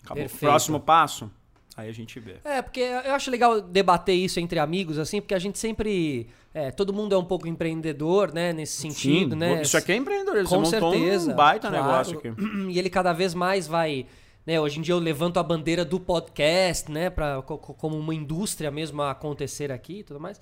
Acabou. 0.05 0.23
Perfeito. 0.23 0.41
Próximo 0.41 0.81
passo, 0.81 1.31
aí 1.77 1.89
a 1.89 1.93
gente 1.93 2.19
vê. 2.21 2.37
É, 2.45 2.61
porque 2.61 2.81
eu 2.81 3.15
acho 3.15 3.31
legal 3.31 3.61
debater 3.61 4.15
isso 4.15 4.41
entre 4.41 4.59
amigos, 4.59 4.99
assim, 4.99 5.21
porque 5.21 5.35
a 5.35 5.39
gente 5.39 5.59
sempre. 5.59 6.27
É, 6.55 6.71
todo 6.71 6.93
mundo 6.93 7.15
é 7.15 7.19
um 7.19 7.25
pouco 7.25 7.49
empreendedor, 7.49 8.33
né? 8.33 8.53
Nesse 8.53 8.75
sentido, 8.75 9.33
Sim, 9.33 9.39
né? 9.39 9.63
Isso 9.63 9.77
aqui 9.77 9.93
é 9.93 9.97
empreendedorismo. 9.97 10.49
Com 10.49 10.65
Você 10.65 10.79
certeza. 10.79 11.33
um 11.33 11.35
baita 11.35 11.71
claro. 11.71 11.85
negócio 11.85 12.19
aqui. 12.19 12.33
E 12.71 12.79
ele 12.79 12.91
cada 12.91 13.13
vez 13.13 13.35
mais 13.35 13.67
vai. 13.67 14.07
Né, 14.45 14.61
hoje 14.61 14.81
em 14.81 14.83
dia 14.83 14.93
eu 14.93 14.99
levanto 14.99 15.39
a 15.39 15.43
bandeira 15.43 15.85
do 15.85 16.01
podcast, 16.01 16.91
né? 16.91 17.09
Pra, 17.09 17.41
como 17.43 17.97
uma 17.97 18.13
indústria 18.13 18.73
mesmo 18.73 19.01
a 19.01 19.13
acontecer 19.13 19.71
aqui 19.71 20.01
e 20.01 20.03
tudo 20.03 20.19
mais. 20.19 20.41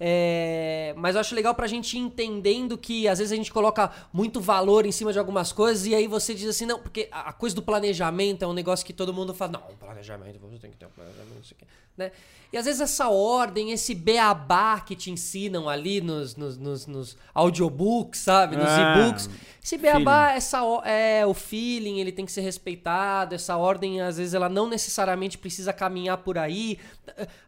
É, 0.00 0.94
mas 0.96 1.16
eu 1.16 1.20
acho 1.20 1.34
legal 1.34 1.54
pra 1.54 1.66
gente 1.66 1.96
ir 1.96 2.00
entendendo 2.00 2.78
que 2.78 3.08
às 3.08 3.18
vezes 3.18 3.32
a 3.32 3.36
gente 3.36 3.52
coloca 3.52 3.90
muito 4.12 4.40
valor 4.40 4.86
em 4.86 4.92
cima 4.92 5.12
de 5.12 5.18
algumas 5.18 5.50
coisas 5.50 5.86
e 5.86 5.94
aí 5.94 6.06
você 6.06 6.34
diz 6.34 6.48
assim, 6.48 6.66
não, 6.66 6.78
porque 6.78 7.08
a 7.10 7.32
coisa 7.32 7.56
do 7.56 7.62
planejamento 7.62 8.44
é 8.44 8.46
um 8.46 8.52
negócio 8.52 8.86
que 8.86 8.92
todo 8.92 9.12
mundo 9.12 9.34
fala, 9.34 9.52
não, 9.52 9.76
planejamento, 9.76 10.38
você 10.38 10.58
tem 10.58 10.70
que 10.70 10.76
ter 10.76 10.86
um 10.86 10.90
planejamento, 10.90 11.42
isso 11.42 11.54
aqui, 11.54 11.66
né? 11.96 12.12
E 12.50 12.56
às 12.56 12.64
vezes 12.64 12.80
essa 12.80 13.10
ordem, 13.10 13.72
esse 13.72 13.94
beabá 13.94 14.80
que 14.80 14.96
te 14.96 15.10
ensinam 15.10 15.68
ali 15.68 16.00
nos, 16.00 16.34
nos, 16.34 16.56
nos, 16.56 16.86
nos 16.86 17.16
audiobooks, 17.34 18.20
sabe? 18.20 18.56
Nos 18.56 18.70
é, 18.70 18.80
e-books. 18.80 19.28
Esse 19.62 19.76
beabá, 19.76 20.32
essa, 20.32 20.60
é 20.84 21.26
o 21.26 21.34
feeling, 21.34 22.00
ele 22.00 22.12
tem 22.12 22.24
que 22.24 22.32
ser 22.32 22.40
respeitado. 22.40 23.34
Essa 23.34 23.56
ordem, 23.56 24.00
às 24.00 24.16
vezes, 24.16 24.34
ela 24.34 24.48
não 24.48 24.68
necessariamente 24.68 25.36
precisa 25.36 25.72
caminhar 25.72 26.18
por 26.18 26.38
aí. 26.38 26.78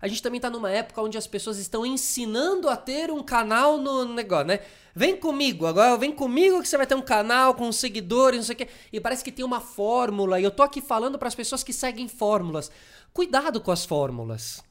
A 0.01 0.09
gente 0.09 0.23
também 0.23 0.41
tá 0.41 0.51
numa 0.51 0.71
época 0.71 1.01
onde 1.01 1.17
as 1.17 1.27
pessoas 1.27 1.59
estão 1.59 1.87
ensinando 1.87 2.69
a 2.69 2.77
ter 2.77 3.11
um 3.11 3.23
canal 3.23 3.79
no 3.79 4.05
negócio, 4.05 4.47
né? 4.47 4.61
Vem 4.95 5.17
comigo, 5.17 5.67
agora 5.67 5.97
vem 5.97 6.13
comigo 6.13 6.61
que 6.61 6.69
você 6.69 6.77
vai 6.77 6.87
ter 6.87 6.97
um 6.97 7.03
canal 7.03 7.55
com 7.55 7.71
seguidores, 7.71 8.39
não 8.39 8.45
sei 8.45 8.55
o 8.55 8.59
quê. 8.59 8.69
E 8.93 9.01
parece 9.01 9.23
que 9.23 9.33
tem 9.33 9.45
uma 9.45 9.61
fórmula. 9.61 10.41
E 10.41 10.45
eu 10.45 10.51
tô 10.51 10.63
aqui 10.63 10.81
falando 10.81 11.19
para 11.19 11.29
as 11.29 11.35
pessoas 11.35 11.63
que 11.63 11.73
seguem 11.73 12.09
fórmulas. 12.09 12.71
Cuidado 13.13 13.61
com 13.61 13.71
as 13.71 13.85
fórmulas. 13.85 14.63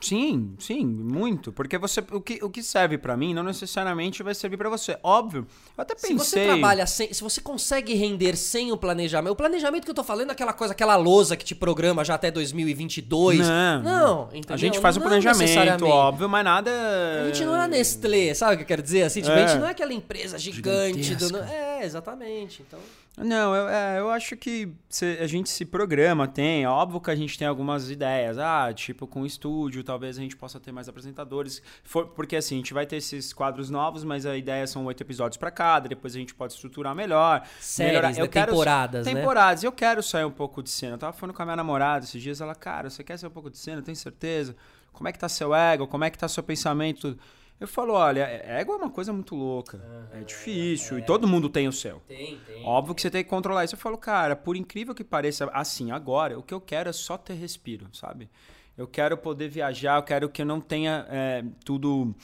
Sim, 0.00 0.54
sim, 0.60 0.86
muito. 0.86 1.52
Porque 1.52 1.76
você, 1.76 2.02
o, 2.12 2.20
que, 2.20 2.38
o 2.42 2.48
que 2.48 2.62
serve 2.62 2.96
pra 2.96 3.16
mim 3.16 3.34
não 3.34 3.42
necessariamente 3.42 4.22
vai 4.22 4.32
servir 4.34 4.56
pra 4.56 4.68
você. 4.70 4.96
Óbvio, 5.02 5.44
eu 5.76 5.82
até 5.82 5.94
pensei... 5.94 6.10
Se 6.10 6.14
você 6.24 6.44
trabalha 6.44 6.86
sem. 6.86 7.12
Se 7.12 7.20
você 7.22 7.40
consegue 7.40 7.94
render 7.94 8.36
sem 8.36 8.70
o 8.70 8.76
planejamento. 8.76 9.32
O 9.32 9.36
planejamento 9.36 9.84
que 9.84 9.90
eu 9.90 9.94
tô 9.94 10.04
falando 10.04 10.28
é 10.30 10.32
aquela 10.32 10.52
coisa, 10.52 10.72
aquela 10.72 10.94
lousa 10.94 11.36
que 11.36 11.44
te 11.44 11.54
programa 11.54 12.04
já 12.04 12.14
até 12.14 12.30
2022. 12.30 13.40
Não, 13.40 13.82
não 13.82 14.28
entendeu? 14.32 14.54
A 14.54 14.56
gente 14.56 14.78
faz 14.78 14.96
o 14.96 15.00
Não 15.00 15.06
planejamento, 15.08 15.84
óbvio, 15.86 16.28
mas 16.28 16.44
nada... 16.44 16.70
A 17.22 17.26
gente 17.26 17.44
não 17.44 17.56
é 17.56 17.60
a 17.60 17.68
Nestlé, 17.68 18.32
sabe 18.34 18.54
o 18.54 18.56
que 18.58 18.62
eu 18.62 18.68
quero 18.68 18.82
dizer? 18.82 19.02
Assim, 19.02 19.20
tipo, 19.20 19.32
a 19.32 19.38
É. 19.38 19.48
gente 19.48 19.58
não 19.60 19.66
é 19.66 19.70
aquela 19.70 19.92
empresa 19.92 20.38
gigante. 20.38 21.16
Do... 21.16 21.38
É, 21.38 21.84
exatamente. 21.84 22.62
Então. 22.66 22.78
Não, 23.20 23.52
eu, 23.54 23.68
é, 23.68 23.98
eu 23.98 24.10
acho 24.10 24.36
que 24.36 24.68
se- 24.88 25.18
a 25.20 25.26
gente 25.26 25.50
se 25.50 25.64
programa, 25.64 26.28
tem. 26.28 26.62
é 26.62 26.68
Óbvio 26.68 27.00
que 27.00 27.10
a 27.10 27.16
gente 27.16 27.36
tem 27.36 27.48
algumas 27.48 27.90
ideias. 27.90 28.38
Ah, 28.38 28.72
tipo, 28.72 29.08
com 29.08 29.26
estúdio, 29.26 29.82
talvez 29.88 30.18
a 30.18 30.20
gente 30.20 30.36
possa 30.36 30.60
ter 30.60 30.70
mais 30.70 30.86
apresentadores. 30.86 31.62
For- 31.82 32.08
porque 32.08 32.36
assim, 32.36 32.56
a 32.56 32.58
gente 32.58 32.74
vai 32.74 32.84
ter 32.84 32.96
esses 32.96 33.32
quadros 33.32 33.70
novos, 33.70 34.04
mas 34.04 34.26
a 34.26 34.36
ideia 34.36 34.66
são 34.66 34.84
oito 34.84 35.02
episódios 35.02 35.38
pra 35.38 35.50
cada. 35.50 35.88
Depois 35.88 36.14
a 36.14 36.18
gente 36.18 36.34
pode 36.34 36.52
estruturar 36.52 36.94
melhor. 36.94 37.42
Séries, 37.58 37.92
melhorar. 37.92 38.12
né? 38.12 38.26
temporadas, 38.28 39.06
né? 39.06 39.14
Temporadas. 39.14 39.64
Eu 39.64 39.72
quero 39.72 40.02
sair 40.02 40.24
um 40.26 40.30
pouco 40.30 40.62
de 40.62 40.68
cena. 40.68 40.94
Eu 40.94 40.98
tava 40.98 41.14
falando 41.14 41.34
com 41.34 41.40
a 41.40 41.44
minha 41.46 41.56
namorada 41.56 42.04
esses 42.04 42.22
dias. 42.22 42.40
Ela, 42.42 42.54
cara, 42.54 42.90
você 42.90 43.02
quer 43.02 43.16
sair 43.18 43.28
um 43.30 43.32
pouco 43.32 43.50
de 43.50 43.56
cena? 43.56 43.80
Tem 43.80 43.94
certeza? 43.94 44.54
Como 44.92 45.08
é 45.08 45.12
que 45.12 45.18
tá 45.18 45.28
seu 45.28 45.54
ego? 45.54 45.86
Como 45.86 46.04
é 46.04 46.10
que 46.10 46.18
tá 46.18 46.28
seu 46.28 46.42
pensamento? 46.42 47.16
Eu 47.58 47.66
falo, 47.66 47.94
olha, 47.94 48.20
ego 48.22 48.72
é 48.72 48.76
uma 48.76 48.90
coisa 48.90 49.12
muito 49.12 49.34
louca. 49.34 49.80
é 50.12 50.20
difícil. 50.20 50.98
E 50.98 51.02
todo 51.02 51.26
mundo 51.26 51.48
tem 51.48 51.66
o 51.66 51.72
seu. 51.72 52.00
Tem, 52.06 52.38
tem. 52.46 52.64
Óbvio 52.64 52.94
que 52.94 53.02
você 53.02 53.10
tem 53.10 53.24
que 53.24 53.30
controlar 53.30 53.64
isso. 53.64 53.74
Eu 53.74 53.78
falo, 53.78 53.98
cara, 53.98 54.36
por 54.36 54.54
incrível 54.56 54.94
que 54.94 55.02
pareça, 55.02 55.50
assim, 55.52 55.90
agora, 55.90 56.38
o 56.38 56.42
que 56.42 56.54
eu 56.54 56.60
quero 56.60 56.88
é 56.88 56.92
só 56.92 57.16
ter 57.18 57.34
respiro, 57.34 57.88
sabe? 57.92 58.28
Eu 58.78 58.86
quero 58.86 59.16
poder 59.16 59.48
viajar, 59.48 59.96
eu 59.96 60.02
quero 60.04 60.28
que 60.28 60.42
eu 60.42 60.46
não 60.46 60.60
tenha 60.60 61.04
é, 61.10 61.44
tudo 61.64 62.14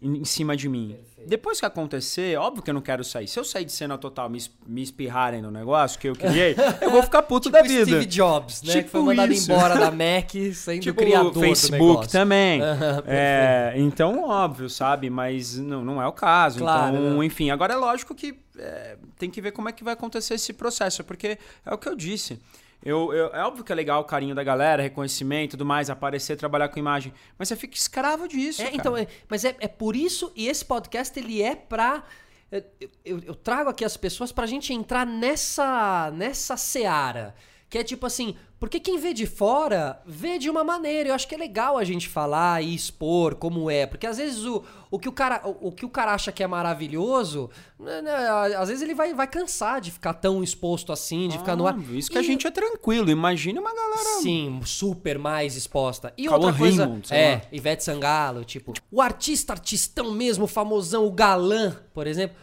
em 0.00 0.24
cima 0.24 0.56
de 0.56 0.68
mim. 0.68 0.96
Depois 1.26 1.58
que 1.58 1.66
acontecer, 1.66 2.38
óbvio 2.38 2.62
que 2.62 2.70
eu 2.70 2.74
não 2.74 2.80
quero 2.80 3.02
sair. 3.02 3.26
Se 3.26 3.40
eu 3.40 3.44
sair 3.44 3.64
de 3.64 3.72
cena 3.72 3.98
total, 3.98 4.28
me, 4.28 4.38
me 4.66 4.82
espirrarem 4.82 5.42
no 5.42 5.50
negócio 5.50 5.98
que 5.98 6.08
eu 6.08 6.14
criei, 6.14 6.54
eu 6.80 6.90
vou 6.90 7.02
ficar 7.02 7.22
puto 7.22 7.50
da 7.50 7.62
Tipo 7.62 7.74
vida. 7.74 7.86
Steve 7.86 8.06
Jobs, 8.06 8.62
né? 8.62 8.72
que 8.74 8.78
Tipo 8.80 8.90
foi 8.90 9.02
mandado 9.02 9.32
isso. 9.32 9.50
embora 9.50 9.76
da 9.76 9.90
Mac 9.90 10.30
sendo 10.54 10.80
Tipo 10.80 11.00
criador 11.00 11.32
Facebook 11.32 12.08
também. 12.08 12.60
É, 13.06 13.72
então, 13.76 14.24
óbvio, 14.28 14.68
sabe? 14.68 15.10
Mas 15.10 15.56
não, 15.58 15.84
não 15.84 16.02
é 16.02 16.06
o 16.06 16.12
caso. 16.12 16.58
Claro, 16.58 16.96
então, 16.96 17.18
né? 17.18 17.24
enfim, 17.24 17.50
agora 17.50 17.74
é 17.74 17.76
lógico 17.76 18.14
que 18.14 18.38
é, 18.58 18.96
tem 19.18 19.30
que 19.30 19.40
ver 19.40 19.52
como 19.52 19.68
é 19.68 19.72
que 19.72 19.82
vai 19.82 19.94
acontecer 19.94 20.34
esse 20.34 20.52
processo, 20.52 21.02
porque 21.02 21.38
é 21.64 21.74
o 21.74 21.78
que 21.78 21.88
eu 21.88 21.96
disse. 21.96 22.38
Eu, 22.84 23.12
eu- 23.12 23.28
é 23.34 23.42
óbvio 23.44 23.64
que 23.64 23.72
é 23.72 23.74
legal 23.74 24.00
o 24.00 24.04
carinho 24.04 24.34
da 24.34 24.44
galera, 24.44 24.82
reconhecimento 24.82 25.50
e 25.50 25.56
tudo 25.56 25.66
mais, 25.66 25.90
aparecer, 25.90 26.36
trabalhar 26.36 26.68
com 26.68 26.78
imagem, 26.78 27.12
mas 27.38 27.48
você 27.48 27.56
fica 27.56 27.76
escravo 27.76 28.28
disso. 28.28 28.60
É, 28.62 28.66
cara. 28.66 28.76
então, 28.76 28.96
é- 28.96 29.06
mas 29.28 29.44
é, 29.44 29.56
é 29.60 29.68
por 29.68 29.96
isso, 29.96 30.30
e 30.36 30.46
esse 30.48 30.64
podcast 30.64 31.18
ele 31.18 31.42
é 31.42 31.54
pra. 31.56 32.04
Eu, 32.52 32.62
eu- 33.04 33.20
eu 33.26 33.34
trago 33.34 33.68
aqui 33.70 33.84
as 33.84 33.96
pessoas 33.96 34.30
pra 34.30 34.46
gente 34.46 34.72
entrar 34.72 35.04
nessa, 35.04 36.10
nessa 36.14 36.56
seara. 36.56 37.34
Que 37.68 37.78
é 37.78 37.82
tipo 37.84 38.06
assim, 38.06 38.36
porque 38.60 38.78
quem 38.78 38.96
vê 38.96 39.12
de 39.12 39.26
fora 39.26 40.00
vê 40.06 40.38
de 40.38 40.48
uma 40.48 40.62
maneira. 40.62 41.08
Eu 41.08 41.14
acho 41.16 41.26
que 41.26 41.34
é 41.34 41.38
legal 41.38 41.76
a 41.76 41.82
gente 41.82 42.08
falar 42.08 42.62
e 42.62 42.72
expor 42.74 43.34
como 43.34 43.68
é. 43.68 43.86
Porque 43.86 44.06
às 44.06 44.18
vezes 44.18 44.44
o, 44.44 44.62
o, 44.88 45.00
que, 45.00 45.08
o, 45.08 45.12
cara, 45.12 45.42
o, 45.44 45.68
o 45.68 45.72
que 45.72 45.84
o 45.84 45.88
cara 45.88 46.14
acha 46.14 46.30
que 46.30 46.44
é 46.44 46.46
maravilhoso, 46.46 47.50
né, 47.78 48.00
né, 48.02 48.12
às 48.56 48.68
vezes 48.68 48.82
ele 48.82 48.94
vai, 48.94 49.12
vai 49.14 49.26
cansar 49.26 49.80
de 49.80 49.90
ficar 49.90 50.14
tão 50.14 50.44
exposto 50.44 50.92
assim, 50.92 51.26
de 51.28 51.38
ficar 51.38 51.56
no 51.56 51.66
ar. 51.66 51.76
Isso 51.92 52.08
que 52.08 52.16
a 52.18 52.20
E- 52.20 52.24
gente 52.24 52.46
é 52.46 52.50
tranquilo. 52.52 53.10
Imagina 53.10 53.60
uma 53.60 53.74
galera. 53.74 54.20
Sim, 54.22 54.60
super 54.64 55.18
mais 55.18 55.56
exposta. 55.56 56.12
E 56.16 56.26
Cauã 56.26 56.38
outra 56.46 56.56
coisa, 56.56 56.84
Raymond, 56.84 57.12
é, 57.12 57.34
lá. 57.34 57.42
Ivete 57.50 57.82
Sangalo, 57.82 58.44
tipo, 58.44 58.74
o 58.92 59.02
artista 59.02 59.52
artistão 59.54 60.12
mesmo, 60.12 60.46
famosão, 60.46 61.04
o 61.04 61.10
galã, 61.10 61.76
por 61.92 62.06
exemplo. 62.06 62.36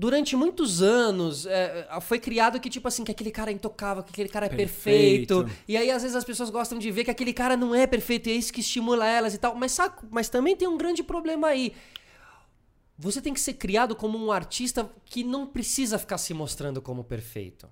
Durante 0.00 0.36
muitos 0.36 0.80
anos 0.80 1.44
é, 1.44 1.88
foi 2.00 2.20
criado 2.20 2.60
que, 2.60 2.70
tipo 2.70 2.86
assim, 2.86 3.02
que 3.02 3.10
aquele 3.10 3.32
cara 3.32 3.50
é 3.50 3.54
intocável, 3.54 4.04
que 4.04 4.12
aquele 4.12 4.28
cara 4.28 4.46
é 4.46 4.48
perfeito. 4.48 5.42
Perfeito. 5.42 5.62
E 5.66 5.76
aí, 5.76 5.90
às 5.90 6.02
vezes, 6.02 6.16
as 6.16 6.22
pessoas 6.22 6.50
gostam 6.50 6.78
de 6.78 6.88
ver 6.88 7.02
que 7.02 7.10
aquele 7.10 7.32
cara 7.32 7.56
não 7.56 7.74
é 7.74 7.84
perfeito, 7.84 8.28
e 8.28 8.32
é 8.32 8.36
isso 8.36 8.52
que 8.52 8.60
estimula 8.60 9.04
elas 9.08 9.34
e 9.34 9.38
tal. 9.38 9.56
Mas, 9.56 9.72
sabe, 9.72 9.96
mas 10.08 10.28
também 10.28 10.54
tem 10.54 10.68
um 10.68 10.78
grande 10.78 11.02
problema 11.02 11.48
aí. 11.48 11.74
Você 12.96 13.20
tem 13.20 13.34
que 13.34 13.40
ser 13.40 13.54
criado 13.54 13.96
como 13.96 14.16
um 14.16 14.30
artista 14.30 14.88
que 15.04 15.24
não 15.24 15.44
precisa 15.44 15.98
ficar 15.98 16.18
se 16.18 16.32
mostrando 16.32 16.80
como 16.80 17.02
perfeito. 17.02 17.68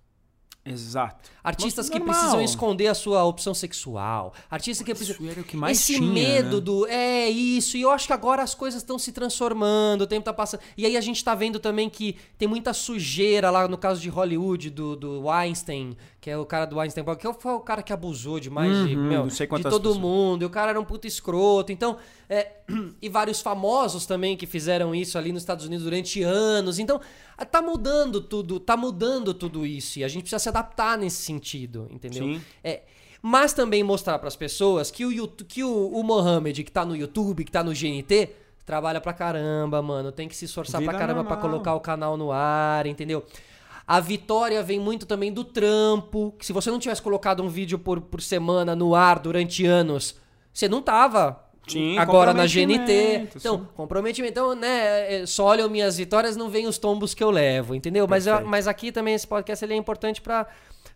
Exato. 0.66 1.30
Artistas 1.44 1.86
Mas 1.86 1.92
que 1.92 1.98
normal. 2.00 2.14
precisam 2.16 2.40
esconder 2.42 2.88
a 2.88 2.94
sua 2.94 3.24
opção 3.24 3.54
sexual. 3.54 4.34
Artistas 4.50 4.84
que 4.84 4.92
precisam. 4.92 5.22
Isso 5.22 5.30
era 5.30 5.40
o 5.40 5.44
que 5.44 5.56
mais 5.56 5.78
Esse 5.80 5.94
tinha, 5.94 6.12
medo 6.12 6.56
né? 6.56 6.60
do. 6.60 6.86
É 6.88 7.28
isso. 7.30 7.76
E 7.76 7.82
eu 7.82 7.90
acho 7.90 8.06
que 8.06 8.12
agora 8.12 8.42
as 8.42 8.54
coisas 8.54 8.82
estão 8.82 8.98
se 8.98 9.12
transformando, 9.12 10.02
o 10.02 10.06
tempo 10.06 10.24
tá 10.24 10.32
passando. 10.32 10.60
E 10.76 10.84
aí 10.84 10.96
a 10.96 11.00
gente 11.00 11.22
tá 11.22 11.34
vendo 11.34 11.60
também 11.60 11.88
que 11.88 12.16
tem 12.36 12.48
muita 12.48 12.72
sujeira 12.72 13.48
lá 13.50 13.68
no 13.68 13.78
caso 13.78 14.00
de 14.00 14.08
Hollywood, 14.08 14.70
do, 14.70 14.96
do 14.96 15.26
Weinstein, 15.28 15.96
que 16.26 16.30
é 16.30 16.36
o 16.36 16.44
cara 16.44 16.64
do 16.64 16.76
Weinstein, 16.78 17.04
que 17.04 17.32
foi 17.34 17.52
o 17.52 17.60
cara 17.60 17.84
que 17.84 17.92
abusou 17.92 18.40
demais 18.40 18.76
de, 18.84 18.96
Uhum, 18.96 19.02
meu, 19.04 19.22
não 19.22 19.30
sei 19.30 19.46
de 19.46 19.62
todo 19.62 19.78
pessoas. 19.78 19.96
mundo. 19.96 20.42
E 20.42 20.44
o 20.44 20.50
cara 20.50 20.70
era 20.70 20.80
um 20.80 20.84
puto 20.84 21.06
escroto. 21.06 21.70
Então. 21.70 21.98
é, 22.28 22.62
e 23.00 23.08
vários 23.08 23.40
famosos 23.40 24.06
também 24.06 24.36
que 24.36 24.44
fizeram 24.44 24.92
isso 24.92 25.16
ali 25.16 25.30
nos 25.30 25.42
Estados 25.42 25.64
Unidos 25.66 25.84
durante 25.84 26.24
anos. 26.24 26.80
Então, 26.80 27.00
tá 27.48 27.62
mudando 27.62 28.20
tudo, 28.20 28.58
tá 28.58 28.76
mudando 28.76 29.32
tudo 29.32 29.64
isso. 29.64 30.00
E 30.00 30.04
a 30.04 30.08
gente 30.08 30.22
precisa 30.22 30.40
se 30.40 30.48
adaptar 30.48 30.98
nesse 30.98 31.22
sentido, 31.22 31.86
entendeu? 31.92 32.24
Sim. 32.24 32.42
É, 32.64 32.82
mas 33.22 33.52
também 33.52 33.84
mostrar 33.84 34.18
pras 34.18 34.34
pessoas 34.34 34.90
que 34.90 35.06
o, 35.06 35.28
que 35.28 35.62
o, 35.62 35.90
o 35.92 36.02
Mohamed, 36.02 36.64
que 36.64 36.72
tá 36.72 36.84
no 36.84 36.96
YouTube, 36.96 37.44
que 37.44 37.52
tá 37.52 37.62
no 37.62 37.70
GNT, 37.70 38.30
trabalha 38.64 39.00
pra 39.00 39.12
caramba, 39.12 39.80
mano. 39.80 40.10
Tem 40.10 40.26
que 40.26 40.34
se 40.34 40.46
esforçar 40.46 40.80
Vida 40.80 40.90
pra 40.90 40.98
caramba 40.98 41.22
pra 41.22 41.36
normal. 41.36 41.50
colocar 41.52 41.74
o 41.76 41.80
canal 41.80 42.16
no 42.16 42.32
ar, 42.32 42.84
entendeu? 42.84 43.24
A 43.86 44.00
vitória 44.00 44.62
vem 44.62 44.80
muito 44.80 45.06
também 45.06 45.32
do 45.32 45.44
trampo. 45.44 46.34
Que 46.38 46.44
se 46.44 46.52
você 46.52 46.70
não 46.70 46.78
tivesse 46.78 47.00
colocado 47.02 47.42
um 47.42 47.48
vídeo 47.48 47.78
por, 47.78 48.00
por 48.00 48.20
semana 48.20 48.74
no 48.74 48.94
ar 48.94 49.18
durante 49.18 49.64
anos, 49.64 50.16
você 50.52 50.68
não 50.68 50.82
tava 50.82 51.44
Sim, 51.68 51.98
agora 51.98 52.32
na 52.34 52.46
GNT. 52.46 53.28
Então, 53.36 53.58
sim. 53.58 53.66
comprometimento. 53.74 54.32
Então, 54.32 54.54
né, 54.54 55.22
é, 55.22 55.26
só 55.26 55.46
olham 55.46 55.68
minhas 55.68 55.96
vitórias, 55.96 56.36
não 56.36 56.48
veem 56.48 56.66
os 56.66 56.78
tombos 56.78 57.14
que 57.14 57.22
eu 57.22 57.30
levo, 57.30 57.74
entendeu? 57.74 58.06
Mas, 58.08 58.26
eu- 58.26 58.44
mas 58.46 58.66
aqui 58.68 58.90
também 58.90 59.14
esse 59.14 59.26
podcast 59.26 59.64
ele 59.64 59.74
é 59.74 59.76
importante 59.76 60.20
pra 60.20 60.46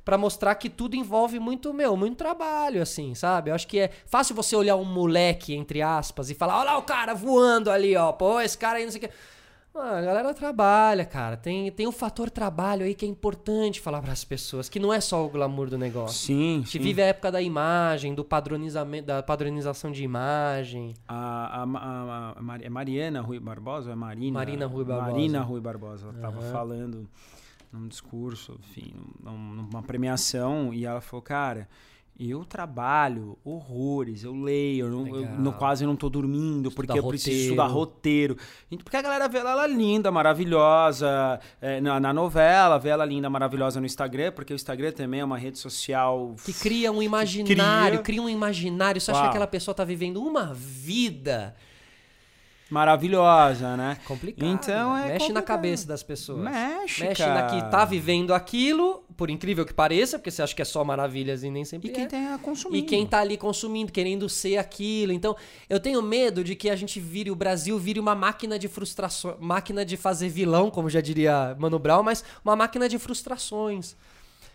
para 0.03 0.17
mostrar 0.17 0.55
que 0.55 0.71
tudo 0.71 0.97
envolve 0.97 1.39
muito, 1.39 1.75
meu, 1.75 1.95
muito 1.97 2.17
trabalho, 2.17 2.81
assim, 2.81 3.15
sabe? 3.15 3.51
Eu 3.51 3.55
acho 3.55 3.67
que 3.67 3.79
é 3.79 3.91
fácil 4.07 4.35
você 4.35 4.57
olhar 4.57 4.75
um 4.77 4.85
moleque, 4.85 5.55
entre 5.55 5.83
aspas, 5.83 6.31
e 6.31 6.35
falar, 6.35 6.59
olha 6.59 6.71
lá 6.73 6.79
o 6.79 6.83
cara 6.83 7.15
voando 7.15 7.71
ali, 7.71 7.95
ó, 7.95 8.11
pô, 8.11 8.41
esse 8.41 8.57
cara 8.57 8.79
aí 8.79 8.85
não 8.85 8.91
sei 8.91 8.99
o 8.99 9.03
que. 9.03 9.11
Ah, 9.73 9.99
a 9.99 10.03
galera 10.03 10.35
trabalha, 10.35 11.05
cara. 11.05 11.37
Tem, 11.37 11.71
tem 11.71 11.87
o 11.87 11.93
fator 11.93 12.29
trabalho 12.29 12.85
aí 12.85 12.95
que 12.95 13.05
é 13.07 13.09
importante 13.09 13.81
falar 13.81 14.03
pras 14.03 14.25
pessoas, 14.25 14.69
que 14.69 14.81
não 14.81 14.93
é 14.93 15.01
só 15.01 15.25
o 15.25 15.29
glamour 15.29 15.71
do 15.71 15.79
negócio. 15.79 16.27
Sim, 16.27 16.55
A 16.55 16.59
gente 16.59 16.71
sim. 16.73 16.79
vive 16.81 17.01
a 17.01 17.07
época 17.07 17.31
da 17.31 17.41
imagem, 17.41 18.13
do 18.15 18.25
padronizamento, 18.25 19.07
da 19.07 19.23
padronização 19.23 19.93
de 19.93 20.03
imagem. 20.03 20.95
A, 21.07 21.63
a, 21.63 21.63
a- 21.63 22.35
a 22.37 22.59
é 22.61 22.69
Mariana 22.69 23.21
Rui 23.21 23.39
Barbosa 23.39 23.93
é 23.93 23.95
Marina? 23.95 24.39
Marina 24.39 24.67
Rui 24.67 24.85
Barbosa. 24.85 25.11
Marina 25.13 25.41
Rui 25.43 25.61
Barbosa. 25.61 26.07
Ela 26.09 26.15
estava 26.17 26.41
Aham. 26.41 26.53
falando 26.53 27.09
num 27.73 27.87
discurso, 27.87 28.59
enfim, 28.59 28.93
num- 29.23 29.55
numa 29.55 29.83
premiação, 29.85 30.75
e 30.75 30.85
ela 30.85 31.01
falou, 31.01 31.23
cara, 31.23 31.69
eu 32.21 32.45
trabalho 32.45 33.39
horrores, 33.45 34.25
eu 34.25 34.35
leio, 34.35 34.87
eu, 34.87 34.91
não- 34.91 35.07
eu 35.17 35.27
não- 35.39 35.53
quase 35.53 35.87
não 35.87 35.97
tô 35.97 36.09
dormindo, 36.11 36.71
porque 36.71 36.99
eu 36.99 37.07
preciso 37.07 37.31
roteiro. 37.31 37.45
estudar 37.53 37.67
roteiro. 37.67 38.37
Porque 38.85 38.97
a 38.97 39.03
galera 39.03 39.29
vê 39.29 39.39
ela, 39.39 39.53
ela 39.53 39.67
linda, 39.67 40.11
maravilhosa, 40.11 41.41
é, 41.61 41.81
na, 41.81 41.99
na 42.01 42.13
novela, 42.13 42.79
vê 42.79 42.91
ela 42.91 43.05
linda, 43.05 43.31
maravilhosa 43.31 43.81
no 43.81 43.87
Instagram, 43.87 44.33
porque 44.33 44.53
o 44.53 44.57
Instagram 44.57 44.93
também 44.93 45.21
é 45.21 45.25
uma 45.25 45.39
rede 45.39 45.59
social... 45.59 46.35
Que 46.45 46.53
cria 46.53 46.91
um 46.93 47.03
imaginário, 47.03 47.99
cria- 48.01 48.03
cria 48.03 48.23
um 48.23 48.29
imaginário. 48.29 49.01
Você 49.01 49.11
acha 49.11 49.21
que 49.21 49.25
Uau. 49.25 49.31
aquela 49.31 49.47
pessoa 49.47 49.75
tá 49.75 49.85
vivendo 49.85 50.23
uma 50.23 50.53
vida 50.53 51.55
Maravilhosa, 52.71 53.77
né? 53.77 53.99
complicada. 54.07 54.47
Então 54.51 54.97
é 54.97 55.01
Mexe 55.09 55.13
na 55.13 55.19
complicado. 55.19 55.45
cabeça 55.45 55.87
das 55.89 56.03
pessoas. 56.03 56.43
Mexe, 56.43 57.03
Mexe 57.03 57.23
cara. 57.23 57.43
na 57.43 57.47
que 57.49 57.71
tá 57.71 57.85
vivendo 57.85 58.33
aquilo, 58.33 59.03
por 59.17 59.29
incrível 59.29 59.67
que 59.67 59.75
pareça, 59.75 60.19
porque 60.19 60.31
você 60.31 60.43
acha 60.43 60.55
que 60.55 60.63
é 60.63 60.65
só 60.65 60.85
maravilhas 60.85 61.43
e 61.43 61.51
nem 61.51 61.65
sempre 61.65 61.89
E 61.89 61.93
quem 61.93 62.05
é. 62.05 62.07
tem 62.07 62.27
a 62.29 62.39
consumir. 62.39 62.79
E 62.79 62.83
quem 62.83 63.07
tá 63.07 63.19
ali 63.21 63.37
consumindo, 63.37 63.91
querendo 63.93 64.29
ser 64.29 64.57
aquilo. 64.57 65.13
Então, 65.13 65.37
eu 65.69 65.81
tenho 65.81 66.01
medo 66.01 66.45
de 66.45 66.55
que 66.55 66.71
a 66.71 66.77
gente 66.77 67.01
vire, 67.01 67.31
o 67.31 67.35
Brasil 67.35 67.79
vire 67.79 67.99
uma 67.99 68.15
máquina 68.15 68.59
de 68.59 68.69
frustrações, 68.69 69.37
máquina 69.41 69.85
de 69.85 69.97
fazer 69.97 70.29
vilão, 70.29 70.71
como 70.71 70.89
já 70.89 71.01
diria 71.01 71.57
Mano 71.59 71.79
Brown, 71.79 72.03
mas 72.03 72.25
uma 72.45 72.55
máquina 72.55 72.89
de 72.89 72.99
frustrações. 72.99 73.97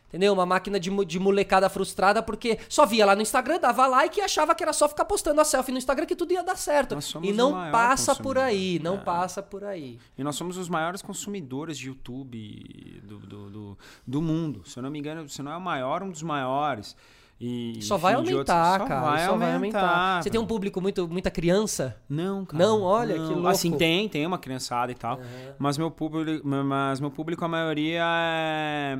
Entendeu? 0.07 0.31
Uma 0.33 0.45
máquina 0.45 0.79
de, 0.79 0.89
de 1.05 1.19
molecada 1.19 1.67
frustrada 1.67 2.21
porque 2.23 2.57
só 2.69 2.85
via 2.85 3.05
lá 3.05 3.15
no 3.15 3.21
Instagram, 3.21 3.59
dava 3.59 3.85
like 3.87 4.19
e 4.19 4.23
achava 4.23 4.55
que 4.55 4.63
era 4.63 4.71
só 4.71 4.87
ficar 4.87 5.03
postando 5.03 5.41
a 5.41 5.43
selfie 5.43 5.71
no 5.71 5.77
Instagram 5.77 6.05
que 6.05 6.15
tudo 6.15 6.31
ia 6.31 6.43
dar 6.43 6.55
certo. 6.55 6.95
E 7.21 7.33
não 7.33 7.51
passa 7.71 8.15
por 8.15 8.37
aí, 8.37 8.79
não 8.81 8.95
É. 8.95 8.97
passa 8.99 9.41
por 9.43 9.63
aí. 9.63 9.99
E 10.17 10.23
nós 10.23 10.35
somos 10.35 10.57
os 10.57 10.69
maiores 10.69 11.01
consumidores 11.01 11.77
de 11.77 11.87
YouTube 11.87 13.01
do, 13.03 13.19
do, 13.19 13.49
do, 13.49 13.77
do 14.07 14.21
mundo. 14.21 14.61
Se 14.65 14.77
eu 14.79 14.83
não 14.83 14.89
me 14.89 14.99
engano, 14.99 15.27
se 15.27 15.41
não 15.41 15.51
é 15.51 15.57
o 15.57 15.61
maior, 15.61 16.01
um 16.03 16.09
dos 16.11 16.23
maiores. 16.23 16.95
E, 17.41 17.79
Só 17.81 17.97
vai 17.97 18.13
aumentar, 18.13 18.79
outros- 18.79 18.87
cara. 18.87 19.17
Só 19.25 19.31
só 19.31 19.37
vai 19.37 19.53
aumentar. 19.53 20.23
Você 20.23 20.29
tem 20.29 20.39
um 20.39 20.45
público 20.45 20.79
muito, 20.79 21.05
muita 21.09 21.29
criança? 21.29 22.01
Não, 22.07 22.45
cara. 22.45 22.63
Não, 22.63 22.81
olha, 22.81 23.15
que 23.15 23.19
louco. 23.33 23.47
Assim, 23.47 23.73
tem, 23.73 24.07
tem 24.07 24.25
uma 24.25 24.37
criançada 24.37 24.89
e 24.93 24.95
tal. 24.95 25.19
Mas, 25.59 25.77
meu 25.77 25.91
público, 25.91 26.47
mas 26.47 27.01
meu 27.01 27.11
público, 27.11 27.43
a 27.43 27.47
maioria 27.49 28.01
é, 28.05 28.99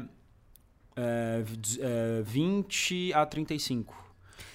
é, 0.96 1.42
v- 1.44 1.80
é 1.82 2.22
20 2.24 3.14
a 3.14 3.26
35. 3.26 4.06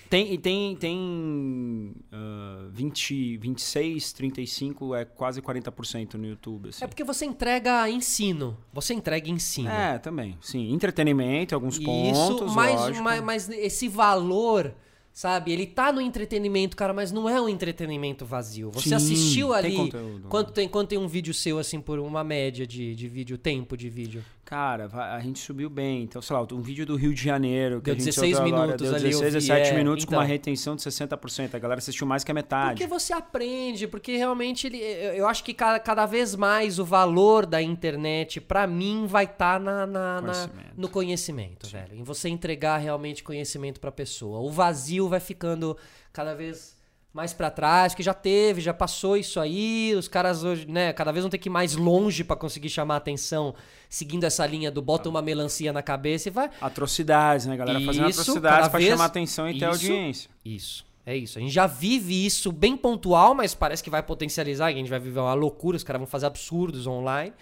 Tem, 0.09 0.33
e 0.33 0.39
tem, 0.39 0.75
tem 0.75 1.95
ah, 2.13 2.67
20, 2.73 3.37
26, 3.37 4.13
35, 4.13 4.93
é 4.97 5.05
quase 5.05 5.41
40% 5.41 6.15
no 6.15 6.27
YouTube. 6.27 6.71
Assim. 6.71 6.85
É 6.85 6.89
porque 6.89 7.05
você 7.05 7.25
entrega 7.25 7.89
ensino. 7.89 8.59
Você 8.73 8.93
entrega 8.93 9.31
ensino. 9.31 9.69
É, 9.71 9.99
também. 9.99 10.37
Sim, 10.41 10.73
entretenimento, 10.73 11.55
alguns 11.55 11.77
Isso, 11.77 11.85
pontos, 11.85 12.55
mas, 12.57 12.99
mas, 12.99 13.23
mas 13.23 13.49
esse 13.51 13.87
valor, 13.87 14.75
sabe? 15.13 15.53
Ele 15.53 15.65
tá 15.65 15.93
no 15.93 16.01
entretenimento, 16.01 16.77
cara, 16.77 16.93
mas 16.93 17.13
não 17.13 17.29
é 17.29 17.41
um 17.41 17.49
entretenimento 17.49 18.27
vazio. 18.27 18.73
Você 18.73 18.89
Sim, 18.89 18.95
assistiu 18.97 19.49
tem 19.51 19.57
ali. 19.59 19.77
conteúdo. 19.77 20.29
Quanto 20.29 20.51
tem, 20.53 20.69
quanto 20.69 20.89
tem 20.89 20.99
um 20.99 21.07
vídeo 21.07 21.33
seu, 21.33 21.57
assim, 21.57 21.81
por 21.81 22.01
uma 22.01 22.25
média 22.25 22.67
de, 22.67 22.97
de 22.97 23.07
vídeo, 23.07 23.39
tempo 23.39 23.77
de 23.77 23.89
vídeo? 23.89 24.25
Cara, 24.51 24.91
a 25.15 25.21
gente 25.21 25.39
subiu 25.39 25.71
bem. 25.71 26.03
Então, 26.03 26.21
sei 26.21 26.35
lá, 26.35 26.43
um 26.51 26.61
vídeo 26.61 26.85
do 26.85 26.97
Rio 26.97 27.15
de 27.15 27.23
Janeiro. 27.23 27.77
Que 27.79 27.85
Deu 27.85 27.95
a 27.95 27.97
gente 27.99 28.07
16 28.07 28.37
soltou 28.37 28.53
agora, 28.53 28.67
minutos 28.67 28.89
deu 28.89 28.97
ali, 28.97 29.05
eu 29.13 29.21
16, 29.21 29.33
vi, 29.45 29.49
17 29.49 29.71
é. 29.71 29.77
minutos 29.77 30.05
com 30.05 30.11
uma 30.17 30.23
Então. 30.25 30.29
retenção 30.29 30.75
de 30.75 30.83
60%. 30.83 31.55
A 31.55 31.59
galera 31.61 31.79
assistiu 31.79 32.05
mais 32.05 32.25
que 32.25 32.33
a 32.33 32.35
metade. 32.35 32.71
Porque 32.73 32.89
você 32.89 33.13
aprende, 33.13 33.87
porque 33.87 34.17
realmente 34.17 34.67
ele, 34.67 34.79
eu 35.17 35.29
acho 35.29 35.45
que 35.45 35.55
cada, 35.55 35.79
cada 35.79 36.05
vez 36.05 36.35
mais 36.35 36.81
o 36.81 36.85
valor 36.85 37.47
da 37.47 37.63
internet, 37.63 38.41
pra 38.41 38.67
mim, 38.67 39.07
vai 39.07 39.23
estar 39.27 39.61
na, 39.61 39.87
na- 39.87 40.21
na- 40.21 40.33
Conhecimento. 40.33 40.73
no 40.77 40.89
conhecimento, 40.89 41.69
velho. 41.69 41.95
Em 41.95 42.03
você 42.03 42.29
entregar 42.29 42.79
realmente 42.79 43.23
conhecimento 43.23 43.79
pra 43.79 43.93
pessoa. 43.93 44.41
O 44.41 44.51
vazio 44.51 45.09
vai 45.09 45.21
ficando 45.21 45.77
cada 46.13 46.35
vez 46.35 46.75
mais 47.13 47.33
pra 47.33 47.51
trás, 47.51 47.95
que 47.95 48.03
já 48.03 48.15
teve, 48.15 48.61
já 48.61 48.73
passou 48.73 49.17
isso 49.17 49.41
aí. 49.41 49.93
Os 49.97 50.07
caras 50.07 50.45
hoje, 50.45 50.67
né, 50.67 50.93
cada 50.93 51.11
vez 51.11 51.25
vão 51.25 51.31
ter 51.31 51.39
que 51.39 51.49
ir 51.49 51.51
mais 51.51 51.75
longe 51.75 52.23
pra 52.23 52.37
conseguir 52.37 52.69
chamar 52.69 52.95
a 52.95 52.97
atenção, 52.99 53.55
seguindo 53.89 54.23
essa 54.25 54.47
linha 54.47 54.71
do 54.71 54.81
bota 54.81 55.09
uma 55.09 55.21
melancia 55.21 55.73
na 55.73 55.83
cabeça 55.83 56.29
e 56.29 56.31
vai. 56.31 56.49
Atrocidades, 56.61 57.47
né? 57.47 57.57
Galera 57.57 57.81
fazendo 57.81 58.09
Isso, 58.09 58.21
atrocidades 58.21 58.59
cada 58.59 58.71
pra 58.71 58.79
vez- 58.79 58.91
chamar 58.91 59.05
atenção 59.07 59.49
e 59.49 59.53
ter 59.53 59.59
isso. 59.59 59.67
audiência. 59.67 60.31
Isso, 60.45 60.87
é 61.05 61.17
isso. 61.17 61.39
A 61.39 61.41
gente 61.41 61.53
já 61.53 61.67
vive 61.67 62.25
isso 62.25 62.53
bem 62.53 62.77
pontual, 62.77 63.35
mas 63.35 63.55
parece 63.55 63.83
que 63.83 63.91
vai 63.91 64.03
potencializar, 64.05 64.69
que 64.69 64.75
a 64.75 64.79
gente 64.79 64.91
vai 64.91 65.01
viver 65.01 65.19
uma 65.19 65.35
loucura, 65.35 65.77
os 65.77 65.83
caras 65.83 65.99
vão 65.99 66.07
fazer 66.07 66.27
absurdos 66.27 66.87
online. 66.87 67.33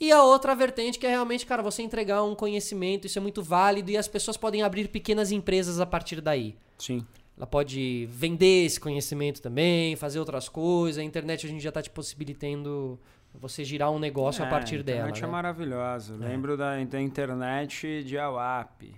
E 0.00 0.10
a 0.12 0.22
outra 0.22 0.54
vertente 0.54 0.98
que 0.98 1.06
é 1.06 1.10
realmente, 1.10 1.44
cara, 1.46 1.62
você 1.62 1.82
entregar 1.82 2.22
um 2.22 2.34
conhecimento, 2.34 3.06
isso 3.06 3.18
é 3.18 3.22
muito 3.22 3.42
válido 3.42 3.90
e 3.90 3.96
as 3.96 4.08
pessoas 4.08 4.36
podem 4.38 4.62
abrir 4.62 4.88
pequenas 4.88 5.32
empresas 5.32 5.80
a 5.80 5.86
partir 5.86 6.20
daí. 6.20 6.54
Sim. 6.78 7.04
Ela 7.36 7.46
pode 7.46 8.06
vender 8.10 8.64
esse 8.64 8.80
conhecimento 8.80 9.42
também, 9.42 9.94
fazer 9.96 10.18
outras 10.18 10.48
coisas. 10.48 10.98
A 10.98 11.04
internet 11.04 11.46
a 11.46 11.48
gente 11.48 11.62
já 11.62 11.70
tá 11.70 11.82
te 11.82 11.90
possibilitando 11.90 12.98
você 13.34 13.62
girar 13.62 13.90
um 13.90 13.98
negócio 13.98 14.42
a 14.42 14.46
É, 14.46 14.50
partir 14.50 14.80
a 14.80 14.82
dela. 14.82 14.98
internet 15.00 15.22
é 15.22 15.26
né? 15.26 15.32
maravilhosa. 15.32 16.14
Eu 16.14 16.18
Lembro 16.18 16.56
da, 16.56 16.82
da 16.82 17.00
internet 17.00 18.02
de 18.04 18.16
AWAP, 18.18 18.94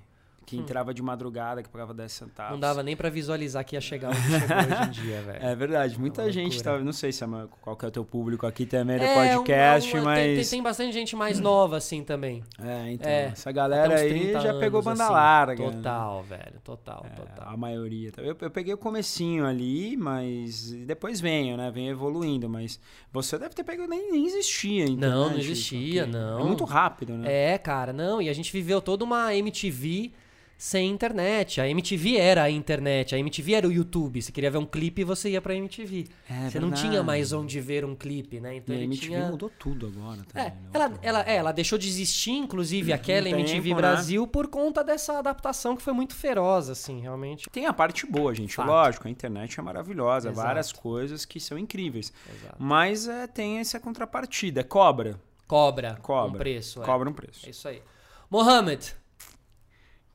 que 0.48 0.56
entrava 0.56 0.94
de 0.94 1.02
madrugada, 1.02 1.62
que 1.62 1.68
pagava 1.68 1.92
10 1.92 2.10
centavos. 2.10 2.50
Hum. 2.50 2.54
Não 2.54 2.60
dava 2.60 2.82
nem 2.82 2.96
pra 2.96 3.10
visualizar 3.10 3.64
que 3.64 3.76
ia 3.76 3.80
chegar 3.80 4.08
onde 4.10 4.20
chegou 4.22 4.56
hoje 4.56 4.88
em 4.88 4.90
dia, 5.04 5.20
velho. 5.22 5.44
É 5.44 5.54
verdade, 5.54 5.98
muita 6.00 6.22
uma 6.22 6.32
gente 6.32 6.62
tá. 6.62 6.78
Não 6.78 6.92
sei 6.92 7.12
se 7.12 7.22
é 7.22 7.26
uma- 7.26 7.48
qual 7.60 7.76
que 7.76 7.84
é 7.84 7.88
o 7.88 7.90
teu 7.90 8.04
público 8.04 8.46
aqui 8.46 8.64
também 8.64 8.96
do 8.98 9.04
É, 9.04 9.14
podcast, 9.14 9.92
uma- 9.92 10.00
uma- 10.02 10.10
mas. 10.12 10.48
Tem, 10.48 10.58
tem 10.58 10.62
bastante 10.62 10.92
gente 10.92 11.14
mais 11.14 11.38
nova 11.38 11.76
assim 11.76 12.02
também. 12.02 12.42
É, 12.58 12.92
então. 12.92 13.10
É, 13.10 13.24
essa 13.26 13.52
galera 13.52 13.94
aí 13.98 14.08
30 14.08 14.40
já 14.40 14.54
pegou 14.58 14.80
anos, 14.80 14.84
banda 14.84 15.04
assim. 15.04 15.12
larga. 15.12 15.66
né? 15.66 15.72
Total, 15.76 16.22
velho. 16.22 16.60
Total, 16.64 17.06
É, 17.06 17.08
total. 17.14 17.48
A 17.52 17.56
maioria. 17.56 18.10
Eu, 18.16 18.36
eu 18.40 18.50
peguei 18.50 18.72
o 18.72 18.78
comecinho 18.78 19.44
ali, 19.46 19.96
mas 19.96 20.72
depois 20.86 21.20
venho, 21.20 21.56
né? 21.56 21.70
Vem 21.70 21.88
evoluindo, 21.88 22.48
mas 22.48 22.80
você 23.12 23.36
deve 23.38 23.54
ter 23.54 23.64
pego, 23.64 23.86
nem, 23.86 24.10
nem 24.10 24.26
existia. 24.26 24.84
internet, 24.84 24.98
Não, 25.10 25.30
não 25.30 25.38
existia, 25.38 26.06
não. 26.06 26.40
É 26.40 26.44
muito 26.44 26.64
rápido, 26.64 27.12
né? 27.14 27.52
É, 27.52 27.58
cara, 27.58 27.92
não. 27.92 28.22
E 28.22 28.28
a 28.28 28.32
gente 28.32 28.52
viveu 28.52 28.80
toda 28.80 29.04
uma 29.04 29.34
MTV 29.34 30.12
sem 30.58 30.90
internet. 30.90 31.60
A 31.60 31.68
MTV 31.68 32.16
era 32.16 32.42
a 32.42 32.50
internet, 32.50 33.14
a 33.14 33.18
MTV 33.18 33.54
era 33.54 33.68
o 33.68 33.72
YouTube. 33.72 34.20
Você 34.20 34.32
queria 34.32 34.50
ver 34.50 34.58
um 34.58 34.66
clipe, 34.66 35.04
você 35.04 35.30
ia 35.30 35.40
pra 35.40 35.54
MTV. 35.54 36.08
É 36.28 36.50
você 36.50 36.58
não 36.58 36.70
verdade. 36.70 36.88
tinha 36.90 37.02
mais 37.02 37.32
onde 37.32 37.60
ver 37.60 37.84
um 37.84 37.94
clipe, 37.94 38.40
né? 38.40 38.56
Então 38.56 38.74
E 38.74 38.80
a 38.80 38.82
MTV 38.82 39.06
tinha... 39.06 39.28
mudou 39.28 39.48
tudo 39.48 39.86
agora 39.86 40.20
também. 40.24 40.48
É, 40.48 40.50
né? 40.50 40.56
ela, 40.74 40.98
ela, 41.00 41.22
é, 41.30 41.36
ela 41.36 41.52
deixou 41.52 41.78
de 41.78 41.86
existir, 41.88 42.32
inclusive, 42.32 42.92
aquela 42.92 43.26
tempo, 43.26 43.38
MTV 43.38 43.70
né? 43.70 43.76
Brasil, 43.76 44.26
por 44.26 44.48
conta 44.48 44.82
dessa 44.82 45.20
adaptação 45.20 45.76
que 45.76 45.82
foi 45.82 45.92
muito 45.92 46.16
feroz, 46.16 46.68
assim, 46.68 47.00
realmente. 47.00 47.48
Tem 47.50 47.66
a 47.66 47.72
parte 47.72 48.04
boa, 48.04 48.34
gente. 48.34 48.56
Fato. 48.56 48.66
Lógico, 48.66 49.06
a 49.06 49.10
internet 49.10 49.60
é 49.60 49.62
maravilhosa. 49.62 50.30
Exato. 50.30 50.44
Várias 50.44 50.72
coisas 50.72 51.24
que 51.24 51.38
são 51.38 51.56
incríveis. 51.56 52.12
Exato. 52.34 52.56
Mas 52.58 53.06
é, 53.06 53.28
tem 53.28 53.58
essa 53.58 53.78
contrapartida. 53.78 54.64
Cobra. 54.64 55.20
Cobra, 55.46 55.96
Cobra. 56.02 56.34
um 56.34 56.38
preço. 56.38 56.82
é. 56.82 56.84
Cobra 56.84 57.08
um 57.08 57.12
preço. 57.12 57.46
É 57.46 57.50
isso 57.50 57.68
aí. 57.68 57.80
Mohamed, 58.28 58.94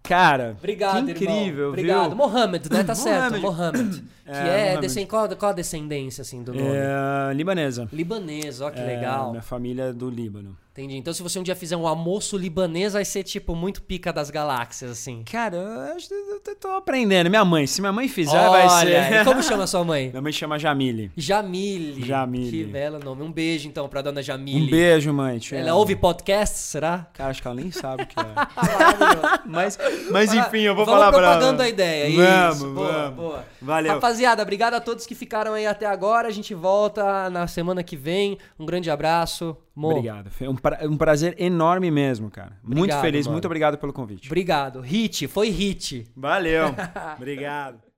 Cara, 0.04 0.56
obrigado, 0.60 1.06
que 1.06 1.12
incrível, 1.12 1.40
irmão. 1.40 1.70
Obrigado. 1.70 2.08
viu? 2.10 2.18
Mohamed, 2.18 2.70
né? 2.70 2.84
Tá 2.84 2.94
certo, 2.96 3.40
Mohamed. 3.40 4.04
Que 4.24 4.32
É, 4.32 4.74
é, 4.76 4.78
descend... 4.78 5.06
qual, 5.06 5.28
qual 5.36 5.52
a 5.52 5.54
descendência, 5.54 6.22
assim, 6.22 6.44
do 6.44 6.54
nome? 6.54 6.66
É, 6.66 7.34
libanesa. 7.34 7.90
Libanês, 7.92 8.62
ó 8.62 8.72
que 8.72 8.80
É, 8.80 8.86
legal. 8.86 9.32
Minha 9.32 9.42
família 9.42 9.84
é 9.84 9.94
do 9.94 10.10
Líbano. 10.10 10.58
Entendi. 10.74 10.98
Então, 10.98 11.14
se 11.14 11.22
você 11.22 11.38
um 11.38 11.44
dia 11.44 11.56
fizer 11.56 11.78
um 11.78 11.86
almoço 11.86 12.36
libanês, 12.36 12.94
vai 12.94 13.06
ser, 13.06 13.22
tipo, 13.22 13.56
muito 13.56 13.84
pica 13.84 14.12
das 14.12 14.32
galáxias, 14.32 14.90
assim. 14.90 15.24
Cara, 15.24 15.56
eu, 15.56 15.98
eu 16.48 16.56
tô- 16.60 16.70
aprendendo. 16.70 17.30
Minha 17.30 17.46
mãe, 17.46 17.68
se 17.68 17.80
minha 17.80 17.92
mãe 17.94 18.08
fizer, 18.08 18.50
vai 18.50 18.68
Olha, 18.68 19.04
ser. 19.08 19.22
e 19.22 19.24
como 19.24 19.44
chama 19.44 19.68
sua 19.68 19.84
mãe? 19.84 20.10
Minha 20.10 20.22
mãe 20.24 20.32
chama 20.32 20.58
Jamile. 20.58 21.12
Jamile. 21.16 22.04
Jamile. 22.04 22.50
Que 22.50 22.64
belo 22.64 22.98
nome. 22.98 23.22
Um 23.22 23.32
beijo, 23.32 23.68
então, 23.68 23.88
pra 23.88 24.02
dona 24.02 24.24
Jamile. 24.24 24.66
Um 24.66 24.70
beijo, 24.72 25.14
mãe. 25.14 25.40
Ela 25.52 25.70
amo. 25.70 25.80
ouve 25.80 25.96
podcast, 25.96 26.58
será? 26.58 27.06
Cara, 27.14 27.30
acho 27.30 27.40
que 27.40 27.48
ela 27.48 27.56
nem 27.56 27.70
sabe 27.70 28.02
o 28.04 28.08
que 28.08 28.20
é. 28.20 28.24
Mas, 29.46 29.78
mas 30.12 30.34
enfim, 30.34 30.62
eu 30.62 30.74
vou 30.76 30.86
Vamos 30.86 31.00
falar 31.00 31.12
pra 31.12 31.22
ela. 31.22 31.32
propagando 31.38 31.62
a 31.62 31.70
ideia. 31.70 32.16
Vamos, 32.50 32.56
isso. 32.58 32.74
Boa, 32.74 32.92
vamos. 32.92 33.16
boa. 33.16 33.46
Valeu. 33.62 33.94
Rapaziada, 33.94 34.42
obrigado 34.42 34.74
a 34.74 34.82
todos 34.82 35.06
que 35.06 35.14
ficaram 35.14 35.54
aí 35.54 35.68
até 35.68 35.86
agora. 35.86 36.28
A 36.28 36.32
gente 36.32 36.54
volta 36.56 37.30
na 37.30 37.46
semana 37.46 37.84
que 37.84 37.96
vem. 37.96 38.38
Um 38.60 38.66
grande 38.66 38.90
abraço. 38.90 39.56
Mo, 39.76 39.90
Obrigado. 39.90 40.30
Foi 40.30 40.48
um, 40.48 40.56
pra- 40.56 40.80
um 40.84 40.96
prazer 40.98 41.36
enorme 41.40 41.90
mesmo, 41.90 42.30
cara. 42.30 42.58
muito 42.64 42.78
Obrigado, 42.80 43.02
feliz, 43.02 43.26
mano. 43.26 43.34
muito 43.34 43.46
obrigado 43.46 43.78
pelo 43.78 43.92
convite. 43.94 44.28
Obrigado. 44.28 44.82
Hit, 44.82 45.28
foi 45.28 45.50
hit. 45.50 46.06
Valeu. 46.16 46.66
obrigado. 47.18 47.93